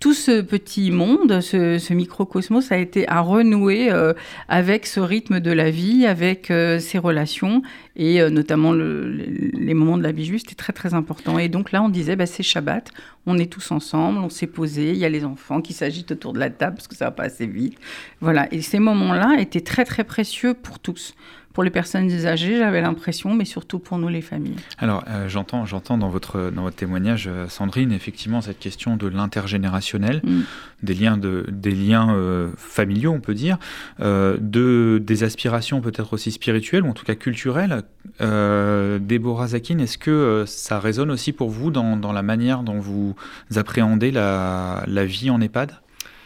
tout 0.00 0.14
ce 0.14 0.40
petit 0.40 0.90
monde, 0.90 1.42
ce, 1.42 1.92
microcosmos 1.92 2.72
a 2.72 2.78
été 2.78 3.06
à 3.06 3.20
renouer 3.20 3.92
euh, 3.92 4.14
avec 4.48 4.86
ce 4.86 4.98
rythme 4.98 5.40
de 5.40 5.52
la 5.52 5.70
vie, 5.70 6.06
avec 6.06 6.50
euh, 6.50 6.78
ses 6.78 6.96
relations 6.98 7.60
et 7.96 8.22
euh, 8.22 8.30
notamment 8.30 8.72
les 8.72 9.74
moments 9.74 9.98
de 9.98 10.02
la 10.02 10.12
vie 10.12 10.24
juste, 10.24 10.48
c'était 10.48 10.60
très 10.60 10.72
très 10.72 10.94
important. 10.94 11.38
Et 11.38 11.48
donc 11.48 11.70
là, 11.70 11.82
on 11.82 11.90
disait, 11.90 12.16
bah, 12.16 12.24
c'est 12.24 12.42
Shabbat, 12.42 12.90
on 13.30 13.38
est 13.38 13.50
tous 13.50 13.70
ensemble, 13.70 14.18
on 14.18 14.28
s'est 14.28 14.46
posé, 14.46 14.90
il 14.90 14.98
y 14.98 15.04
a 15.04 15.08
les 15.08 15.24
enfants 15.24 15.60
qui 15.60 15.72
s'agitent 15.72 16.12
autour 16.12 16.32
de 16.32 16.38
la 16.38 16.50
table 16.50 16.76
parce 16.76 16.88
que 16.88 16.96
ça 16.96 17.06
va 17.06 17.10
pas 17.10 17.24
assez 17.24 17.46
vite. 17.46 17.78
Voilà, 18.20 18.52
et 18.52 18.60
ces 18.62 18.78
moments-là 18.78 19.36
étaient 19.38 19.60
très 19.60 19.84
très 19.84 20.04
précieux 20.04 20.54
pour 20.54 20.78
tous 20.78 21.14
pour 21.52 21.64
les 21.64 21.70
personnes 21.70 22.10
âgées, 22.26 22.58
j'avais 22.58 22.80
l'impression, 22.80 23.34
mais 23.34 23.44
surtout 23.44 23.80
pour 23.80 23.98
nous, 23.98 24.08
les 24.08 24.20
familles. 24.20 24.56
Alors, 24.78 25.04
euh, 25.08 25.28
j'entends, 25.28 25.66
j'entends 25.66 25.98
dans 25.98 26.08
votre, 26.08 26.50
dans 26.50 26.62
votre 26.62 26.76
témoignage, 26.76 27.28
euh, 27.28 27.48
Sandrine, 27.48 27.90
effectivement, 27.92 28.40
cette 28.40 28.60
question 28.60 28.96
de 28.96 29.08
l'intergénérationnel, 29.08 30.20
mm. 30.22 30.40
des 30.84 30.94
liens, 30.94 31.16
de, 31.16 31.46
des 31.50 31.72
liens 31.72 32.14
euh, 32.14 32.50
familiaux, 32.56 33.12
on 33.12 33.20
peut 33.20 33.34
dire, 33.34 33.58
de, 33.98 35.02
des 35.04 35.24
aspirations 35.24 35.80
peut-être 35.80 36.12
aussi 36.12 36.30
spirituelles, 36.30 36.84
ou 36.84 36.88
en 36.88 36.94
tout 36.94 37.04
cas 37.04 37.14
culturelles. 37.14 37.82
Déborah 38.20 39.48
Zakin, 39.48 39.78
est-ce 39.78 39.98
que 39.98 40.44
ça 40.46 40.78
résonne 40.78 41.10
aussi 41.10 41.32
pour 41.32 41.50
vous 41.50 41.70
dans, 41.70 41.96
dans 41.96 42.12
la 42.12 42.22
manière 42.22 42.62
dont 42.62 42.78
vous 42.78 43.16
appréhendez 43.56 44.10
la, 44.10 44.84
vie 44.86 45.30
en 45.30 45.40
EHPAD? 45.40 45.72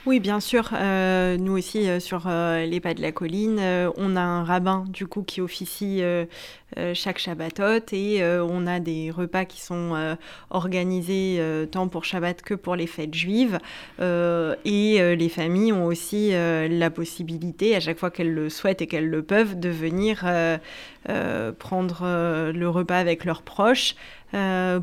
Oui, 0.07 0.21
bien 0.21 0.39
sûr. 0.39 0.69
Euh, 0.75 1.39
nous 1.39 1.57
aussi, 1.57 1.89
euh, 1.89 1.99
sur 1.99 2.25
euh, 2.27 2.67
les 2.67 2.79
pas 2.79 2.93
de 2.93 3.01
la 3.01 3.11
colline, 3.11 3.59
on 3.97 4.17
a 4.17 4.21
un 4.21 4.45
rabbin 4.45 4.85
du 4.89 5.07
coup 5.07 5.23
qui 5.23 5.41
officie 5.41 6.03
chaque 6.93 7.19
Shabbatot 7.19 7.87
et 7.93 8.23
on 8.25 8.67
a 8.67 8.81
des 8.81 9.11
repas 9.11 9.45
qui 9.45 9.61
sont 9.61 10.17
organisés 10.51 11.41
tant 11.71 11.87
pour 11.87 12.05
Shabbat 12.05 12.43
que 12.43 12.55
pour 12.55 12.75
les 12.75 12.89
fêtes 12.89 13.15
juives. 13.15 13.59
et 14.01 15.17
les 15.17 15.29
familles 15.29 15.73
ont 15.73 15.87
aussi 15.87 16.33
la 16.33 16.91
possibilité, 16.91 17.77
à 17.77 17.81
chaque 17.81 17.99
fois 17.99 18.11
qu'elles 18.11 18.35
le 18.35 18.51
souhaitent 18.51 18.83
et 18.83 18.87
qu'elles 18.89 19.09
le 19.09 19.23
peuvent, 19.23 19.59
de 19.59 19.69
venir 19.69 20.25
prendre 21.59 22.53
le 22.53 22.69
repas 22.69 22.99
avec 22.99 23.25
leurs 23.25 23.43
proches. 23.43 23.95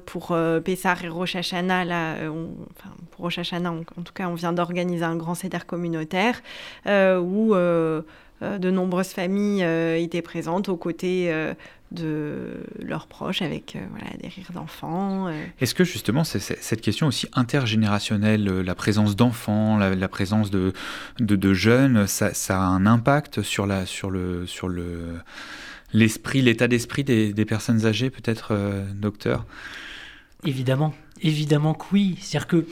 Pour 0.05 0.35
Pessar 0.63 1.03
et 1.03 1.09
Rosh 1.09 1.33
là, 1.33 2.15
enfin, 2.29 2.89
pour 3.11 3.25
Rosh 3.25 3.39
en, 3.53 4.03
tout 4.03 4.13
cas, 4.13 4.27
on 4.27 4.33
vient 4.33 4.53
d'organiser 4.53 5.03
un 5.03 5.15
grand 5.15 5.35
céder 5.35 5.59
communautaire 5.65 6.41
où 6.85 7.53
de 7.53 8.71
nombreuses 8.71 9.09
familles 9.13 9.63
étaient 10.01 10.21
présentes 10.21 10.69
aux 10.69 10.77
côtés 10.77 11.31
de 11.91 12.63
leurs 12.81 13.07
proches 13.07 13.41
avec 13.41 13.77
voilà, 13.91 14.15
des 14.17 14.27
rires 14.29 14.51
d'enfants. 14.53 15.29
Est-ce 15.59 15.75
que 15.75 15.83
justement 15.83 16.23
cette 16.23 16.81
question 16.81 17.07
aussi 17.07 17.27
intergénérationnelle, 17.33 18.45
la 18.45 18.75
présence 18.75 19.15
d'enfants, 19.15 19.77
la, 19.77 20.07
présence 20.07 20.51
de, 20.51 20.73
de, 21.19 21.53
jeunes, 21.53 22.07
ça, 22.07 22.33
ça, 22.33 22.61
a 22.61 22.65
un 22.65 22.85
impact 22.85 23.41
sur, 23.41 23.65
la, 23.65 23.85
sur 23.85 24.09
le... 24.09 24.45
Sur 24.47 24.67
le 24.69 25.19
l'esprit, 25.93 26.41
l'état 26.41 26.67
d'esprit 26.67 27.03
des, 27.03 27.45
personnes 27.45 27.85
âgées, 27.85 28.09
peut-être, 28.09 28.49
euh, 28.51 28.85
docteur? 28.93 29.45
Évidemment, 30.45 30.93
évidemment 31.21 31.73
que 31.73 31.85
oui. 31.91 32.17
C'est-à-dire 32.19 32.47
que 32.47 32.67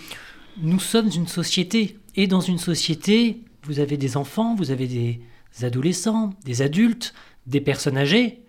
nous 0.62 0.80
sommes 0.80 1.10
une 1.16 1.28
société, 1.28 1.98
et 2.16 2.28
dans 2.28 2.42
une 2.42 2.58
société, 2.58 3.42
vous 3.64 3.80
avez 3.80 3.98
des 3.98 4.18
enfants, 4.18 4.56
vous 4.56 4.72
avez 4.72 4.88
des 4.88 5.20
adolescents, 5.62 6.32
des 6.46 6.62
adultes, 6.62 7.14
des 7.48 7.62
personnes 7.62 7.98
âgées, 7.98 8.42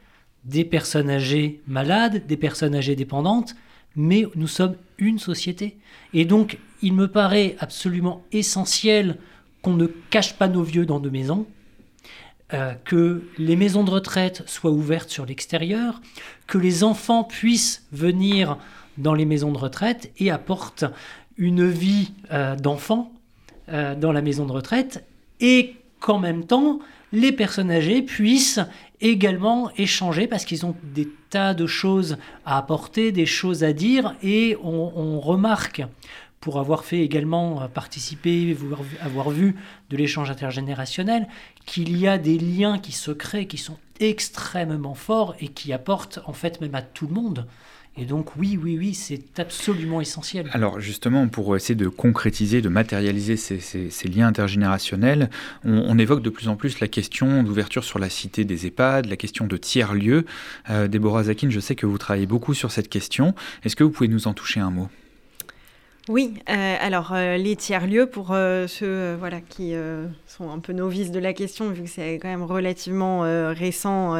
des 0.44 0.64
personnes 0.64 1.10
âgées 1.10 1.60
malades, 1.66 2.26
des 2.26 2.36
personnes 2.36 2.74
âgées 2.74 2.96
dépendantes, 2.96 3.54
mais 3.96 4.24
nous 4.34 4.46
sommes 4.46 4.76
une 4.98 5.18
société. 5.18 5.76
Et 6.14 6.24
donc, 6.24 6.58
il 6.82 6.94
me 6.94 7.08
paraît 7.08 7.56
absolument 7.58 8.24
essentiel 8.32 9.18
qu'on 9.62 9.74
ne 9.74 9.86
cache 9.86 10.34
pas 10.34 10.48
nos 10.48 10.62
vieux 10.62 10.86
dans 10.86 11.00
nos 11.00 11.10
maisons, 11.10 11.46
euh, 12.52 12.74
que 12.84 13.22
les 13.38 13.54
maisons 13.54 13.84
de 13.84 13.90
retraite 13.90 14.42
soient 14.46 14.72
ouvertes 14.72 15.10
sur 15.10 15.24
l'extérieur, 15.24 16.00
que 16.48 16.58
les 16.58 16.82
enfants 16.82 17.22
puissent 17.22 17.86
venir 17.92 18.58
dans 18.98 19.14
les 19.14 19.24
maisons 19.24 19.52
de 19.52 19.58
retraite 19.58 20.10
et 20.18 20.32
apportent 20.32 20.84
une 21.36 21.68
vie 21.68 22.12
euh, 22.32 22.56
d'enfant 22.56 23.12
euh, 23.68 23.94
dans 23.94 24.10
la 24.10 24.20
maison 24.20 24.46
de 24.46 24.52
retraite, 24.52 25.04
et 25.38 25.76
qu'en 26.00 26.18
même 26.18 26.44
temps, 26.44 26.80
les 27.12 27.30
personnes 27.30 27.70
âgées 27.70 28.02
puissent 28.02 28.60
également 29.00 29.70
échanger 29.76 30.26
parce 30.26 30.44
qu'ils 30.44 30.66
ont 30.66 30.74
des 30.82 31.08
tas 31.30 31.54
de 31.54 31.66
choses 31.68 32.16
à 32.44 32.58
apporter, 32.58 33.12
des 33.12 33.26
choses 33.26 33.62
à 33.62 33.72
dire, 33.72 34.16
et 34.22 34.56
on 34.62 35.20
remarque 35.20 35.82
pour 36.40 36.58
avoir 36.58 36.84
fait 36.84 37.00
également 37.00 37.68
participer, 37.68 38.56
avoir 39.02 39.30
vu 39.30 39.56
de 39.90 39.96
l'échange 39.96 40.30
intergénérationnel, 40.30 41.28
qu'il 41.66 41.98
y 41.98 42.08
a 42.08 42.16
des 42.16 42.38
liens 42.38 42.78
qui 42.78 42.92
se 42.92 43.10
créent, 43.10 43.46
qui 43.46 43.58
sont 43.58 43.76
extrêmement 44.00 44.94
forts 44.94 45.34
et 45.40 45.48
qui 45.48 45.72
apportent 45.74 46.20
en 46.24 46.32
fait 46.32 46.60
même 46.62 46.74
à 46.74 46.80
tout 46.82 47.06
le 47.06 47.12
monde. 47.12 47.46
Et 47.96 48.06
donc 48.06 48.36
oui, 48.36 48.58
oui, 48.62 48.78
oui, 48.78 48.94
c'est 48.94 49.38
absolument 49.38 50.00
essentiel. 50.00 50.48
Alors 50.52 50.80
justement, 50.80 51.28
pour 51.28 51.54
essayer 51.56 51.74
de 51.74 51.88
concrétiser, 51.88 52.62
de 52.62 52.70
matérialiser 52.70 53.36
ces, 53.36 54.08
liens 54.08 54.28
intergénérationnels, 54.28 55.28
on, 55.64 55.98
évoque 55.98 56.22
de 56.22 56.30
plus 56.30 56.48
en 56.48 56.56
plus 56.56 56.80
la 56.80 56.88
question 56.88 57.42
d'ouverture 57.42 57.84
sur 57.84 57.98
la 57.98 58.08
cité 58.08 58.44
des 58.44 58.66
EHPAD, 58.66 59.06
la 59.06 59.16
question 59.16 59.46
de 59.46 59.56
tiers-lieux. 59.56 60.24
Euh, 60.70 60.88
Déborah 60.88 61.24
Zakin, 61.24 61.50
je 61.50 61.60
sais 61.60 61.74
que 61.74 61.84
vous 61.84 61.98
travaillez 61.98 62.26
beaucoup 62.26 62.54
sur 62.54 62.70
cette 62.70 62.88
question. 62.88 63.34
Est-ce 63.64 63.76
que 63.76 63.84
vous 63.84 63.90
pouvez 63.90 64.08
nous 64.08 64.28
en 64.28 64.32
toucher 64.32 64.60
un 64.60 64.70
mot? 64.70 64.88
Oui, 66.08 66.34
euh, 66.48 66.76
alors 66.80 67.12
euh, 67.12 67.36
les 67.36 67.56
tiers-lieux, 67.56 68.06
pour 68.06 68.32
euh, 68.32 68.66
ceux 68.66 69.18
qui 69.48 69.74
sont 70.26 70.50
un 70.50 70.58
peu 70.58 70.72
novices 70.72 71.10
de 71.10 71.18
la 71.18 71.32
question, 71.32 71.70
vu 71.70 71.84
que 71.84 71.88
c'est 71.88 72.14
quand 72.14 72.28
même 72.28 72.42
relativement 72.42 73.20
récent, 73.52 74.16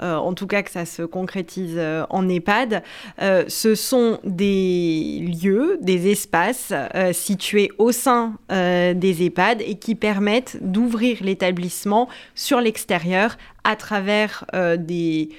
en 0.00 0.34
tout 0.34 0.46
cas 0.46 0.62
que 0.62 0.70
ça 0.70 0.84
se 0.84 1.02
concrétise 1.02 1.80
en 2.10 2.28
EHPAD, 2.28 2.82
ce 3.20 3.74
sont 3.74 4.18
des 4.24 5.24
lieux, 5.42 5.78
des 5.80 6.10
espaces 6.10 6.72
situés 7.12 7.70
au 7.78 7.92
sein 7.92 8.34
des 8.50 9.24
EHPAD 9.24 9.62
et 9.62 9.76
qui 9.76 9.94
permettent 9.94 10.58
d'ouvrir 10.60 11.18
l'établissement 11.22 12.08
sur 12.34 12.60
l'extérieur 12.60 13.36
à 13.64 13.76
travers 13.76 14.44
des 14.78 15.30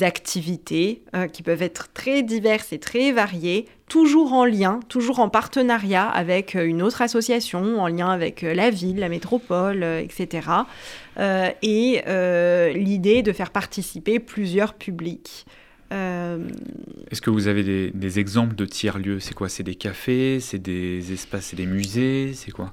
activités 0.00 1.02
qui 1.32 1.42
peuvent 1.42 1.62
être 1.62 1.92
très 1.92 2.22
diverses 2.22 2.72
et 2.72 2.78
très 2.78 3.12
variées, 3.12 3.66
toujours 3.88 4.32
en 4.32 4.44
lien, 4.44 4.80
toujours 4.88 5.20
en 5.20 5.28
partenariat 5.28 6.08
avec 6.08 6.56
euh, 6.56 6.66
une 6.66 6.82
autre 6.82 7.02
association, 7.02 7.80
en 7.80 7.88
lien 7.88 8.08
avec 8.08 8.42
euh, 8.42 8.54
la 8.54 8.70
ville, 8.70 8.98
la 8.98 9.08
métropole, 9.08 9.84
etc. 9.84 10.48
Euh, 11.18 11.50
et 11.62 12.02
l'idée 12.74 13.22
de 13.22 13.32
faire 13.32 13.50
participer 13.50 14.18
plusieurs 14.18 14.74
publics. 14.74 15.46
Est-ce 15.92 17.20
que 17.20 17.30
vous 17.30 17.46
avez 17.46 17.62
des, 17.62 17.90
des 17.92 18.18
exemples 18.18 18.56
de 18.56 18.64
tiers-lieux? 18.64 19.20
C'est 19.20 19.34
quoi? 19.34 19.48
C'est 19.48 19.62
des 19.62 19.76
cafés? 19.76 20.40
C'est 20.40 20.58
des 20.58 21.12
espaces? 21.12 21.46
C'est 21.46 21.56
des 21.56 21.66
musées? 21.66 22.32
C'est 22.34 22.50
quoi? 22.50 22.72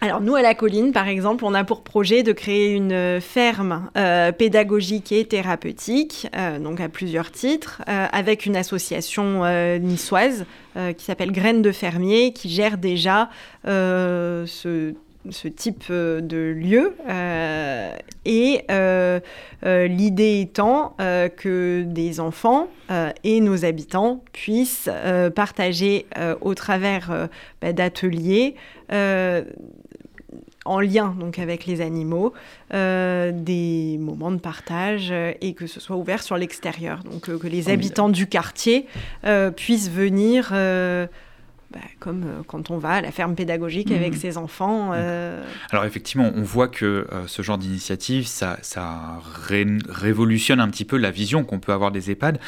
Alors 0.00 0.20
nous, 0.20 0.36
à 0.36 0.42
la 0.42 0.54
colline, 0.54 0.92
par 0.92 1.08
exemple, 1.08 1.44
on 1.44 1.54
a 1.54 1.64
pour 1.64 1.82
projet 1.82 2.22
de 2.22 2.30
créer 2.32 2.72
une 2.72 3.20
ferme 3.20 3.90
euh, 3.96 4.30
pédagogique 4.30 5.10
et 5.10 5.24
thérapeutique, 5.24 6.28
euh, 6.36 6.60
donc 6.60 6.80
à 6.80 6.88
plusieurs 6.88 7.32
titres, 7.32 7.82
euh, 7.88 8.06
avec 8.12 8.46
une 8.46 8.56
association 8.56 9.42
niçoise 9.80 10.44
qui 10.96 11.04
s'appelle 11.04 11.32
Graines 11.32 11.62
de 11.62 11.72
fermiers, 11.72 12.32
qui 12.32 12.48
gère 12.48 12.78
déjà 12.78 13.30
ce 13.64 14.94
type 15.56 15.90
de 15.90 16.54
lieu. 16.56 16.94
et 18.24 18.62
l'idée 19.64 20.40
étant 20.40 20.94
que 21.36 21.82
des 21.82 22.20
enfants 22.20 22.68
et 23.24 23.40
nos 23.40 23.64
habitants 23.64 24.22
puissent 24.32 24.88
partager 25.34 26.06
au 26.40 26.54
travers 26.54 27.28
bah, 27.60 27.72
d'ateliers 27.72 28.54
en 30.68 30.80
lien 30.80 31.14
donc 31.18 31.38
avec 31.38 31.66
les 31.66 31.80
animaux, 31.80 32.32
euh, 32.74 33.32
des 33.32 33.96
moments 33.98 34.30
de 34.30 34.38
partage 34.38 35.08
euh, 35.10 35.32
et 35.40 35.54
que 35.54 35.66
ce 35.66 35.80
soit 35.80 35.96
ouvert 35.96 36.22
sur 36.22 36.36
l'extérieur. 36.36 37.02
Donc 37.04 37.28
euh, 37.28 37.38
que 37.38 37.46
les 37.46 37.70
habitants 37.70 38.08
du 38.08 38.26
quartier 38.26 38.86
puissent 39.56 39.90
venir. 39.90 40.52
Bah, 41.70 41.80
comme 42.00 42.24
quand 42.46 42.70
on 42.70 42.78
va 42.78 42.92
à 42.92 43.00
la 43.02 43.12
ferme 43.12 43.34
pédagogique 43.34 43.92
avec 43.92 44.14
mmh. 44.14 44.16
ses 44.16 44.38
enfants. 44.38 44.92
Alors 45.70 45.84
effectivement, 45.84 46.32
on 46.34 46.40
voit 46.40 46.68
que 46.68 47.06
ce 47.26 47.42
genre 47.42 47.58
d'initiative, 47.58 48.26
ça, 48.26 48.58
ça 48.62 49.20
révolutionne 49.90 50.60
un 50.60 50.68
petit 50.70 50.86
peu 50.86 50.96
la 50.96 51.10
vision 51.10 51.44
qu'on 51.44 51.60
peut 51.60 51.72
avoir 51.72 51.90
des 51.90 52.10
EHPAD. 52.10 52.38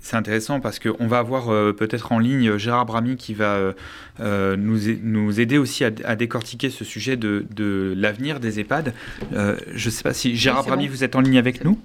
C'est 0.00 0.16
intéressant 0.16 0.60
parce 0.60 0.78
qu'on 0.78 1.06
va 1.06 1.18
avoir 1.18 1.50
euh, 1.50 1.72
peut-être 1.72 2.12
en 2.12 2.18
ligne 2.18 2.48
euh, 2.48 2.58
Gérard 2.58 2.86
Bramy 2.86 3.16
qui 3.16 3.34
va 3.34 3.74
euh, 4.20 4.56
nous, 4.56 4.78
nous, 5.02 5.40
aider 5.40 5.58
aussi 5.58 5.84
à, 5.84 5.90
décortiquer 6.16 6.70
ce 6.70 6.84
sujet 6.84 7.16
de, 7.16 7.44
de 7.54 7.94
l'avenir 7.96 8.40
des 8.40 8.60
EHPAD. 8.60 8.94
je 9.32 9.56
ne 9.72 9.90
sais 9.90 10.02
pas 10.02 10.14
si 10.14 10.36
Gérard 10.36 10.64
Bramy, 10.64 10.88
vous 10.88 11.04
êtes 11.04 11.16
en 11.16 11.20
ligne 11.20 11.38
avec 11.38 11.64
nous? 11.64 11.78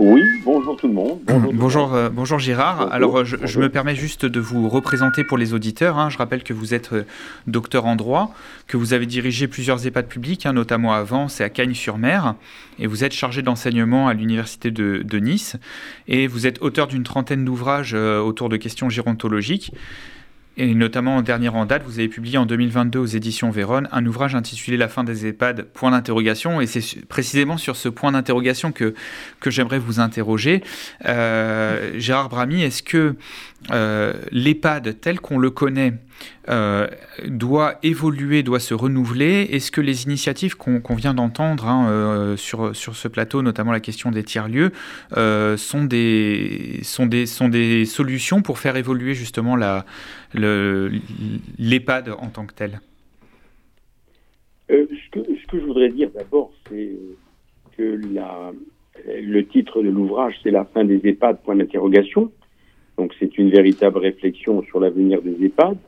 Oui, 0.00 0.24
bonjour 0.44 0.76
tout 0.76 0.88
le 0.88 0.94
monde. 0.94 1.20
Bonjour, 1.26 1.94
bonjour, 2.10 2.38
Gérard. 2.38 2.90
Alors, 2.90 3.24
je, 3.24 3.60
me 3.60 3.68
permets 3.68 3.94
juste 3.94 4.24
de 4.24 4.40
vous 4.40 4.68
représenter 4.68 5.24
pour 5.24 5.36
les 5.36 5.52
auditeurs. 5.52 5.98
Hein. 5.98 6.08
Je 6.08 6.18
rappelle 6.18 6.42
que 6.42 6.54
vous 6.54 6.72
êtes 6.74 6.90
docteur 7.46 7.84
en 7.84 7.96
droit, 7.96 8.34
que 8.66 8.76
vous 8.76 8.94
avez 8.94 9.06
dirigé 9.06 9.46
plusieurs 9.46 9.86
EHPAD 9.86 10.06
publics, 10.08 10.46
hein, 10.46 10.54
notamment 10.54 10.94
à 10.94 11.02
Vence 11.02 11.40
et 11.40 11.44
à 11.44 11.50
Cagnes-sur-Mer, 11.50 12.34
et 12.78 12.86
vous 12.86 13.04
êtes 13.04 13.12
chargé 13.12 13.42
d'enseignement 13.42 14.08
à 14.08 14.14
l'Université 14.14 14.70
de, 14.70 15.02
de, 15.04 15.18
Nice, 15.18 15.56
et 16.08 16.26
vous 16.26 16.46
êtes 16.46 16.62
auteur 16.62 16.86
d'une 16.86 17.04
trentaine 17.04 17.44
d'ouvrages 17.44 17.94
autour 17.94 18.48
de 18.48 18.56
questions 18.56 18.88
gérontologiques. 18.88 19.72
Et 20.56 20.74
notamment 20.74 21.16
en 21.16 21.22
dernière 21.22 21.54
en 21.54 21.64
date, 21.64 21.82
vous 21.84 21.98
avez 21.98 22.08
publié 22.08 22.36
en 22.36 22.44
2022 22.44 22.98
aux 22.98 23.06
éditions 23.06 23.50
Véronne 23.50 23.88
un 23.92 24.04
ouvrage 24.04 24.34
intitulé 24.34 24.76
La 24.76 24.88
fin 24.88 25.04
des 25.04 25.26
EHPAD, 25.26 25.62
point 25.64 25.92
d'interrogation. 25.92 26.60
Et 26.60 26.66
c'est 26.66 27.06
précisément 27.06 27.56
sur 27.56 27.76
ce 27.76 27.88
point 27.88 28.12
d'interrogation 28.12 28.72
que, 28.72 28.94
que 29.40 29.50
j'aimerais 29.50 29.78
vous 29.78 30.00
interroger. 30.00 30.62
Euh, 31.06 31.92
Gérard 31.98 32.28
Bramy, 32.28 32.62
est-ce 32.62 32.82
que 32.82 33.14
euh, 33.70 34.14
l'EHPAD 34.32 35.00
tel 35.00 35.20
qu'on 35.20 35.38
le 35.38 35.50
connaît 35.50 35.94
euh, 36.48 36.86
doit 37.26 37.74
évoluer, 37.82 38.42
doit 38.42 38.60
se 38.60 38.74
renouveler 38.74 39.48
Est-ce 39.50 39.70
que 39.70 39.80
les 39.80 40.04
initiatives 40.04 40.56
qu'on 40.56 40.94
vient 40.94 41.14
d'entendre 41.14 41.66
hein, 41.66 41.88
euh, 41.88 42.36
sur, 42.36 42.74
sur 42.74 42.96
ce 42.96 43.08
plateau, 43.08 43.42
notamment 43.42 43.72
la 43.72 43.80
question 43.80 44.10
des 44.10 44.24
tiers-lieux, 44.24 44.72
sont, 45.56 45.84
des, 45.84 46.80
sont, 46.82 47.06
des, 47.06 47.26
sont 47.26 47.48
des 47.48 47.84
solutions 47.84 48.42
pour 48.42 48.58
faire 48.58 48.76
évoluer 48.76 49.14
justement 49.14 49.56
l'EHPAD 50.34 52.10
en 52.18 52.28
tant 52.28 52.46
que 52.46 52.54
tel? 52.54 52.80
Ce 54.68 54.74
que, 55.10 55.20
ce, 55.24 55.46
que, 55.48 55.58
je 55.58 55.64
voudrais 55.64 55.88
dire 55.88 56.10
d'abord, 56.14 56.52
c'est 56.68 56.90
que 57.76 58.00
la, 58.14 58.52
le 59.06 59.46
titre 59.46 59.82
de 59.82 59.88
l'ouvrage, 59.88 60.34
c'est 60.42 60.50
La 60.50 60.64
fin 60.64 60.84
des 60.84 61.00
EHPAD, 61.04 61.42
point 61.42 61.56
d'interrogation. 61.56 62.30
Donc 62.96 63.14
c'est 63.18 63.38
une 63.38 63.50
véritable 63.50 63.98
réflexion 63.98 64.62
sur 64.64 64.80
l'avenir 64.80 65.22
des 65.22 65.44
EHPAD. 65.44 65.78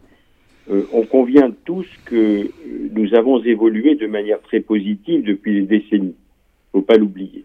Euh, 0.72 0.82
on 0.92 1.02
convient 1.02 1.52
tous 1.64 1.86
que 2.06 2.50
nous 2.92 3.14
avons 3.14 3.42
évolué 3.42 3.94
de 3.94 4.06
manière 4.06 4.40
très 4.40 4.60
positive 4.60 5.22
depuis 5.22 5.60
des 5.60 5.78
décennies. 5.78 6.14
Il 6.74 6.78
ne 6.78 6.80
faut 6.80 6.82
pas 6.82 6.96
l'oublier. 6.96 7.44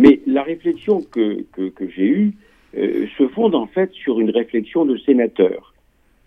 Mais 0.00 0.20
la 0.26 0.44
réflexion 0.44 1.02
que, 1.02 1.42
que, 1.52 1.88
j'ai 1.88 2.06
eue 2.06 2.32
euh, 2.76 3.06
se 3.18 3.26
fonde 3.28 3.56
en 3.56 3.66
fait 3.66 3.92
sur 3.92 4.20
une 4.20 4.30
réflexion 4.30 4.84
de 4.84 4.96
sénateur, 4.98 5.74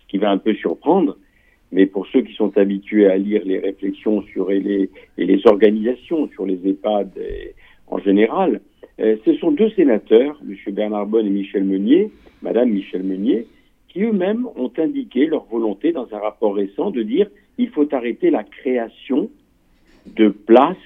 ce 0.02 0.06
qui 0.08 0.18
va 0.18 0.30
un 0.30 0.36
peu 0.36 0.52
surprendre, 0.54 1.16
mais 1.72 1.86
pour 1.86 2.06
ceux 2.08 2.20
qui 2.20 2.34
sont 2.34 2.56
habitués 2.58 3.06
à 3.06 3.16
lire 3.16 3.40
les 3.46 3.58
réflexions 3.58 4.22
sur 4.24 4.50
les, 4.50 4.90
et 5.16 5.24
les 5.24 5.46
organisations 5.46 6.28
sur 6.28 6.44
les 6.44 6.60
EHPAD 6.68 7.16
et, 7.16 7.54
en 7.86 7.98
général, 7.98 8.60
euh, 9.00 9.16
ce 9.24 9.34
sont 9.36 9.52
deux 9.52 9.70
sénateurs, 9.70 10.38
M. 10.46 10.74
Bernard 10.74 11.06
Bonne 11.06 11.26
et 11.26 11.30
Michel 11.30 11.64
Meunier, 11.64 12.10
Mme 12.42 12.70
Michel 12.70 13.02
Meunier, 13.02 13.46
qui 13.92 14.02
eux-mêmes 14.02 14.46
ont 14.56 14.72
indiqué 14.78 15.26
leur 15.26 15.44
volonté 15.44 15.92
dans 15.92 16.08
un 16.12 16.18
rapport 16.18 16.54
récent 16.54 16.90
de 16.90 17.02
dire 17.02 17.28
il 17.58 17.68
faut 17.68 17.86
arrêter 17.94 18.30
la 18.30 18.42
création 18.42 19.30
de 20.06 20.28
places 20.28 20.76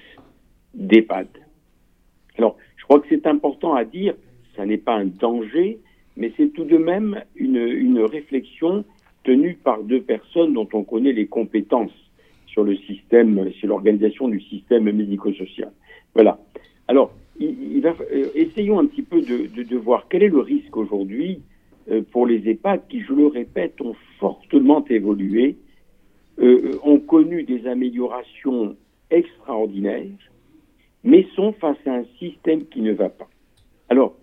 d'EHPAD. 0.75 1.29
Alors, 2.37 2.57
je 2.77 2.85
crois 2.85 3.01
que 3.01 3.07
c'est 3.09 3.27
important 3.27 3.75
à 3.75 3.85
dire, 3.85 4.15
ça 4.57 4.67
n'est 4.67 4.77
pas 4.77 4.95
un 4.95 5.07
danger, 5.07 5.79
mais 6.17 6.33
c'est 6.37 6.53
tout 6.53 6.65
de 6.65 6.77
même 6.77 7.23
une, 7.37 7.57
une 7.57 8.01
réflexion 8.01 8.85
tenue 9.25 9.55
par 9.55 9.83
deux 9.83 10.03
personnes 10.03 10.53
dont 10.53 10.69
on 10.73 10.83
connaît 10.83 11.13
les 11.13 11.27
compétences 11.27 11.93
sur 12.47 12.65
le 12.65 12.77
système, 12.77 13.51
sur 13.53 13.69
l'organisation 13.69 14.29
du 14.29 14.41
système 14.41 14.85
médico-social. 14.85 15.73
Voilà. 16.15 16.39
Alors, 16.89 17.13
euh, 17.41 18.27
essayons 18.35 18.79
un 18.79 18.87
petit 18.87 19.03
peu 19.03 19.21
de, 19.21 19.63
de, 19.63 19.77
voir 19.77 20.07
quel 20.09 20.23
est 20.23 20.29
le 20.29 20.41
risque 20.41 20.77
aujourd'hui 20.77 21.41
pour 22.11 22.27
les 22.27 22.49
EHPAD 22.49 22.89
qui, 22.89 23.03
je 23.03 23.13
le 23.13 23.27
répète, 23.27 23.81
ont 23.81 23.95
fortement 24.19 24.85
évolué, 24.87 25.57
euh, 26.39 26.79
ont 26.83 26.99
connu 26.99 27.45
des 27.45 27.67
améliorations 27.67 28.77
extraordinaires, 29.11 30.05
mais 31.05 31.27
sont 31.35 31.53
face 31.53 31.79
à 31.87 31.95
un 31.95 32.05
système 32.19 32.67
qui 32.67 32.83
ne 32.83 32.93
va 32.93 33.09
pas. 33.09 33.29
Alors, 33.89 34.17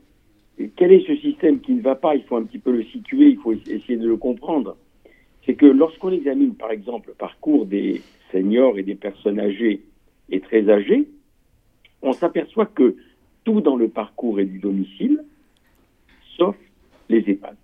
quel 0.75 0.91
est 0.91 1.07
ce 1.07 1.15
système 1.15 1.59
qui 1.59 1.73
ne 1.73 1.81
va 1.81 1.95
pas? 1.95 2.15
Il 2.15 2.23
faut 2.23 2.35
un 2.35 2.43
petit 2.43 2.59
peu 2.59 2.71
le 2.71 2.83
situer, 2.83 3.29
il 3.29 3.37
faut 3.37 3.53
essayer 3.53 3.97
de 3.97 4.07
le 4.07 4.17
comprendre. 4.17 4.77
C'est 5.45 5.55
que 5.55 5.65
lorsqu'on 5.65 6.11
examine, 6.11 6.53
par 6.53 6.71
exemple, 6.71 7.09
le 7.09 7.15
parcours 7.15 7.65
des 7.65 8.01
seniors 8.31 8.77
et 8.77 8.83
des 8.83 8.95
personnes 8.95 9.39
âgées 9.39 9.81
et 10.29 10.39
très 10.39 10.69
âgées, 10.69 11.07
on 12.01 12.13
s'aperçoit 12.13 12.67
que 12.67 12.95
tout 13.43 13.61
dans 13.61 13.75
le 13.75 13.87
parcours 13.87 14.39
est 14.39 14.45
du 14.45 14.59
domicile, 14.59 15.23
sauf 16.37 16.55
les 17.13 17.31
EHPAD. 17.31 17.55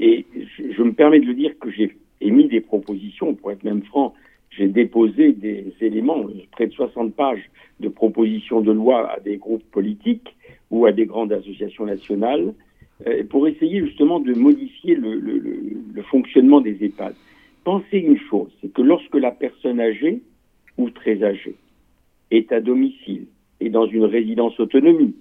Et 0.00 0.26
je, 0.58 0.82
me 0.82 0.92
permets 0.92 1.20
de 1.20 1.26
le 1.26 1.34
dire 1.34 1.56
que 1.60 1.70
j'ai 1.70 1.96
émis 2.20 2.48
des 2.48 2.60
propositions, 2.60 3.34
pour 3.34 3.52
être 3.52 3.62
même 3.62 3.82
franc, 3.82 4.14
j'ai 4.50 4.68
déposé 4.68 5.32
des 5.32 5.72
éléments, 5.80 6.26
près 6.50 6.66
de 6.66 6.72
60 6.72 7.14
pages 7.14 7.50
de 7.80 7.88
propositions 7.88 8.60
de 8.60 8.72
loi 8.72 9.10
à 9.10 9.20
des 9.20 9.36
groupes 9.36 9.64
politiques 9.70 10.34
ou 10.70 10.86
à 10.86 10.92
des 10.92 11.06
grandes 11.06 11.32
associations 11.32 11.86
nationales 11.86 12.52
euh, 13.06 13.24
pour 13.24 13.48
essayer 13.48 13.80
justement 13.86 14.20
de 14.20 14.34
modifier 14.34 14.94
le, 14.94 16.02
fonctionnement 16.10 16.60
des 16.60 16.84
EHPAD. 16.84 17.14
Pensez 17.64 17.98
une 17.98 18.18
chose, 18.18 18.50
c'est 18.60 18.72
que 18.72 18.82
lorsque 18.82 19.14
la 19.14 19.30
personne 19.30 19.80
âgée 19.80 20.20
ou 20.76 20.90
très 20.90 21.22
âgée 21.22 21.54
est 22.30 22.50
à 22.52 22.60
domicile 22.60 23.26
et 23.60 23.70
dans 23.70 23.86
une 23.86 24.04
résidence 24.04 24.58
autonomie, 24.58 25.14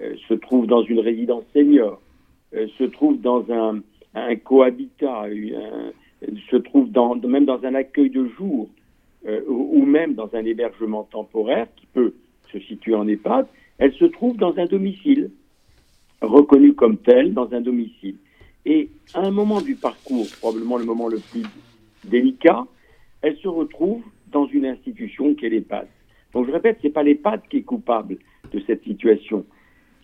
euh, 0.00 0.14
se 0.28 0.34
trouve 0.34 0.66
dans 0.66 0.82
une 0.82 1.00
résidence 1.00 1.44
senior, 1.52 1.94
euh, 1.94 2.07
se 2.52 2.84
trouve 2.84 3.20
dans 3.20 3.44
un, 3.50 3.80
cohabitat, 4.36 5.26
se 6.50 6.56
trouve 6.56 6.90
dans, 6.90 7.16
même 7.16 7.44
dans 7.44 7.64
un 7.64 7.74
accueil 7.74 8.10
de 8.10 8.26
jour 8.38 8.68
euh, 9.26 9.40
ou, 9.48 9.84
même 9.84 10.14
dans 10.14 10.30
un 10.34 10.44
hébergement 10.44 11.04
temporaire 11.04 11.66
qui 11.76 11.86
peut 11.86 12.14
se 12.52 12.60
situer 12.60 12.94
en 12.94 13.06
EHPAD, 13.08 13.46
elle 13.78 13.92
se 13.94 14.04
trouve 14.04 14.36
dans 14.36 14.56
un 14.58 14.66
domicile, 14.66 15.30
reconnu 16.22 16.74
comme 16.74 16.96
tel 16.98 17.34
dans 17.34 17.52
un 17.52 17.60
domicile. 17.60 18.16
Et 18.64 18.88
à 19.14 19.20
un 19.20 19.30
moment 19.30 19.60
du 19.60 19.74
parcours, 19.74 20.26
probablement 20.40 20.76
le 20.78 20.84
moment 20.84 21.08
le 21.08 21.18
plus 21.18 21.44
délicat, 22.04 22.64
elle 23.22 23.36
se 23.38 23.48
retrouve 23.48 24.02
dans 24.30 24.46
une 24.46 24.66
institution 24.66 25.34
qui 25.34 25.46
est 25.46 25.50
l'EHPAD. 25.50 25.88
Donc 26.32 26.46
je 26.46 26.52
répète, 26.52 26.78
c'est 26.82 26.90
pas 26.90 27.02
l'EHPAD 27.02 27.42
qui 27.50 27.58
est 27.58 27.62
coupable 27.62 28.18
de 28.52 28.60
cette 28.66 28.84
situation, 28.84 29.44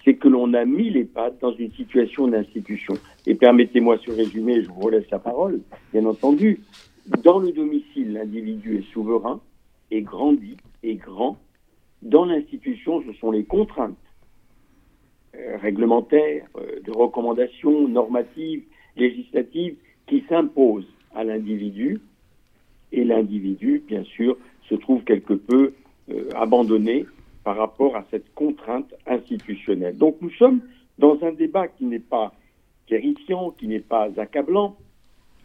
c'est 0.05 0.15
que 0.15 0.29
l'on 0.29 0.53
a 0.55 0.65
mis 0.65 0.91
l'EHPAD 0.91 1.39
dans 1.41 1.55
une 1.55 1.73
situation 1.73 2.29
d'institution. 2.29 2.95
Et 3.27 3.35
permettez-moi 3.35 3.99
ce 4.05 4.11
résumé, 4.11 4.63
je 4.63 4.69
vous 4.69 4.81
relaisse 4.81 5.09
la 5.11 5.19
parole, 5.19 5.61
bien 5.93 6.05
entendu. 6.05 6.61
Dans 7.23 7.39
le 7.39 7.53
domicile, 7.53 8.13
l'individu 8.13 8.79
est 8.79 8.93
souverain, 8.93 9.41
et 9.91 10.03
grandit, 10.03 10.57
et 10.83 10.95
grand. 10.97 11.39
Dans 12.03 12.25
l'institution, 12.25 13.03
ce 13.07 13.13
sont 13.19 13.31
les 13.31 13.45
contraintes 13.45 13.97
euh, 15.37 15.57
réglementaires, 15.57 16.47
euh, 16.57 16.81
de 16.85 16.91
recommandations 16.91 17.89
normatives, 17.89 18.63
législatives, 18.97 19.77
qui 20.07 20.25
s'imposent 20.29 20.93
à 21.15 21.25
l'individu. 21.25 22.01
Et 22.93 23.05
l'individu, 23.05 23.83
bien 23.87 24.05
sûr, 24.05 24.37
se 24.69 24.75
trouve 24.75 25.03
quelque 25.05 25.35
peu 25.35 25.73
euh, 26.11 26.29
abandonné 26.35 27.07
par 27.45 27.57
rapport 27.57 27.95
à 27.95 28.05
cette 28.11 28.33
contrainte 28.35 28.93
institutionnelle. 29.07 29.97
Donc 29.97 30.17
nous 30.21 30.31
sommes 30.31 30.61
dans 30.99 31.19
un 31.23 31.33
débat 31.33 31.69
qui 31.69 31.85
n'est 31.85 31.99
pas 31.99 32.33
terrifiant, 32.89 33.51
qui 33.51 33.69
n'est 33.69 33.81
pas 33.81 34.09
accablant, 34.17 34.77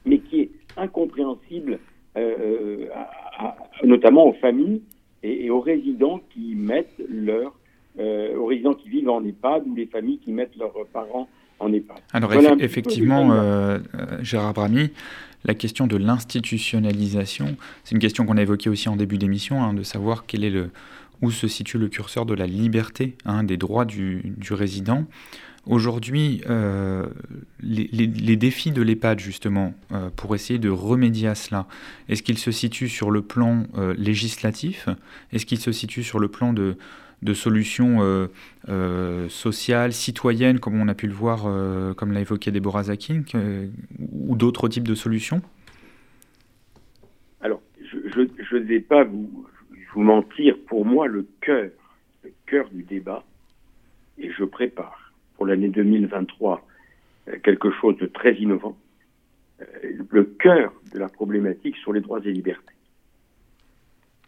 mais 0.06 0.20
qui 0.20 0.42
est 0.42 0.50
incompréhensible, 0.78 1.80
euh, 2.18 2.88
à, 2.96 3.46
à, 3.46 3.58
notamment 3.86 4.28
aux 4.28 4.34
familles 4.34 4.82
et, 5.24 5.46
et, 5.46 5.50
aux 5.50 5.60
résidents 5.60 6.22
qui 6.34 6.56
mettent 6.56 7.02
leur, 7.10 7.54
euh, 8.00 8.36
aux 8.38 8.46
résidents 8.46 8.74
qui 8.74 8.90
vivent 8.90 9.10
en 9.10 9.24
EHPAD 9.24 9.68
ou 9.68 9.76
les 9.76 9.86
familles 9.86 10.20
qui 10.20 10.32
mettent 10.32 10.56
leurs 10.58 10.74
parents 10.94 11.28
en 11.60 11.72
EHPAD. 11.72 11.98
Alors 12.14 12.32
voilà 12.32 12.54
eff 12.54 12.62
effectivement, 12.62 13.32
euh, 13.32 13.80
Gérard 14.22 14.54
Bramy, 14.54 14.92
la 15.46 15.54
question 15.54 15.88
de 15.88 15.98
l'institutionnalisation, 15.98 17.58
c'est 17.84 17.96
une 17.96 18.02
question 18.02 18.26
qu'on 18.26 18.38
a 18.38 18.42
évoquée 18.42 18.70
aussi 18.70 18.90
en 18.90 18.96
début 18.96 19.18
d'émission, 19.18 19.62
hein, 19.62 19.74
de 19.74 19.84
savoir 19.84 20.26
quel 20.26 20.44
est 20.44 20.50
le 20.50 20.70
où 21.22 21.32
se 21.32 21.48
situe 21.48 21.78
le 21.78 21.90
curseur 21.90 22.26
de 22.26 22.34
la 22.34 22.48
liberté, 22.48 23.16
hein, 23.26 23.44
des 23.44 23.58
droits 23.58 23.86
du, 23.86 24.36
résident. 24.52 25.06
Aujourd'hui, 25.66 26.42
euh, 26.50 27.06
les, 27.62 28.36
défis 28.36 28.72
de 28.72 28.82
l'EHPAD, 28.82 29.20
justement, 29.20 29.74
euh, 29.92 30.10
pour 30.16 30.34
essayer 30.34 30.58
de 30.58 30.70
remédier 30.70 31.28
à 31.28 31.36
cela, 31.36 31.68
est-ce 32.08 32.24
qu'ils 32.24 32.38
se 32.38 32.52
situent 32.52 32.90
sur 32.90 33.12
le 33.12 33.22
plan 33.22 33.64
euh, 33.78 33.94
législatif? 33.98 34.88
Est-ce 35.32 35.46
qu'ils 35.46 35.60
se 35.60 35.72
situent 35.72 36.04
sur 36.04 36.20
le 36.20 36.30
plan 36.30 36.54
de, 36.54 36.78
de 37.22 37.34
solutions 37.34 38.30
sociales, 39.28 39.92
citoyennes, 39.92 40.60
comme 40.60 40.80
on 40.80 40.88
a 40.88 40.96
pu 40.96 41.08
le 41.08 41.14
voir, 41.14 41.44
comme 41.96 42.14
l'a 42.14 42.22
évoqué 42.22 42.52
Deborah 42.52 42.84
Zakin, 42.84 43.24
ou 44.00 44.36
d'autres 44.38 44.70
types 44.70 44.88
de 44.88 44.96
solutions? 44.96 45.42
Alors, 47.42 47.62
je 47.82 48.56
ne 48.56 48.64
vais 48.64 48.80
pas 48.80 49.04
vous, 49.04 49.46
vous 49.94 50.04
mentir, 50.04 50.56
pour 50.68 50.86
moi, 50.86 51.08
le 51.08 51.28
cœur, 51.42 51.72
le 52.24 52.32
cœur 52.46 52.70
du 52.70 52.84
débat, 52.84 53.24
et 54.18 54.32
je 54.32 54.44
prépare 54.44 55.14
pour 55.36 55.46
l'année 55.46 55.70
2023 55.70 56.66
quelque 57.44 57.72
chose 57.72 57.98
de 57.98 58.06
très 58.06 58.36
innovant, 58.36 58.78
le 60.10 60.24
cœur 60.24 60.74
de 60.94 61.00
la 61.00 61.10
problématique 61.10 61.76
sur 61.78 61.94
les 61.94 62.02
droits 62.02 62.20
et 62.24 62.32
libertés. 62.32 62.74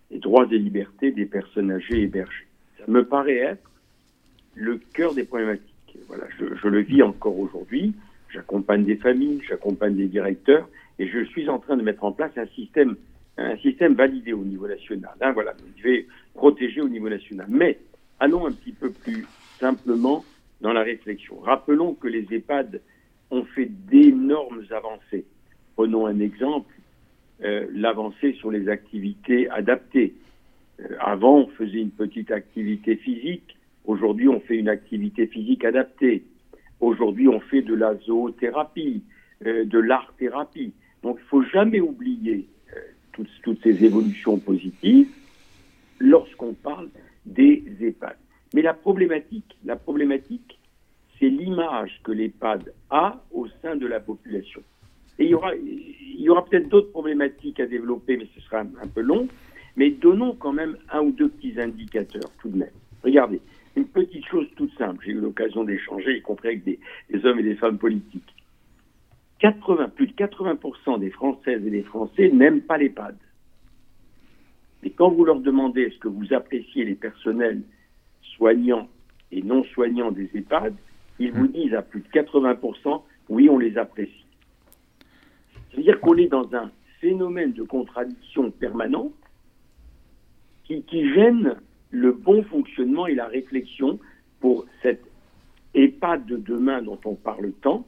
Les 0.10 0.19
droits 0.19 0.47
et 0.52 0.58
libertés 0.58 1.12
des 1.12 1.26
personnes 1.26 1.71
âgées 1.71 2.02
hébergées. 2.02 2.47
Ça 2.78 2.86
me 2.88 3.06
paraît 3.06 3.38
être 3.38 3.69
le 4.56 4.80
cœur 4.93 5.13
des 5.13 5.24
problématiques. 5.24 5.97
Voilà, 6.08 6.26
je, 6.38 6.56
je 6.56 6.67
le 6.67 6.80
vis 6.80 7.02
encore 7.02 7.38
aujourd'hui. 7.38 7.93
J'accompagne 8.30 8.84
des 8.84 8.95
familles, 8.95 9.41
j'accompagne 9.47 9.95
des 9.95 10.08
directeurs, 10.08 10.67
et 11.00 11.08
je 11.08 11.24
suis 11.26 11.50
en 11.50 11.60
train 11.60 11.78
de 11.78 11.82
mettre 11.82 12.04
en 12.04 12.12
place 12.12 12.32
un 12.38 12.47
système 12.47 12.95
un 13.38 13.58
système 13.58 13.94
validé 13.94 14.34
au 14.34 14.44
niveau 14.44 14.67
national. 14.67 15.13
Hein, 15.22 15.32
voilà, 15.32 15.54
je 15.78 15.84
vais 15.84 16.08
protéger 16.34 16.82
au 16.82 16.89
niveau 16.89 17.10
national. 17.10 17.48
Mais 17.50 17.80
allons 18.20 18.46
un 18.46 18.52
petit 18.52 18.74
peu 18.74 18.91
plus 18.91 19.26
simplement 19.60 20.24
dans 20.62 20.74
la 20.74 20.84
réflexion. 20.84 21.39
Rappelons 21.39 21.94
que 21.96 22.08
les 22.08 22.26
EHPAD 22.32 22.82
ont 23.32 23.46
fait 23.46 23.65
d'énormes 23.65 24.63
avancées. 24.70 25.26
Prenons 25.76 26.06
un 26.06 26.20
exemple, 26.20 26.74
euh, 27.44 27.65
l'avancée 27.74 28.34
sur 28.34 28.52
les 28.52 28.70
activités 28.70 29.50
adaptées. 29.50 30.13
Euh, 30.80 30.96
avant, 31.00 31.39
on 31.39 31.48
faisait 31.48 31.80
une 31.80 31.91
petite 31.91 32.32
activité 32.32 32.96
physique. 32.98 33.58
Aujourd'hui, 33.86 34.28
on 34.28 34.39
fait 34.41 34.58
une 34.58 34.70
activité 34.70 35.26
physique 35.28 35.65
adaptée. 35.65 36.24
Aujourd'hui, 36.79 37.27
on 37.27 37.40
fait 37.40 37.62
de 37.62 37.73
la 37.73 37.96
zoothérapie, 37.96 39.04
euh, 39.46 39.65
de 39.65 39.79
l'art-thérapie. 39.79 40.73
Donc, 41.02 41.17
il 41.19 41.27
faut 41.29 41.44
jamais 41.44 41.79
oublier 41.79 42.48
toutes, 43.44 43.62
ces 43.63 43.84
évolutions 43.84 44.38
positives 44.38 45.10
lorsqu'on 46.00 46.54
parle 46.54 46.90
des 47.26 47.63
EHPAD. 47.80 48.17
Mais 48.54 48.62
la 48.62 48.74
problématique, 48.74 49.58
la 49.63 49.76
problématique, 49.76 50.60
c'est 51.19 51.30
l'image 51.30 52.02
que 52.04 52.12
l'EHPAD 52.12 52.74
a 52.90 53.22
au 53.32 53.48
sein 53.62 53.76
de 53.76 53.88
la 53.88 54.00
population. 54.00 54.62
Et 55.19 55.26
il 55.26 55.30
y 55.30 55.34
aura, 55.36 55.54
il 55.56 56.22
y 56.22 56.30
aura 56.30 56.44
peut-être 56.46 56.67
d'autres 56.69 56.92
problématiques 56.92 57.60
à 57.60 57.67
développer, 57.67 58.17
mais 58.17 58.28
ce 58.36 58.42
sera 58.42 58.62
un, 58.62 58.88
peu 58.88 59.02
long. 59.02 59.28
Mais 59.76 59.92
donnons 59.92 60.34
quand 60.34 60.52
même 60.52 60.78
un 60.92 61.02
ou 61.02 61.12
deux 61.12 61.30
petits 61.30 61.60
indicateurs 61.60 62.32
tout 62.42 62.50
de 62.50 62.58
même. 62.58 62.72
Regardez, 63.04 63.40
une 63.76 63.86
petite 63.86 64.26
chose 64.26 64.48
toute 64.56 64.76
simple. 64.78 65.04
J'ai 65.06 65.12
eu 65.12 65.19
l'occasion 65.19 65.63
d'échanger, 65.63 66.17
y 66.17 66.22
compris 66.22 66.50
avec 66.50 66.63
des, 66.63 66.80
hommes 67.24 67.40
et 67.40 67.44
des 67.44 67.56
femmes 67.56 67.78
politiques. 67.78 68.36
80, 69.42 69.89
plus 69.89 70.08
de 70.08 70.13
80% 70.13 71.00
des 71.00 71.10
Françaises 71.10 71.65
et 71.65 71.69
des 71.69 71.81
Français 71.81 72.29
n'aiment 72.29 72.62
pas 72.62 72.77
l'EHPAD. 72.77 73.17
Mais 74.83 74.92
quand 74.92 75.10
vous 75.10 75.25
leur 75.25 75.39
demandez 75.39 75.81
est-ce 75.81 75.98
que 75.98 76.08
vous 76.08 76.31
appréciez 76.31 76.85
les 76.85 76.96
personnels 76.96 77.62
soignants 78.35 78.87
et 79.31 79.42
non 79.42 79.63
soignants 79.63 80.12
des 80.12 80.29
EHPAD, 80.35 80.75
ils 81.19 81.31
vous 81.31 81.48
disent 81.48 81.73
à 81.73 81.81
plus 81.81 82.02
de 82.02 82.08
80% 82.08 83.02
oui, 83.29 83.50
on 83.50 83.58
les 83.58 83.77
apprécie. 83.77 84.25
C'est-à-dire 85.71 86.00
qu'on 86.02 86.17
est 86.17 86.27
dans 86.27 86.54
un 86.54 86.69
phénomène 87.00 87.54
de 87.54 87.63
contradiction 87.63 88.52
permanent 88.52 89.12
qui, 90.65 90.83
qui 90.83 91.13
gêne 91.13 91.56
le 91.92 92.12
bon 92.12 92.44
fonctionnement 92.44 93.08
et 93.08 93.15
la 93.15 93.27
réflexion 93.27 94.00
pour 94.39 94.65
cette 94.81 95.04
EHPAD 95.73 96.25
de 96.25 96.37
demain 96.37 96.81
dont 96.81 97.00
on 97.06 97.15
parle 97.15 97.54
tant 97.62 97.85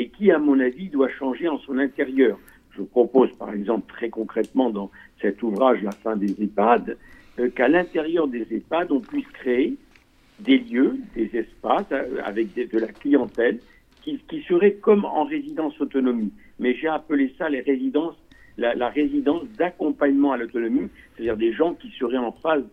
et 0.00 0.08
qui, 0.08 0.30
à 0.30 0.38
mon 0.38 0.58
avis, 0.60 0.88
doit 0.88 1.10
changer 1.10 1.46
en 1.46 1.58
son 1.58 1.76
intérieur. 1.76 2.38
Je 2.70 2.80
propose, 2.80 3.30
par 3.32 3.52
exemple, 3.52 3.92
très 3.92 4.08
concrètement 4.08 4.70
dans 4.70 4.90
cet 5.20 5.42
ouvrage 5.42 5.82
La 5.82 5.90
fin 5.90 6.16
des 6.16 6.42
EHPAD, 6.42 6.96
euh, 7.38 7.50
qu'à 7.50 7.68
l'intérieur 7.68 8.26
des 8.26 8.46
EHPAD, 8.50 8.92
on 8.92 9.00
puisse 9.00 9.28
créer 9.28 9.76
des 10.38 10.56
lieux, 10.56 10.96
des 11.14 11.28
espaces 11.36 11.84
euh, 11.92 12.22
avec 12.24 12.54
de 12.54 12.78
la 12.78 12.86
clientèle 12.86 13.58
qui, 14.00 14.18
seraient 14.48 14.72
comme 14.72 15.04
en 15.04 15.24
résidence 15.24 15.78
autonomie. 15.78 16.32
Mais 16.58 16.74
j'ai 16.74 16.88
appelé 16.88 17.34
ça 17.36 17.50
les 17.50 17.60
résidences, 17.60 18.16
la, 18.56 18.74
la 18.74 18.88
résidence 18.88 19.44
d'accompagnement 19.58 20.32
à 20.32 20.38
l'autonomie, 20.38 20.88
c'est-à-dire 21.14 21.36
des 21.36 21.52
gens 21.52 21.74
qui 21.74 21.90
seraient 21.90 22.16
en 22.16 22.32
phase 22.32 22.64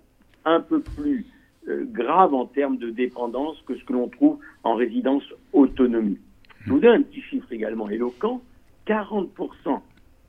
un 0.46 0.62
peu 0.62 0.80
plus 0.80 1.26
euh, 1.68 1.84
grave 1.92 2.34
en 2.34 2.46
termes 2.46 2.78
de 2.78 2.90
dépendance 2.90 3.62
que 3.68 3.76
ce 3.76 3.84
que 3.84 3.92
l'on 3.92 4.08
trouve 4.08 4.40
en 4.64 4.76
résidence 4.76 5.24
autonomie. 5.52 6.20
Je 6.68 6.74
vous 6.74 6.80
donne 6.80 7.00
un 7.00 7.02
petit 7.02 7.22
chiffre 7.22 7.52
également 7.54 7.90
éloquent. 7.90 8.42
40%, 8.88 9.80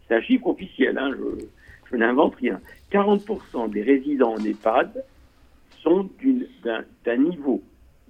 c'est 0.07 0.14
un 0.14 0.20
chiffre 0.20 0.47
officiel, 0.47 0.97
hein, 0.97 1.11
je, 1.16 1.45
je 1.91 1.97
n'invente 1.97 2.36
rien, 2.36 2.61
40% 2.93 3.70
des 3.70 3.82
résidents 3.82 4.34
en 4.34 4.45
EHPAD 4.45 5.05
sont 5.82 6.09
d'un 6.64 7.16
niveau 7.16 7.62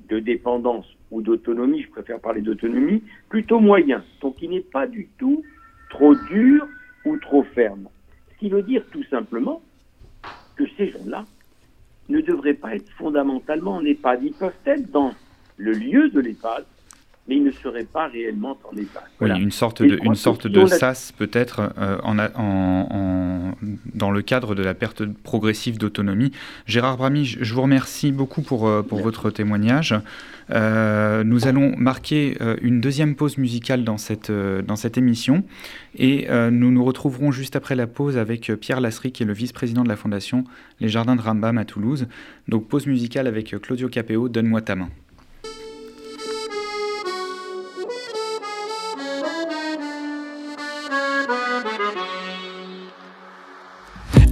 de 0.08 0.20
dépendance 0.20 0.86
ou 1.10 1.22
d'autonomie, 1.22 1.82
je 1.82 1.90
préfère 1.90 2.20
parler 2.20 2.40
d'autonomie, 2.40 3.02
plutôt 3.28 3.60
moyen. 3.60 4.02
Donc 4.20 4.36
il 4.42 4.50
n'est 4.50 4.60
pas 4.60 4.86
du 4.86 5.08
tout 5.18 5.42
trop 5.90 6.14
dur 6.14 6.66
ou 7.04 7.16
trop 7.18 7.42
ferme. 7.42 7.88
Ce 8.32 8.38
qui 8.38 8.50
veut 8.50 8.62
dire 8.62 8.84
tout 8.90 9.04
simplement 9.04 9.62
que 10.56 10.64
ces 10.76 10.90
gens-là 10.90 11.24
ne 12.08 12.20
devraient 12.20 12.54
pas 12.54 12.74
être 12.74 12.90
fondamentalement 12.92 13.76
en 13.76 13.84
EHPAD. 13.84 14.22
Ils 14.22 14.34
peuvent 14.34 14.52
être 14.66 14.90
dans 14.90 15.12
le 15.56 15.72
lieu 15.72 16.08
de 16.10 16.20
l'EHPAD, 16.20 16.64
mais 17.28 17.36
ils 17.36 17.44
ne 17.44 17.50
seraient 17.50 17.84
pas 17.84 18.08
réellement 18.08 18.52
en. 18.64 18.70
Voilà. 19.18 19.34
Oui, 19.34 19.42
une 19.42 19.50
sorte 19.50 19.82
de, 19.82 19.98
une 20.02 20.14
sorte 20.14 20.46
de 20.46 20.66
SAS 20.66 21.12
peut-être 21.12 21.72
euh, 21.78 21.98
en, 22.02 22.18
en, 22.18 22.28
en, 22.36 23.54
dans 23.94 24.10
le 24.10 24.22
cadre 24.22 24.54
de 24.54 24.62
la 24.62 24.74
perte 24.74 25.04
progressive 25.04 25.78
d'autonomie. 25.78 26.32
Gérard 26.66 26.96
Bramy, 26.96 27.26
je 27.26 27.54
vous 27.54 27.62
remercie 27.62 28.12
beaucoup 28.12 28.42
pour, 28.42 28.66
euh, 28.66 28.82
pour 28.82 29.00
votre 29.00 29.30
témoignage. 29.30 29.94
Euh, 30.50 31.24
nous 31.24 31.46
allons 31.46 31.74
marquer 31.76 32.38
une 32.62 32.80
deuxième 32.80 33.14
pause 33.14 33.36
musicale 33.36 33.84
dans 33.84 33.98
cette, 33.98 34.32
dans 34.32 34.76
cette 34.76 34.96
émission 34.96 35.44
et 35.94 36.30
euh, 36.30 36.50
nous 36.50 36.70
nous 36.70 36.84
retrouverons 36.84 37.32
juste 37.32 37.56
après 37.56 37.74
la 37.74 37.86
pause 37.86 38.16
avec 38.16 38.50
Pierre 38.54 38.80
Lasserie 38.80 39.12
qui 39.12 39.24
est 39.24 39.26
le 39.26 39.34
vice-président 39.34 39.84
de 39.84 39.88
la 39.88 39.96
fondation 39.96 40.44
Les 40.80 40.88
Jardins 40.88 41.16
de 41.16 41.20
Rambam 41.20 41.58
à 41.58 41.66
Toulouse. 41.66 42.08
Donc 42.48 42.66
pause 42.66 42.86
musicale 42.86 43.26
avec 43.26 43.54
Claudio 43.60 43.88
Capéo, 43.88 44.30
Donne-moi 44.30 44.62
ta 44.62 44.74
main. 44.74 44.88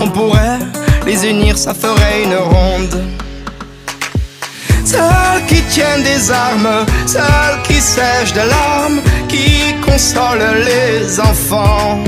on 0.00 0.08
pourrait 0.08 0.58
les 1.06 1.26
unir, 1.26 1.56
ça 1.56 1.74
ferait 1.74 2.22
une 2.24 2.34
ronde. 2.34 3.04
Celles 4.84 5.44
qui 5.46 5.62
tiennent 5.62 6.02
des 6.02 6.30
armes, 6.30 6.84
celles 7.06 7.60
qui 7.64 7.80
sèchent 7.80 8.32
de 8.32 8.40
larmes, 8.40 9.00
qui 9.28 9.74
consolent 9.86 10.64
les 10.64 11.20
enfants. 11.20 12.02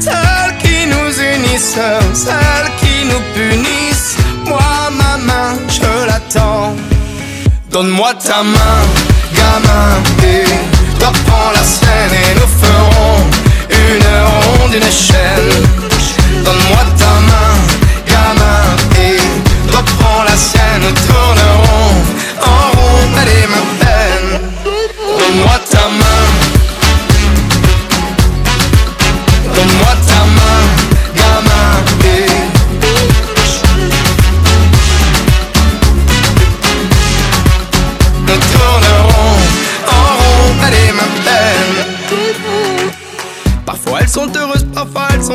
Celles 0.00 0.56
qui 0.62 0.86
nous 0.86 1.12
unissent, 1.34 1.78
celles 2.14 2.70
qui 2.80 3.06
nous 3.10 3.22
punissent. 3.34 4.16
Moi, 4.46 4.90
ma 4.92 5.16
main, 5.18 5.52
je 5.68 6.06
l'attends. 6.06 6.74
Donne-moi 7.70 8.14
ta 8.14 8.42
main, 8.42 8.80
gamin, 9.36 9.90
et 10.24 10.44
toi 10.98 11.12
prends 11.26 11.52
la 11.52 11.62
scène 11.62 12.12
et 12.22 12.34
nous 12.34 12.50
ferons 12.62 13.16
une 13.70 14.06
ronde, 14.26 14.74
une 14.74 14.90
chaîne. 14.90 15.99
Donne-moi 16.44 16.84
ta 16.98 17.12
main, 17.28 17.54
gamin, 18.06 18.62
et 18.98 19.18
reprends 19.74 20.22
la 20.24 20.36
scène, 20.36 20.82
nous 20.82 20.94
tournerons 21.06 21.92
en 22.42 22.76
rond, 22.76 23.08
allez 23.20 23.46
ma 23.54 23.62
peine. 23.84 24.30
Donne-moi 25.18 25.56
ta 25.70 25.84
main. 26.00 26.24
Donne-moi 29.54 29.89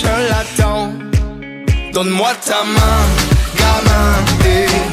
Je 0.00 0.06
l'attends. 0.30 0.92
Donne-moi 1.92 2.30
ta 2.46 2.64
main, 2.64 3.02
gamin, 3.58 4.89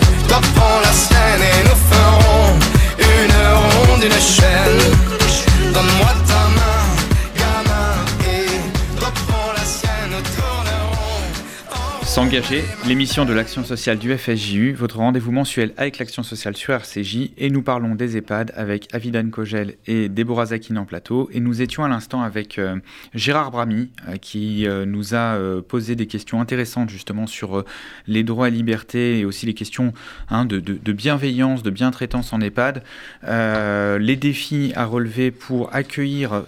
l'émission 12.86 13.26
de 13.26 13.34
l'action 13.34 13.64
sociale 13.64 13.98
du 13.98 14.16
FSJU, 14.16 14.74
votre 14.74 14.98
rendez-vous 14.98 15.32
mensuel 15.32 15.74
avec 15.76 15.98
l'action 15.98 16.22
sociale 16.22 16.56
sur 16.56 16.74
RCJ, 16.74 17.32
et 17.38 17.50
nous 17.50 17.64
parlons 17.64 17.96
des 17.96 18.16
EHPAD 18.16 18.54
avec 18.56 18.94
Avidan 18.94 19.28
Kogel 19.30 19.76
et 19.88 20.08
Déborah 20.08 20.48
Zakin 20.48 20.76
en 20.76 20.86
plateau, 20.86 21.30
et 21.32 21.40
nous 21.40 21.64
étions 21.64 21.84
à 21.84 21.90
l'instant 21.90 22.22
avec 22.22 22.60
euh, 22.60 22.78
Gérard 23.16 23.50
Bramy, 23.50 23.90
euh, 24.08 24.18
qui 24.18 24.68
euh, 24.68 24.86
nous 24.86 25.16
a 25.16 25.38
posé 25.68 25.96
des 25.96 26.06
questions 26.06 26.40
intéressantes 26.40 26.90
justement 26.90 27.26
sur 27.26 27.64
les 28.06 28.24
droits 28.24 28.50
et 28.50 28.52
libertés, 28.52 29.20
et 29.20 29.26
aussi 29.26 29.46
les 29.48 29.56
questions 29.56 29.94
hein, 30.30 30.46
de, 30.46 30.60
de, 30.60 30.92
bienveillance, 30.92 31.64
de 31.64 31.72
bientraitance 31.72 32.34
en 32.34 32.42
EHPAD, 32.42 32.84
les 33.24 34.16
défis 34.16 34.74
à 34.76 34.86
relever 34.86 35.32
pour 35.32 35.74
accueillir 35.74 36.44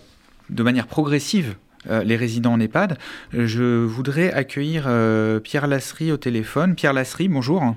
de 0.50 0.62
manière 0.64 0.88
progressive 0.88 1.56
euh, 1.90 2.04
les 2.04 2.16
résidents 2.16 2.54
en 2.54 2.60
EHPAD. 2.60 2.98
Je 3.34 3.84
voudrais 3.84 4.32
accueillir 4.34 4.86
euh, 4.88 5.40
Pierre 5.40 5.68
Lasserie 5.68 6.12
au 6.12 6.18
téléphone. 6.18 6.76
Pierre 6.76 6.94
Lasserie, 6.94 7.28
bonjour. 7.28 7.76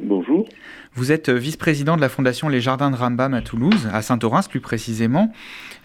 Bonjour. 0.00 0.48
Vous 0.94 1.12
êtes 1.12 1.30
vice-président 1.30 1.96
de 1.96 2.00
la 2.00 2.08
Fondation 2.08 2.48
Les 2.48 2.60
Jardins 2.60 2.90
de 2.90 2.96
Rambam 2.96 3.34
à 3.34 3.40
Toulouse, 3.40 3.88
à 3.92 4.02
Saint-Orens 4.02 4.48
plus 4.48 4.60
précisément. 4.60 5.32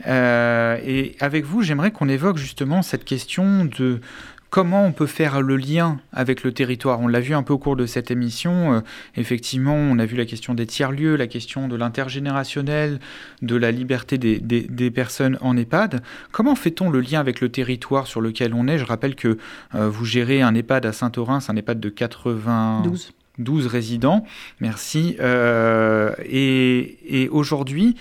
et 0.06 1.16
avec 1.20 1.46
vous, 1.46 1.62
j'aimerais 1.62 1.92
qu'on 1.92 2.10
évoque 2.10 2.38
justement 2.38 2.82
cette 2.82 3.06
question 3.06 3.66
de 3.66 4.02
Comment 4.50 4.86
on 4.86 4.94
peut 4.94 5.08
faire 5.08 5.42
le 5.42 5.58
lien 5.58 6.00
avec 6.14 6.44
le 6.44 6.54
territoire? 6.54 7.02
On 7.02 7.08
l'a 7.08 7.20
vu 7.20 7.34
un 7.34 7.44
peu 7.44 7.54
au 7.54 7.58
cours 7.58 7.76
de 7.76 7.86
cette 7.86 8.12
émission. 8.12 8.74
Euh, 8.74 8.80
effectivement, 9.18 9.76
on 9.76 10.00
a 10.00 10.06
vu 10.06 10.16
la 10.16 10.26
question 10.26 10.54
des 10.54 10.66
tiers-lieux, 10.66 11.18
la 11.18 11.28
question 11.28 11.68
de 11.68 11.76
l'intergénérationnel, 11.76 13.00
de 13.42 13.56
la 13.58 13.72
liberté 13.72 14.18
des, 14.18 14.92
personnes 14.92 15.38
en 15.42 15.58
EHPAD. 15.58 16.02
Comment 16.32 16.56
fait-on 16.56 16.90
le 16.90 17.02
lien 17.02 17.20
avec 17.20 17.42
le 17.42 17.50
territoire 17.50 18.08
sur 18.08 18.22
lequel 18.22 18.54
on 18.54 18.68
est? 18.68 18.78
Je 18.78 18.86
rappelle 18.86 19.16
que 19.16 19.38
euh, 19.76 19.90
vous 19.90 20.06
gérez 20.06 20.42
un 20.42 20.56
EHPAD 20.56 20.86
à 20.86 20.94
Saint-Orens, 20.94 21.50
un 21.50 21.56
EHPAD 21.56 21.80
de 21.80 21.90
92 21.90 23.14
12 23.40 23.68
résidents. 23.68 24.26
Merci. 24.60 25.16
Euh, 25.20 26.12
et 26.26 27.30
aujourd'hui, 27.32 27.96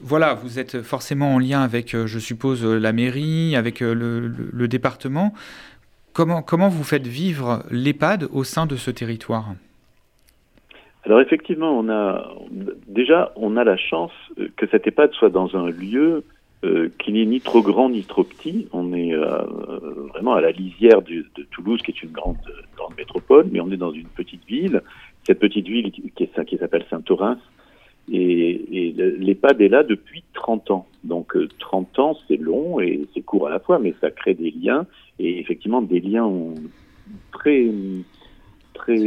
voilà, 0.00 0.34
vous 0.34 0.58
êtes 0.58 0.82
forcément 0.82 1.34
en 1.34 1.38
lien 1.38 1.60
avec, 1.60 1.94
euh, 1.94 2.06
je 2.06 2.18
suppose, 2.18 2.64
euh, 2.64 2.78
la 2.78 2.92
mairie, 2.92 3.54
avec 3.54 3.82
euh, 3.82 3.92
le, 3.94 4.68
département. 4.68 5.32
Comment, 6.12 6.42
comment 6.42 6.68
vous 6.68 6.84
faites 6.84 7.06
vivre 7.06 7.62
l'EHPAD 7.70 8.28
au 8.32 8.44
sein 8.44 8.66
de 8.66 8.76
ce 8.76 8.90
territoire? 8.90 9.54
Alors 11.04 11.20
effectivement, 11.20 11.78
on 11.78 11.88
a 11.88 12.30
déjà 12.86 13.32
on 13.36 13.56
a 13.56 13.64
la 13.64 13.78
chance 13.78 14.12
que 14.56 14.66
cette 14.70 14.86
EHPAD 14.86 15.12
soit 15.12 15.30
dans 15.30 15.56
un 15.56 15.70
lieu 15.70 16.24
qui 16.98 17.12
n'est 17.12 17.24
ni 17.24 17.40
trop 17.40 17.62
grand 17.62 17.88
ni 17.88 18.04
trop 18.04 18.22
petit. 18.22 18.68
On 18.72 18.92
est 18.92 19.14
vraiment 20.08 20.34
à 20.34 20.42
la 20.42 20.50
lisière 20.50 21.00
de 21.00 21.24
Toulouse, 21.50 21.80
qui 21.80 21.92
est 21.92 22.02
une 22.02 22.10
grande, 22.10 22.36
grande 22.76 22.94
métropole, 22.98 23.48
mais 23.50 23.60
on 23.60 23.70
est 23.70 23.78
dans 23.78 23.92
une 23.92 24.08
petite 24.08 24.44
ville. 24.46 24.82
Cette 25.26 25.38
petite 25.38 25.66
ville 25.66 25.90
qui, 25.90 26.12
qui 26.12 26.56
s'appelle 26.58 26.84
Saint-Orens, 26.90 27.38
et, 28.12 28.88
et 28.88 28.92
l'EHPAD 28.92 29.60
est 29.60 29.68
là 29.68 29.82
depuis 29.82 30.24
30 30.34 30.70
ans. 30.70 30.86
Donc 31.04 31.34
30 31.58 31.98
euh, 31.98 32.02
ans, 32.02 32.18
c'est 32.28 32.36
long 32.36 32.80
et 32.80 33.06
c'est 33.14 33.22
court 33.22 33.46
à 33.46 33.50
la 33.50 33.60
fois, 33.60 33.78
mais 33.78 33.94
ça 34.00 34.10
crée 34.10 34.34
des 34.34 34.50
liens. 34.50 34.86
Et 35.18 35.38
effectivement, 35.38 35.82
des 35.82 36.00
liens 36.00 36.30
très, 37.32 37.66
très 38.74 38.98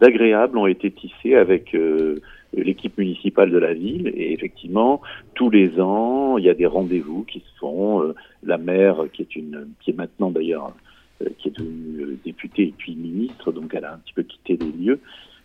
agréables 0.00 0.58
ont 0.58 0.66
été 0.66 0.90
tissés 0.90 1.34
avec 1.34 1.74
euh, 1.74 2.20
l'équipe 2.54 2.96
municipale 2.98 3.50
de 3.50 3.58
la 3.58 3.74
ville. 3.74 4.12
Et 4.14 4.32
effectivement, 4.32 5.00
tous 5.34 5.50
les 5.50 5.80
ans, 5.80 6.38
il 6.38 6.44
y 6.44 6.50
a 6.50 6.54
des 6.54 6.66
rendez-vous 6.66 7.24
qui 7.24 7.40
se 7.40 7.58
font. 7.58 8.02
Euh, 8.02 8.14
la 8.42 8.58
maire, 8.58 9.04
qui 9.12 9.22
est 9.22 9.36
une, 9.36 9.68
qui 9.80 9.90
est 9.90 9.96
maintenant 9.96 10.30
d'ailleurs, 10.30 10.72
qui 11.36 11.48
est 11.48 11.58
devenue 11.58 12.18
députée 12.24 12.62
et 12.62 12.74
puis 12.76 12.94
ministre, 12.94 13.52
donc 13.52 13.74
elle 13.74 13.84
a 13.84 13.92
un 13.92 13.98
petit 13.98 14.14
peu 14.14 14.22
quitté 14.22 14.56
les 14.56 14.72
lieux. 14.72 15.00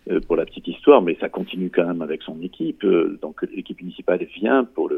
Euh, 0.08 0.20
pour 0.20 0.36
la 0.36 0.46
petite 0.46 0.68
histoire, 0.68 1.02
mais 1.02 1.16
ça 1.18 1.28
continue 1.28 1.68
quand 1.68 1.84
même 1.84 2.00
avec 2.00 2.22
son 2.22 2.40
équipe. 2.40 2.84
Euh, 2.84 3.18
donc 3.20 3.42
l'équipe 3.52 3.80
municipale 3.80 4.24
vient 4.36 4.62
pour 4.62 4.88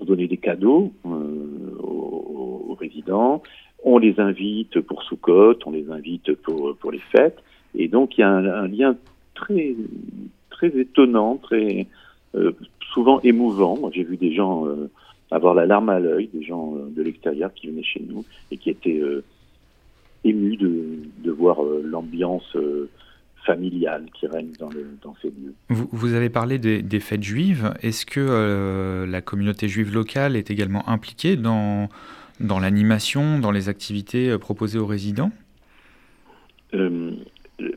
donner 0.00 0.28
des 0.28 0.38
cadeaux 0.38 0.94
euh, 1.04 1.76
aux, 1.78 2.74
résidents. 2.80 3.42
On 3.84 3.98
les 3.98 4.18
invite 4.18 4.80
pour 4.80 5.02
Soukot, 5.02 5.58
on 5.66 5.72
les 5.72 5.90
invite 5.90 6.32
pour 6.36 6.90
les 6.90 7.00
fêtes, 7.12 7.36
et 7.74 7.88
donc 7.88 8.16
il 8.16 8.22
y 8.22 8.24
a 8.24 8.30
un, 8.30 8.68
lien 8.68 8.96
très 9.34 9.74
très 10.48 10.68
étonnant, 10.68 11.36
très 11.36 11.86
souvent 12.94 13.20
émouvant. 13.20 13.90
J'ai 13.92 14.04
vu 14.04 14.16
des 14.16 14.32
gens 14.32 14.64
avoir 15.30 15.52
la 15.52 15.66
larme 15.66 15.90
à 15.90 16.00
l'œil, 16.00 16.30
des 16.32 16.42
gens 16.42 16.74
de 16.74 17.02
l'extérieur 17.02 17.52
qui 17.52 17.66
venaient 17.66 17.82
chez 17.82 18.02
nous 18.08 18.24
et 18.50 18.56
qui 18.56 18.70
étaient 18.70 19.02
émus 20.24 20.56
de 20.56 21.30
voir 21.30 21.58
l'ambiance 21.84 22.56
familiale 23.44 24.06
qui 24.12 24.26
règne 24.26 24.52
dans, 24.58 24.70
dans 25.02 25.14
ces 25.20 25.28
lieux. 25.28 25.54
Vous, 25.68 25.88
vous 25.92 26.14
avez 26.14 26.30
parlé 26.30 26.58
des, 26.58 26.82
des 26.82 27.00
fêtes 27.00 27.22
juives. 27.22 27.72
Est-ce 27.82 28.06
que 28.06 28.20
euh, 28.20 29.06
la 29.06 29.20
communauté 29.20 29.68
juive 29.68 29.94
locale 29.94 30.36
est 30.36 30.50
également 30.50 30.88
impliquée 30.88 31.36
dans, 31.36 31.88
dans 32.40 32.58
l'animation, 32.58 33.38
dans 33.38 33.50
les 33.50 33.68
activités 33.68 34.30
euh, 34.30 34.38
proposées 34.38 34.78
aux 34.78 34.86
résidents? 34.86 35.30
Euh, 36.74 37.12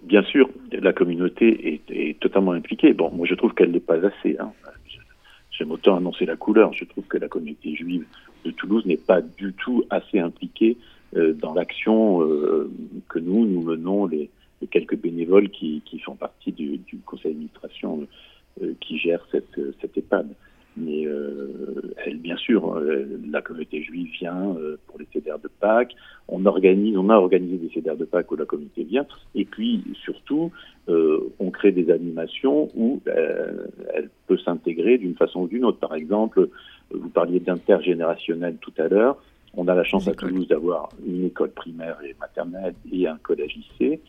Bien 0.04 0.24
sûr, 0.24 0.50
la 0.72 0.94
communauté 0.94 1.74
est, 1.74 1.92
est, 1.92 2.18
totalement 2.18 2.54
impliquée. 2.54 2.94
Bon, 2.94 3.12
moi 3.12 3.28
je 3.30 3.36
trouve 3.36 3.54
qu'elle 3.54 3.72
n'est 3.72 3.82
pas 3.82 3.98
assez. 3.98 4.38
Hein. 4.40 4.54
J'aime 5.52 5.72
autant 5.72 5.98
annoncer 5.98 6.26
la 6.26 6.38
couleur. 6.38 6.72
Je 6.72 6.86
trouve 6.86 7.04
que 7.04 7.18
la 7.18 7.28
communauté 7.28 7.76
juive 7.76 8.06
de 8.46 8.52
Toulouse 8.52 8.86
n'est 8.86 8.96
pas 8.96 9.20
du 9.20 9.52
tout 9.52 9.84
assez 9.90 10.20
impliquée 10.20 10.78
dans 11.14 11.54
l'action 11.54 12.22
que 13.10 13.20
nous, 13.20 13.46
nous 13.46 13.62
menons 13.62 14.06
les, 14.06 14.30
quelques 14.68 14.98
bénévoles 14.98 15.50
qui, 15.50 15.82
qui 15.86 16.00
font 16.00 16.16
partie 16.16 16.52
du, 16.52 16.78
du 16.78 16.98
conseil 17.00 17.34
d'administration 17.34 18.08
euh, 18.62 18.74
qui 18.80 19.00
gère 19.00 19.26
cette, 19.32 19.60
cette 19.82 19.98
EHPAD. 19.98 20.28
Mais 20.78 21.06
euh, 21.06 21.94
elle, 22.06 22.18
bien 22.18 22.38
sûr, 22.38 22.76
euh, 22.76 23.06
la 23.32 23.42
communauté 23.42 23.82
juive 23.82 24.12
vient 24.20 24.56
pour 24.88 25.00
les 25.00 25.08
CDR 25.12 25.40
de 25.40 25.48
Pâques. 25.48 25.96
On 26.28 26.46
organise, 26.46 26.96
on 26.98 27.10
a 27.10 27.16
organisé 27.16 27.58
des 27.58 27.70
CDR 27.74 27.96
de 27.96 28.06
Pâques 28.06 28.32
où 28.32 28.36
la 28.36 28.46
communauté 28.46 28.84
vient. 28.84 29.06
Et 29.34 29.46
puis, 29.46 29.84
surtout, 30.04 30.52
on 30.88 31.52
crée 31.52 31.72
des 31.72 31.92
animations 31.92 32.70
où 32.76 33.02
elle 33.06 34.10
peut 34.28 34.38
s'intégrer 34.38 34.98
d'une 34.98 35.16
façon 35.16 35.42
ou 35.42 35.48
d'une 35.48 35.66
autre. 35.66 35.80
Par 35.80 35.96
exemple, 35.96 36.50
vous 36.92 37.10
parliez 37.10 37.40
d'intergénérationnel 37.40 38.58
tout 38.62 38.74
à 38.78 38.88
l'heure. 38.88 39.18
On 39.56 39.68
a 39.68 39.76
la 39.76 39.84
chance 39.84 40.08
à 40.08 40.14
Toulouse 40.14 40.48
d'avoir 40.48 40.90
une 41.06 41.26
école 41.26 41.52
primaire 41.52 42.00
et 42.04 42.16
maternelle 42.20 42.74
et 42.92 43.08
un 43.08 43.18
collège 43.18 43.56
lycée 43.56 44.02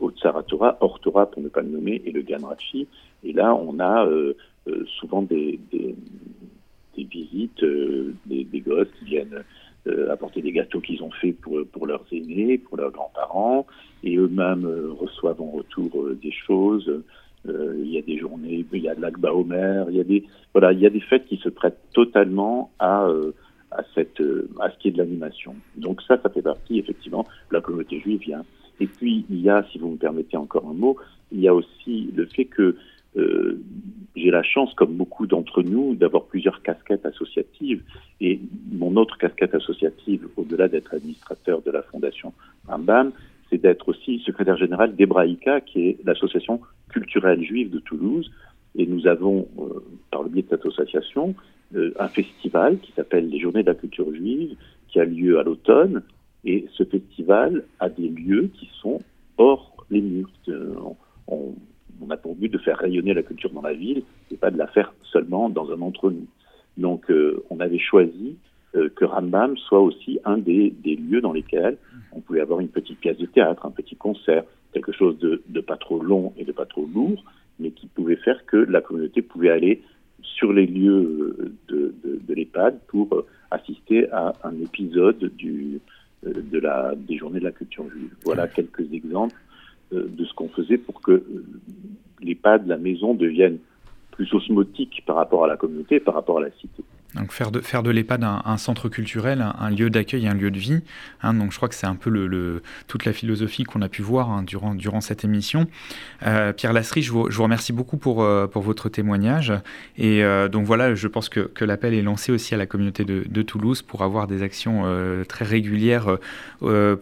au 0.00 0.10
Tsaratora, 0.10 0.78
Torah 1.02 1.26
pour 1.26 1.42
ne 1.42 1.48
pas 1.48 1.62
le 1.62 1.68
nommer, 1.68 2.02
et 2.04 2.12
le 2.12 2.22
Ganrachi. 2.22 2.86
Et 3.22 3.32
là, 3.32 3.54
on 3.54 3.78
a 3.78 4.06
euh, 4.06 4.34
euh, 4.68 4.84
souvent 5.00 5.22
des, 5.22 5.58
des, 5.72 5.94
visites, 6.96 7.62
euh, 7.62 8.14
des, 8.26 8.60
gosses 8.60 8.88
qui 8.98 9.04
viennent 9.06 9.44
apporter 10.10 10.40
des 10.40 10.52
gâteaux 10.52 10.80
qu'ils 10.80 11.02
ont 11.02 11.10
faits 11.10 11.38
pour, 11.40 11.58
pour 11.70 11.86
leurs 11.86 12.04
aînés, 12.10 12.56
pour 12.56 12.78
leurs 12.78 12.90
grands-parents, 12.90 13.66
et 14.02 14.16
eux-mêmes 14.16 14.66
reçoivent 14.98 15.42
en 15.42 15.50
retour 15.50 16.08
des 16.22 16.32
choses. 16.32 16.90
il 17.46 17.90
y 17.90 17.98
a 17.98 18.02
des 18.02 18.16
journées, 18.16 18.64
il 18.72 18.82
y 18.82 18.88
a 18.88 18.94
de 18.94 19.02
l'Akba 19.02 19.34
Omer, 19.34 19.86
il 19.90 20.22
voilà, 20.54 20.72
il 20.72 20.80
y 20.80 20.86
a 20.86 20.90
des 20.90 21.00
fêtes 21.00 21.26
qui 21.26 21.36
se 21.36 21.50
prêtent 21.50 21.80
totalement 21.92 22.70
à 22.78 23.06
à 23.74 23.82
cette 23.94 24.22
à 24.60 24.70
ce 24.70 24.78
qui 24.78 24.88
est 24.88 24.92
de 24.92 24.98
l'animation. 24.98 25.54
Donc 25.76 26.02
ça, 26.02 26.18
ça 26.22 26.30
fait 26.30 26.42
partie 26.42 26.78
effectivement. 26.78 27.26
La 27.50 27.60
communauté 27.60 28.00
juive 28.00 28.20
vient 28.20 28.44
et 28.80 28.86
puis, 28.86 29.24
il 29.30 29.40
y 29.40 29.48
a, 29.48 29.64
si 29.70 29.78
vous 29.78 29.90
me 29.90 29.96
permettez 29.96 30.36
encore 30.36 30.66
un 30.68 30.74
mot, 30.74 30.96
il 31.32 31.40
y 31.40 31.48
a 31.48 31.54
aussi 31.54 32.10
le 32.14 32.26
fait 32.26 32.44
que 32.44 32.76
euh, 33.16 33.60
j'ai 34.16 34.30
la 34.30 34.42
chance, 34.42 34.74
comme 34.74 34.94
beaucoup 34.94 35.26
d'entre 35.26 35.62
nous, 35.62 35.94
d'avoir 35.94 36.24
plusieurs 36.24 36.62
casquettes 36.62 37.06
associatives. 37.06 37.82
Et 38.20 38.40
mon 38.72 38.96
autre 38.96 39.16
casquette 39.18 39.54
associative, 39.54 40.26
au-delà 40.36 40.68
d'être 40.68 40.94
administrateur 40.94 41.62
de 41.62 41.70
la 41.70 41.82
Fondation 41.82 42.32
Rambam, 42.66 43.12
c'est 43.50 43.58
d'être 43.58 43.88
aussi 43.88 44.20
secrétaire 44.20 44.56
général 44.56 44.96
d'Ebraïka, 44.96 45.60
qui 45.60 45.88
est 45.88 45.98
l'association 46.04 46.60
culturelle 46.88 47.44
juive 47.44 47.70
de 47.70 47.78
Toulouse. 47.78 48.32
Et 48.76 48.86
nous 48.86 49.06
avons, 49.06 49.46
euh, 49.60 49.84
par 50.10 50.24
le 50.24 50.30
biais 50.30 50.42
de 50.42 50.48
cette 50.48 50.66
association, 50.66 51.28
euh, 51.28 51.63
un 51.98 52.08
festival 52.08 52.78
qui 52.78 52.92
s'appelle 52.92 53.28
les 53.28 53.40
Journées 53.40 53.62
de 53.62 53.68
la 53.68 53.74
culture 53.74 54.12
juive, 54.14 54.56
qui 54.88 55.00
a 55.00 55.04
lieu 55.04 55.38
à 55.38 55.42
l'automne 55.42 56.02
et 56.44 56.66
ce 56.72 56.84
festival 56.84 57.64
a 57.80 57.88
des 57.88 58.08
lieux 58.08 58.50
qui 58.54 58.68
sont 58.80 59.00
hors 59.38 59.86
les 59.90 60.00
murs. 60.00 60.30
On, 61.26 61.54
a 62.10 62.16
pour 62.18 62.34
but 62.34 62.50
de 62.52 62.58
faire 62.58 62.76
rayonner 62.76 63.14
la 63.14 63.22
culture 63.22 63.50
dans 63.50 63.62
la 63.62 63.72
ville 63.72 64.02
et 64.30 64.36
pas 64.36 64.50
de 64.50 64.58
la 64.58 64.66
faire 64.66 64.92
seulement 65.04 65.48
dans 65.48 65.72
un 65.72 65.80
entre-nous. 65.80 66.26
Donc 66.76 67.10
euh, 67.10 67.42
on 67.48 67.60
avait 67.60 67.78
choisi 67.78 68.36
euh, 68.74 68.90
que 68.94 69.06
Rambam 69.06 69.56
soit 69.56 69.80
aussi 69.80 70.18
un 70.26 70.36
des, 70.36 70.74
lieux 70.84 71.22
dans 71.22 71.32
lesquels 71.32 71.78
on 72.12 72.20
pouvait 72.20 72.40
avoir 72.40 72.60
une 72.60 72.68
petite 72.68 73.00
pièce 73.00 73.16
de 73.16 73.26
théâtre, 73.26 73.64
un 73.64 73.70
petit 73.70 73.96
concert, 73.96 74.44
quelque 74.74 74.92
chose 74.92 75.18
de 75.18 75.60
pas 75.60 75.76
trop 75.76 76.02
long 76.02 76.34
et 76.36 76.44
de 76.44 76.52
pas 76.52 76.66
trop 76.66 76.86
lourd, 76.94 77.24
mais 77.58 77.70
qui 77.70 77.86
pouvait 77.86 78.16
faire 78.16 78.44
que 78.44 78.56
la 78.56 78.80
communauté 78.80 79.22
pouvait 79.22 79.50
aller 79.50 79.82
sur 80.24 80.52
les 80.52 80.66
lieux 80.66 81.54
de, 81.68 81.94
de, 82.02 82.20
de 82.26 82.34
l'EHPAD 82.34 82.80
pour 82.88 83.24
assister 83.50 84.10
à 84.10 84.32
un 84.42 84.60
épisode 84.60 85.18
du, 85.36 85.80
euh, 86.26 86.32
de 86.34 86.58
la, 86.58 86.94
des 86.96 87.16
journées 87.16 87.40
de 87.40 87.44
la 87.44 87.52
culture 87.52 87.88
juive. 87.90 88.14
Voilà 88.24 88.48
quelques 88.48 88.92
exemples 88.92 89.36
euh, 89.92 90.06
de 90.08 90.24
ce 90.24 90.32
qu'on 90.34 90.48
faisait 90.48 90.78
pour 90.78 91.00
que 91.00 91.12
euh, 91.12 91.44
l'EHPAD, 92.20 92.66
la 92.66 92.78
maison, 92.78 93.14
devienne 93.14 93.58
plus 94.10 94.32
osmotique 94.32 95.02
par 95.06 95.16
rapport 95.16 95.44
à 95.44 95.48
la 95.48 95.56
communauté, 95.56 96.00
par 96.00 96.14
rapport 96.14 96.38
à 96.38 96.42
la 96.42 96.50
cité. 96.52 96.84
Donc 97.14 97.32
faire 97.32 97.50
de, 97.50 97.60
faire 97.60 97.82
de 97.82 97.90
l'EHPAD 97.90 98.24
un, 98.24 98.56
centre 98.56 98.88
culturel, 98.88 99.44
un, 99.58 99.70
lieu 99.70 99.90
d'accueil, 99.90 100.26
un 100.26 100.34
lieu 100.34 100.50
de 100.50 100.58
vie. 100.58 100.82
Hein. 101.22 101.34
donc 101.34 101.52
je 101.52 101.56
crois 101.56 101.68
que 101.68 101.74
c'est 101.74 101.86
un 101.86 101.94
peu 101.94 102.10
le, 102.10 102.62
toute 102.88 103.04
la 103.04 103.12
philosophie 103.12 103.64
qu'on 103.64 103.82
a 103.82 103.88
pu 103.88 104.02
voir 104.02 104.30
hein, 104.30 104.42
durant, 104.42 104.74
durant 104.74 105.00
cette 105.00 105.24
émission. 105.24 105.68
Euh, 106.26 106.52
Pierre 106.52 106.72
Lasserie, 106.72 107.02
je 107.02 107.12
vous, 107.12 107.30
je 107.30 107.36
vous, 107.36 107.42
remercie 107.42 107.72
beaucoup 107.72 107.96
pour, 107.96 108.22
euh, 108.22 108.46
pour 108.46 108.62
votre 108.62 108.88
témoignage. 108.88 109.52
Et 109.96 110.24
euh, 110.24 110.48
donc 110.48 110.66
voilà, 110.66 110.94
je 110.94 111.08
pense 111.08 111.28
que, 111.28 111.40
que 111.40 111.64
l'appel 111.64 111.94
est 111.94 112.02
lancé 112.02 112.32
aussi 112.32 112.54
à 112.54 112.56
la 112.56 112.66
communauté 112.66 113.04
de, 113.04 113.24
de 113.28 113.42
Toulouse 113.42 113.82
pour 113.82 114.02
avoir 114.02 114.26
des 114.26 114.42
actions 114.42 114.84
très 115.28 115.44
régulières 115.44 116.18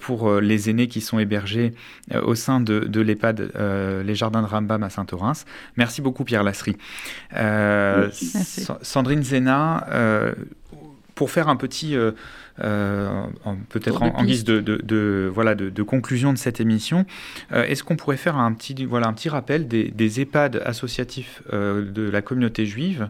pour 0.01 0.41
les 0.41 0.71
aînés 0.71 0.89
qui 0.89 1.01
sont 1.01 1.19
hébergés 1.19 1.75
au 2.23 2.35
sein 2.35 2.61
de, 2.61 2.81
de 2.81 3.01
l'EHPAD 3.01 3.53
Les 4.05 4.15
Jardins 4.15 4.43
de 4.43 4.47
Rambam 4.47 4.83
à 4.83 4.91
Saint-Orens. 4.91 5.45
Merci 5.77 6.03
beaucoup 6.03 6.25
Pierre 6.25 6.43
Lasserie. 6.43 6.77
Sandrine 8.83 9.23
Zena, 9.23 9.87
pour 11.15 11.31
faire 11.31 11.49
un 11.49 11.57
petit, 11.57 11.95
euh, 11.95 12.13
euh, 12.61 13.25
peut-être 13.69 14.03
en, 14.03 14.25
guise 14.25 14.45
de, 14.45 15.31
voilà, 15.33 15.55
de, 15.55 15.83
conclusion 15.83 16.33
de 16.33 16.39
cette 16.39 16.61
émission, 16.61 17.07
est-ce 17.53 17.85
qu'on 17.85 17.97
pourrait 17.97 18.17
faire 18.17 18.37
un 18.37 18.53
petit, 18.53 18.85
voilà, 18.85 19.09
un 19.09 19.13
petit 19.13 19.29
rappel 19.29 19.69
des, 19.69 19.91
des 19.91 20.21
EHPAD 20.21 20.63
associatifs 20.65 21.43
de 21.53 22.11
la 22.11 22.23
communauté 22.23 22.67
juive 22.67 23.09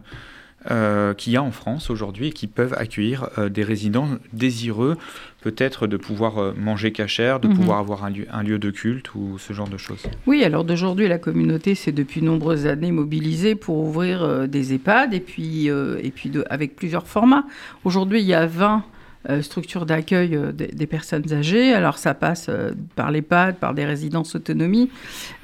euh, 0.71 1.13
qu'il 1.13 1.33
y 1.33 1.37
a 1.37 1.43
en 1.43 1.51
France 1.51 1.89
aujourd'hui 1.89 2.27
et 2.27 2.31
qui 2.31 2.47
peuvent 2.47 2.73
accueillir 2.77 3.27
euh, 3.37 3.49
des 3.49 3.63
résidents 3.63 4.07
désireux 4.31 4.97
peut-être 5.41 5.87
de 5.87 5.97
pouvoir 5.97 6.37
euh, 6.37 6.53
manger 6.55 6.93
cachère, 6.93 7.41
de 7.41 7.49
mhm. 7.49 7.55
pouvoir 7.55 7.79
avoir 7.79 8.05
un 8.05 8.09
lieu, 8.09 8.25
un 8.31 8.43
lieu, 8.43 8.59
de 8.59 8.71
culte 8.71 9.13
ou 9.13 9.37
ce 9.39 9.51
genre 9.51 9.67
de 9.67 9.75
choses. 9.75 10.03
Oui, 10.25 10.41
alors 10.43 10.63
d'aujourd'hui, 10.63 11.09
la 11.09 11.17
communauté 11.17 11.75
s'est 11.75 11.91
depuis 11.91 12.21
nombreuses 12.21 12.65
années 12.65 12.93
mobilisée 12.93 13.55
pour 13.55 13.77
ouvrir 13.77 14.47
des 14.47 14.73
EHPAD 14.73 15.13
et 15.13 15.19
puis, 15.19 15.67
et 15.67 16.11
puis 16.15 16.29
de, 16.29 16.45
avec 16.49 16.77
plusieurs 16.77 17.07
formats. 17.07 17.45
Aujourd'hui, 17.83 18.21
il 18.21 18.27
y 18.27 18.33
a 18.33 18.45
20 18.45 18.85
euh, 19.29 19.41
structure 19.41 19.85
d'accueil 19.85 20.35
euh, 20.35 20.51
des, 20.51 20.85
personnes 20.85 21.31
âgées. 21.31 21.73
Alors 21.73 21.97
ça 21.97 22.13
passe 22.13 22.47
euh, 22.49 22.71
par 22.97 23.09
l'EHPAD, 23.09 23.55
par 23.55 23.73
des 23.73 23.85
résidences 23.85 24.35
autonomie. 24.35 24.89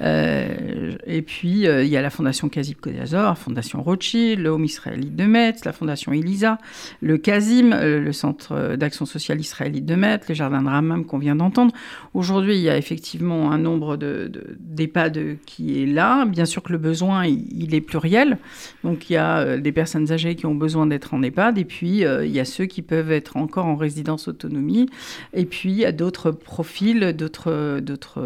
et 0.00 1.22
puis 1.22 1.62
il 1.62 1.86
y 1.86 1.96
a 1.96 2.02
la 2.02 2.10
Fondation 2.10 2.48
Kazib 2.48 2.78
Kodazor, 2.78 3.38
Fondation 3.38 3.82
Rothschild, 3.82 4.40
le 4.40 4.50
Home 4.50 4.64
israélite 4.64 5.16
de 5.16 5.24
Metz, 5.24 5.64
la 5.64 5.72
Fondation 5.72 6.12
Elisa, 6.12 6.58
le 7.00 7.16
Kazim, 7.16 7.70
le 7.70 8.12
Centre 8.12 8.76
d'action 8.76 9.06
sociale 9.06 9.40
israélite 9.40 9.86
de 9.86 9.94
Metz, 9.94 10.28
les 10.28 10.34
Jardins 10.34 10.62
de 10.62 10.68
Ramam 10.68 11.04
qu'on 11.04 11.18
vient 11.18 11.36
d'entendre. 11.36 11.72
Aujourd'hui, 12.14 12.56
il 12.56 12.62
y 12.62 12.68
a 12.68 12.76
effectivement 12.76 13.50
un 13.50 13.58
nombre 13.58 13.96
d'EHPAD 13.96 15.12
de, 15.12 15.36
qui 15.46 15.82
est 15.82 15.86
là. 15.86 16.24
Bien 16.26 16.44
sûr 16.44 16.62
que 16.62 16.72
le 16.72 16.78
besoin, 16.78 17.26
il, 17.26 17.74
est 17.74 17.80
pluriel. 17.80 18.38
Donc 18.84 19.10
il 19.10 19.14
y 19.14 19.16
a 19.16 19.56
des 19.56 19.72
personnes 19.72 20.12
âgées 20.12 20.34
qui 20.34 20.46
ont 20.46 20.54
besoin 20.54 20.86
d'être 20.86 21.14
en 21.14 21.22
EHPAD 21.22 21.58
et 21.58 21.64
puis 21.64 22.00
il 22.00 22.30
y 22.30 22.40
a 22.40 22.44
ceux 22.44 22.66
qui 22.66 22.82
peuvent 22.82 23.12
être 23.12 23.36
encore 23.36 23.69
en 23.70 23.76
résidence 23.76 24.28
autonomie. 24.28 24.88
Et 25.32 25.46
puis, 25.46 25.84
a 25.84 25.92
d'autres 25.92 26.30
profils, 26.30 27.14
d'autres, 27.16 27.80
d'autres 27.80 28.22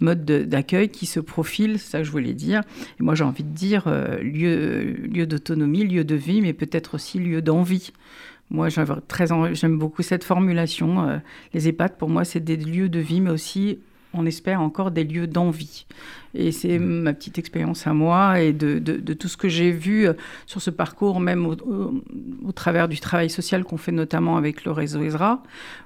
modes 0.00 0.24
d'accueil 0.24 0.88
qui 0.88 1.06
se 1.06 1.20
profilent, 1.20 1.78
c'est 1.78 1.90
ça 1.90 1.98
que 1.98 2.04
je 2.04 2.10
voulais 2.10 2.34
dire. 2.34 2.62
Et 3.00 3.02
moi, 3.02 3.14
j'ai 3.14 3.24
envie 3.24 3.44
de 3.44 3.54
dire 3.54 3.84
euh, 3.86 4.18
lieu, 4.18 4.92
lieu 4.92 5.26
d'autonomie, 5.26 5.84
lieu 5.84 6.04
de 6.04 6.14
vie, 6.14 6.40
mais 6.40 6.52
peut-être 6.52 6.94
aussi 6.94 7.18
lieu 7.18 7.42
d'envie. 7.42 7.92
Moi, 8.50 8.68
j'aime 8.68 9.78
beaucoup 9.78 10.02
cette 10.02 10.24
formulation. 10.24 11.08
Euh, 11.08 11.18
les 11.52 11.68
EHPAD, 11.68 11.96
pour 11.96 12.08
moi, 12.08 12.24
c'est 12.24 12.40
des 12.40 12.56
lieux 12.56 12.88
de 12.88 13.00
vie, 13.00 13.20
mais 13.20 13.30
aussi, 13.30 13.80
on 14.14 14.24
espère 14.24 14.60
encore, 14.60 14.90
des 14.90 15.04
lieux 15.04 15.26
d'envie. 15.26 15.86
Et 16.38 16.52
c'est 16.52 16.78
mmh. 16.78 17.02
ma 17.02 17.12
petite 17.12 17.38
expérience 17.38 17.86
à 17.86 17.94
moi 17.94 18.40
et 18.40 18.52
de, 18.52 18.78
de, 18.78 19.14
tout 19.14 19.28
ce 19.28 19.36
que 19.36 19.48
j'ai 19.48 19.70
vu 19.70 20.06
euh, 20.06 20.12
sur 20.46 20.60
ce 20.60 20.70
parcours, 20.70 21.20
même 21.20 21.46
au, 21.46 22.52
travers 22.52 22.88
du 22.88 23.00
travail 23.00 23.30
social 23.30 23.64
qu'on 23.64 23.76
fait 23.76 23.92
notamment 23.92 24.36
avec 24.36 24.64
le 24.64 24.72
réseau 24.72 25.02
ESRA, 25.02 25.42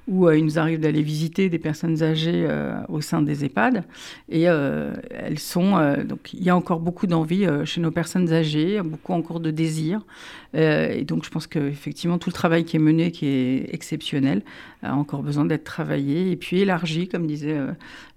où 0.07 0.27
euh, 0.27 0.37
il 0.37 0.45
nous 0.45 0.59
arrive 0.59 0.79
d'aller 0.79 1.01
visiter 1.01 1.49
des 1.49 1.59
personnes 1.59 2.03
âgées 2.03 2.45
euh, 2.47 2.81
au 2.89 3.01
sein 3.01 3.21
des 3.21 3.45
EHPAD. 3.45 3.83
Et 4.29 4.43
elles 4.43 5.39
sont. 5.39 5.71
donc, 6.05 6.33
il 6.33 6.43
y 6.43 6.49
a 6.49 6.55
encore 6.55 6.79
beaucoup 6.79 7.07
d'envie 7.07 7.47
chez 7.65 7.81
nos 7.81 7.91
personnes 7.91 8.31
âgées, 8.33 8.81
beaucoup 8.81 9.13
encore 9.13 9.39
de 9.39 9.51
désir. 9.51 10.01
et 10.53 11.03
donc, 11.05 11.23
je 11.25 11.29
pense 11.29 11.47
qu'effectivement, 11.47 12.17
tout 12.17 12.29
le 12.29 12.33
travail 12.33 12.65
qui 12.65 12.75
est 12.77 12.79
mené, 12.79 13.11
qui 13.11 13.27
est 13.27 13.73
exceptionnel, 13.73 14.41
a 14.83 14.95
encore 14.95 15.23
besoin 15.23 15.45
d'être 15.45 15.63
travaillé 15.63 16.31
et 16.31 16.35
puis 16.35 16.61
élargi, 16.61 17.07
comme 17.07 17.27
disait 17.27 17.57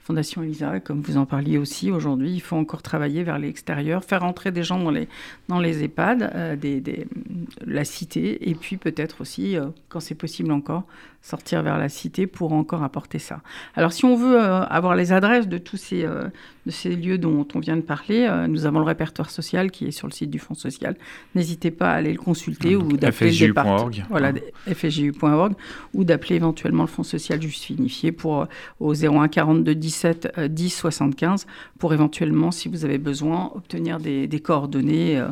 Fondation 0.04 0.42
Elisa, 0.42 0.80
comme 0.80 1.00
vous 1.00 1.16
en 1.16 1.24
parliez 1.24 1.56
aussi 1.56 1.90
aujourd'hui, 1.90 2.23
il 2.32 2.40
faut 2.40 2.56
encore 2.56 2.82
travailler 2.82 3.22
vers 3.22 3.38
l'extérieur, 3.38 4.04
faire 4.04 4.24
entrer 4.24 4.50
des 4.52 4.62
gens 4.62 4.78
dans 4.78 4.90
les, 4.90 5.08
dans 5.48 5.60
les 5.60 5.82
EHPAD, 5.84 6.30
euh, 6.34 6.56
la 7.66 7.84
cité, 7.84 8.48
et 8.48 8.54
puis 8.54 8.76
peut-être 8.76 9.20
aussi, 9.20 9.56
euh, 9.56 9.66
quand 9.88 10.00
c'est 10.00 10.14
possible 10.14 10.52
encore, 10.52 10.84
sortir 11.24 11.62
vers 11.62 11.78
la 11.78 11.88
cité 11.88 12.26
pour 12.26 12.52
encore 12.52 12.82
apporter 12.82 13.18
ça. 13.18 13.40
Alors 13.74 13.92
si 13.92 14.04
on 14.04 14.14
veut 14.14 14.38
euh, 14.38 14.62
avoir 14.64 14.94
les 14.94 15.12
adresses 15.12 15.48
de 15.48 15.58
tous 15.58 15.78
ces, 15.78 16.02
de 16.02 16.70
ces 16.70 16.94
lieux 16.94 17.16
dont 17.18 17.46
on 17.54 17.60
vient 17.60 17.76
de 17.76 17.82
parler, 17.82 18.30
nous 18.48 18.66
avons 18.66 18.78
le 18.78 18.84
répertoire 18.84 19.30
social 19.30 19.70
qui 19.70 19.86
est 19.86 19.90
sur 19.90 20.06
le 20.06 20.12
site 20.12 20.30
du 20.30 20.38
Fonds 20.38 20.54
social. 20.54 20.96
N'hésitez 21.34 21.70
pas 21.70 21.90
à 21.92 21.94
aller 21.94 22.12
le 22.12 22.18
consulter 22.18 22.76
ou 22.76 22.96
d'appeler 22.96 23.30
le 23.30 23.46
département. 23.46 23.90
Voilà, 24.10 24.32
fsju.org, 24.66 25.54
ou 25.94 26.04
d'appeler 26.04 26.36
éventuellement 26.36 26.82
le 26.82 26.88
Fonds 26.88 27.02
social 27.02 27.40
juste 27.40 27.64
finifié 27.64 28.12
pour, 28.12 28.46
au 28.80 28.94
01 28.94 29.28
42 29.28 29.74
10 29.74 29.94
17 29.94 30.40
10 30.48 30.70
75 30.70 31.46
pour 31.78 31.94
éventuellement, 31.94 32.50
si 32.50 32.68
vous 32.68 32.84
avez 32.84 32.98
besoin, 32.98 33.52
obtenir 33.54 34.00
des, 34.00 34.40
coordonnées, 34.42 35.18
euh, 35.18 35.28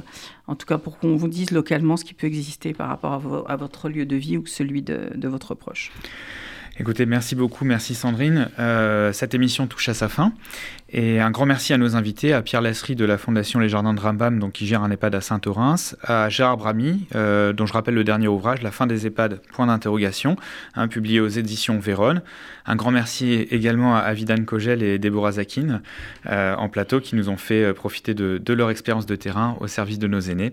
en 0.47 0.55
tout 0.55 0.67
cas 0.67 0.79
pour 0.79 0.99
qu'on 0.99 1.17
vous 1.17 1.29
dise 1.29 1.51
localement 1.51 1.97
ce 1.97 2.05
qui 2.05 2.15
peut 2.15 2.27
exister 2.27 2.73
par 2.73 2.89
rapport 2.89 3.45
à, 3.49 3.57
votre 3.57 3.89
lieu 3.89 4.07
de 4.07 4.17
vie 4.17 4.37
ou 4.37 4.47
celui 4.47 4.83
de, 4.83 5.29
votre 5.29 5.55
proche. 5.55 5.93
Écoutez, 6.79 7.05
merci 7.05 7.35
beaucoup, 7.35 7.65
merci 7.65 7.95
Sandrine. 7.95 8.49
Euh, 8.59 9.13
cette 9.13 9.35
émission 9.35 9.67
touche 9.67 9.89
à 9.89 9.95
sa 9.95 10.09
fin. 10.09 10.33
Et 10.95 11.21
un 11.21 11.31
grand 11.31 11.47
merci 11.47 11.73
à 11.73 11.79
nos 11.79 11.97
invités, 11.97 12.35
à 12.35 12.43
Pierre 12.43 12.61
Lasserie 12.61 12.97
de 12.97 13.07
la 13.07 13.17
Fondation 13.17 13.59
Les 13.59 13.71
Jardins 13.71 13.95
de 13.95 14.01
Rambam, 14.01 14.39
donc 14.39 14.53
qui 14.53 14.67
gère 14.67 14.83
un 14.83 14.91
EHPAD 14.91 15.15
à 15.15 15.23
Saint-Orens, 15.23 15.97
à 16.03 16.29
Gérard 16.29 16.59
Bramy, 16.59 17.07
euh, 17.15 17.55
dont 17.55 17.65
je 17.65 17.73
rappelle 17.73 17.95
le 17.95 18.05
dernier 18.05 18.29
ouvrage, 18.29 18.61
La 18.61 18.71
fin 18.71 18.87
des 18.87 19.07
EHPAD, 19.07 19.41
point 19.55 19.69
d'interrogation, 19.69 20.37
hein, 20.75 20.89
publié 20.89 21.19
aux 21.21 21.29
éditions 21.29 21.79
Véronne. 21.79 22.21
Un 22.67 22.77
grand 22.77 22.91
merci 22.91 23.33
également 23.51 23.97
à 23.97 24.13
Vidane 24.13 24.45
Kogel 24.45 24.83
et 24.83 24.99
Déborah 24.99 25.33
Zakin 25.33 25.81
euh, 26.27 26.55
en 26.57 26.69
plateau 26.69 27.01
qui 27.01 27.17
nous 27.17 27.31
ont 27.31 27.39
fait 27.39 27.65
euh, 27.65 27.73
profiter 27.73 28.13
de, 28.13 28.37
de, 28.37 28.53
leur 28.53 28.69
expérience 28.69 29.07
de 29.07 29.17
terrain 29.17 29.57
au 29.61 29.69
service 29.69 29.99
de 29.99 30.07
nos 30.07 30.21
aînés. 30.21 30.53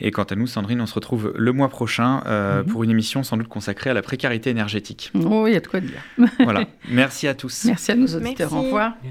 Et 0.00 0.10
quant 0.10 0.24
à 0.24 0.34
nous, 0.34 0.48
Sandrine, 0.48 0.80
on 0.80 0.86
se 0.86 0.94
retrouve 0.94 1.32
le 1.36 1.52
mois 1.52 1.68
prochain 1.68 2.22
mhm. 2.26 2.66
pour 2.66 2.82
une 2.82 2.90
émission 2.90 3.22
sans 3.22 3.36
doute 3.36 3.48
consacrée 3.48 3.90
à 3.90 3.94
la 3.94 4.02
précarité 4.02 4.50
énergétique. 4.50 5.12
Oh, 5.14 5.46
il 5.46 5.54
y 5.54 5.56
a 5.56 5.60
de 5.60 5.66
quoi 5.68 5.80
dire. 5.80 6.02
voilà. 6.40 6.64
Merci 6.90 7.28
à 7.28 7.34
tous. 7.34 7.64
Merci 7.64 7.92
à 7.92 7.94
nos 7.94 8.06
auditeurs. 8.06 8.52
Au 8.52 8.62
revoir. 8.62 8.94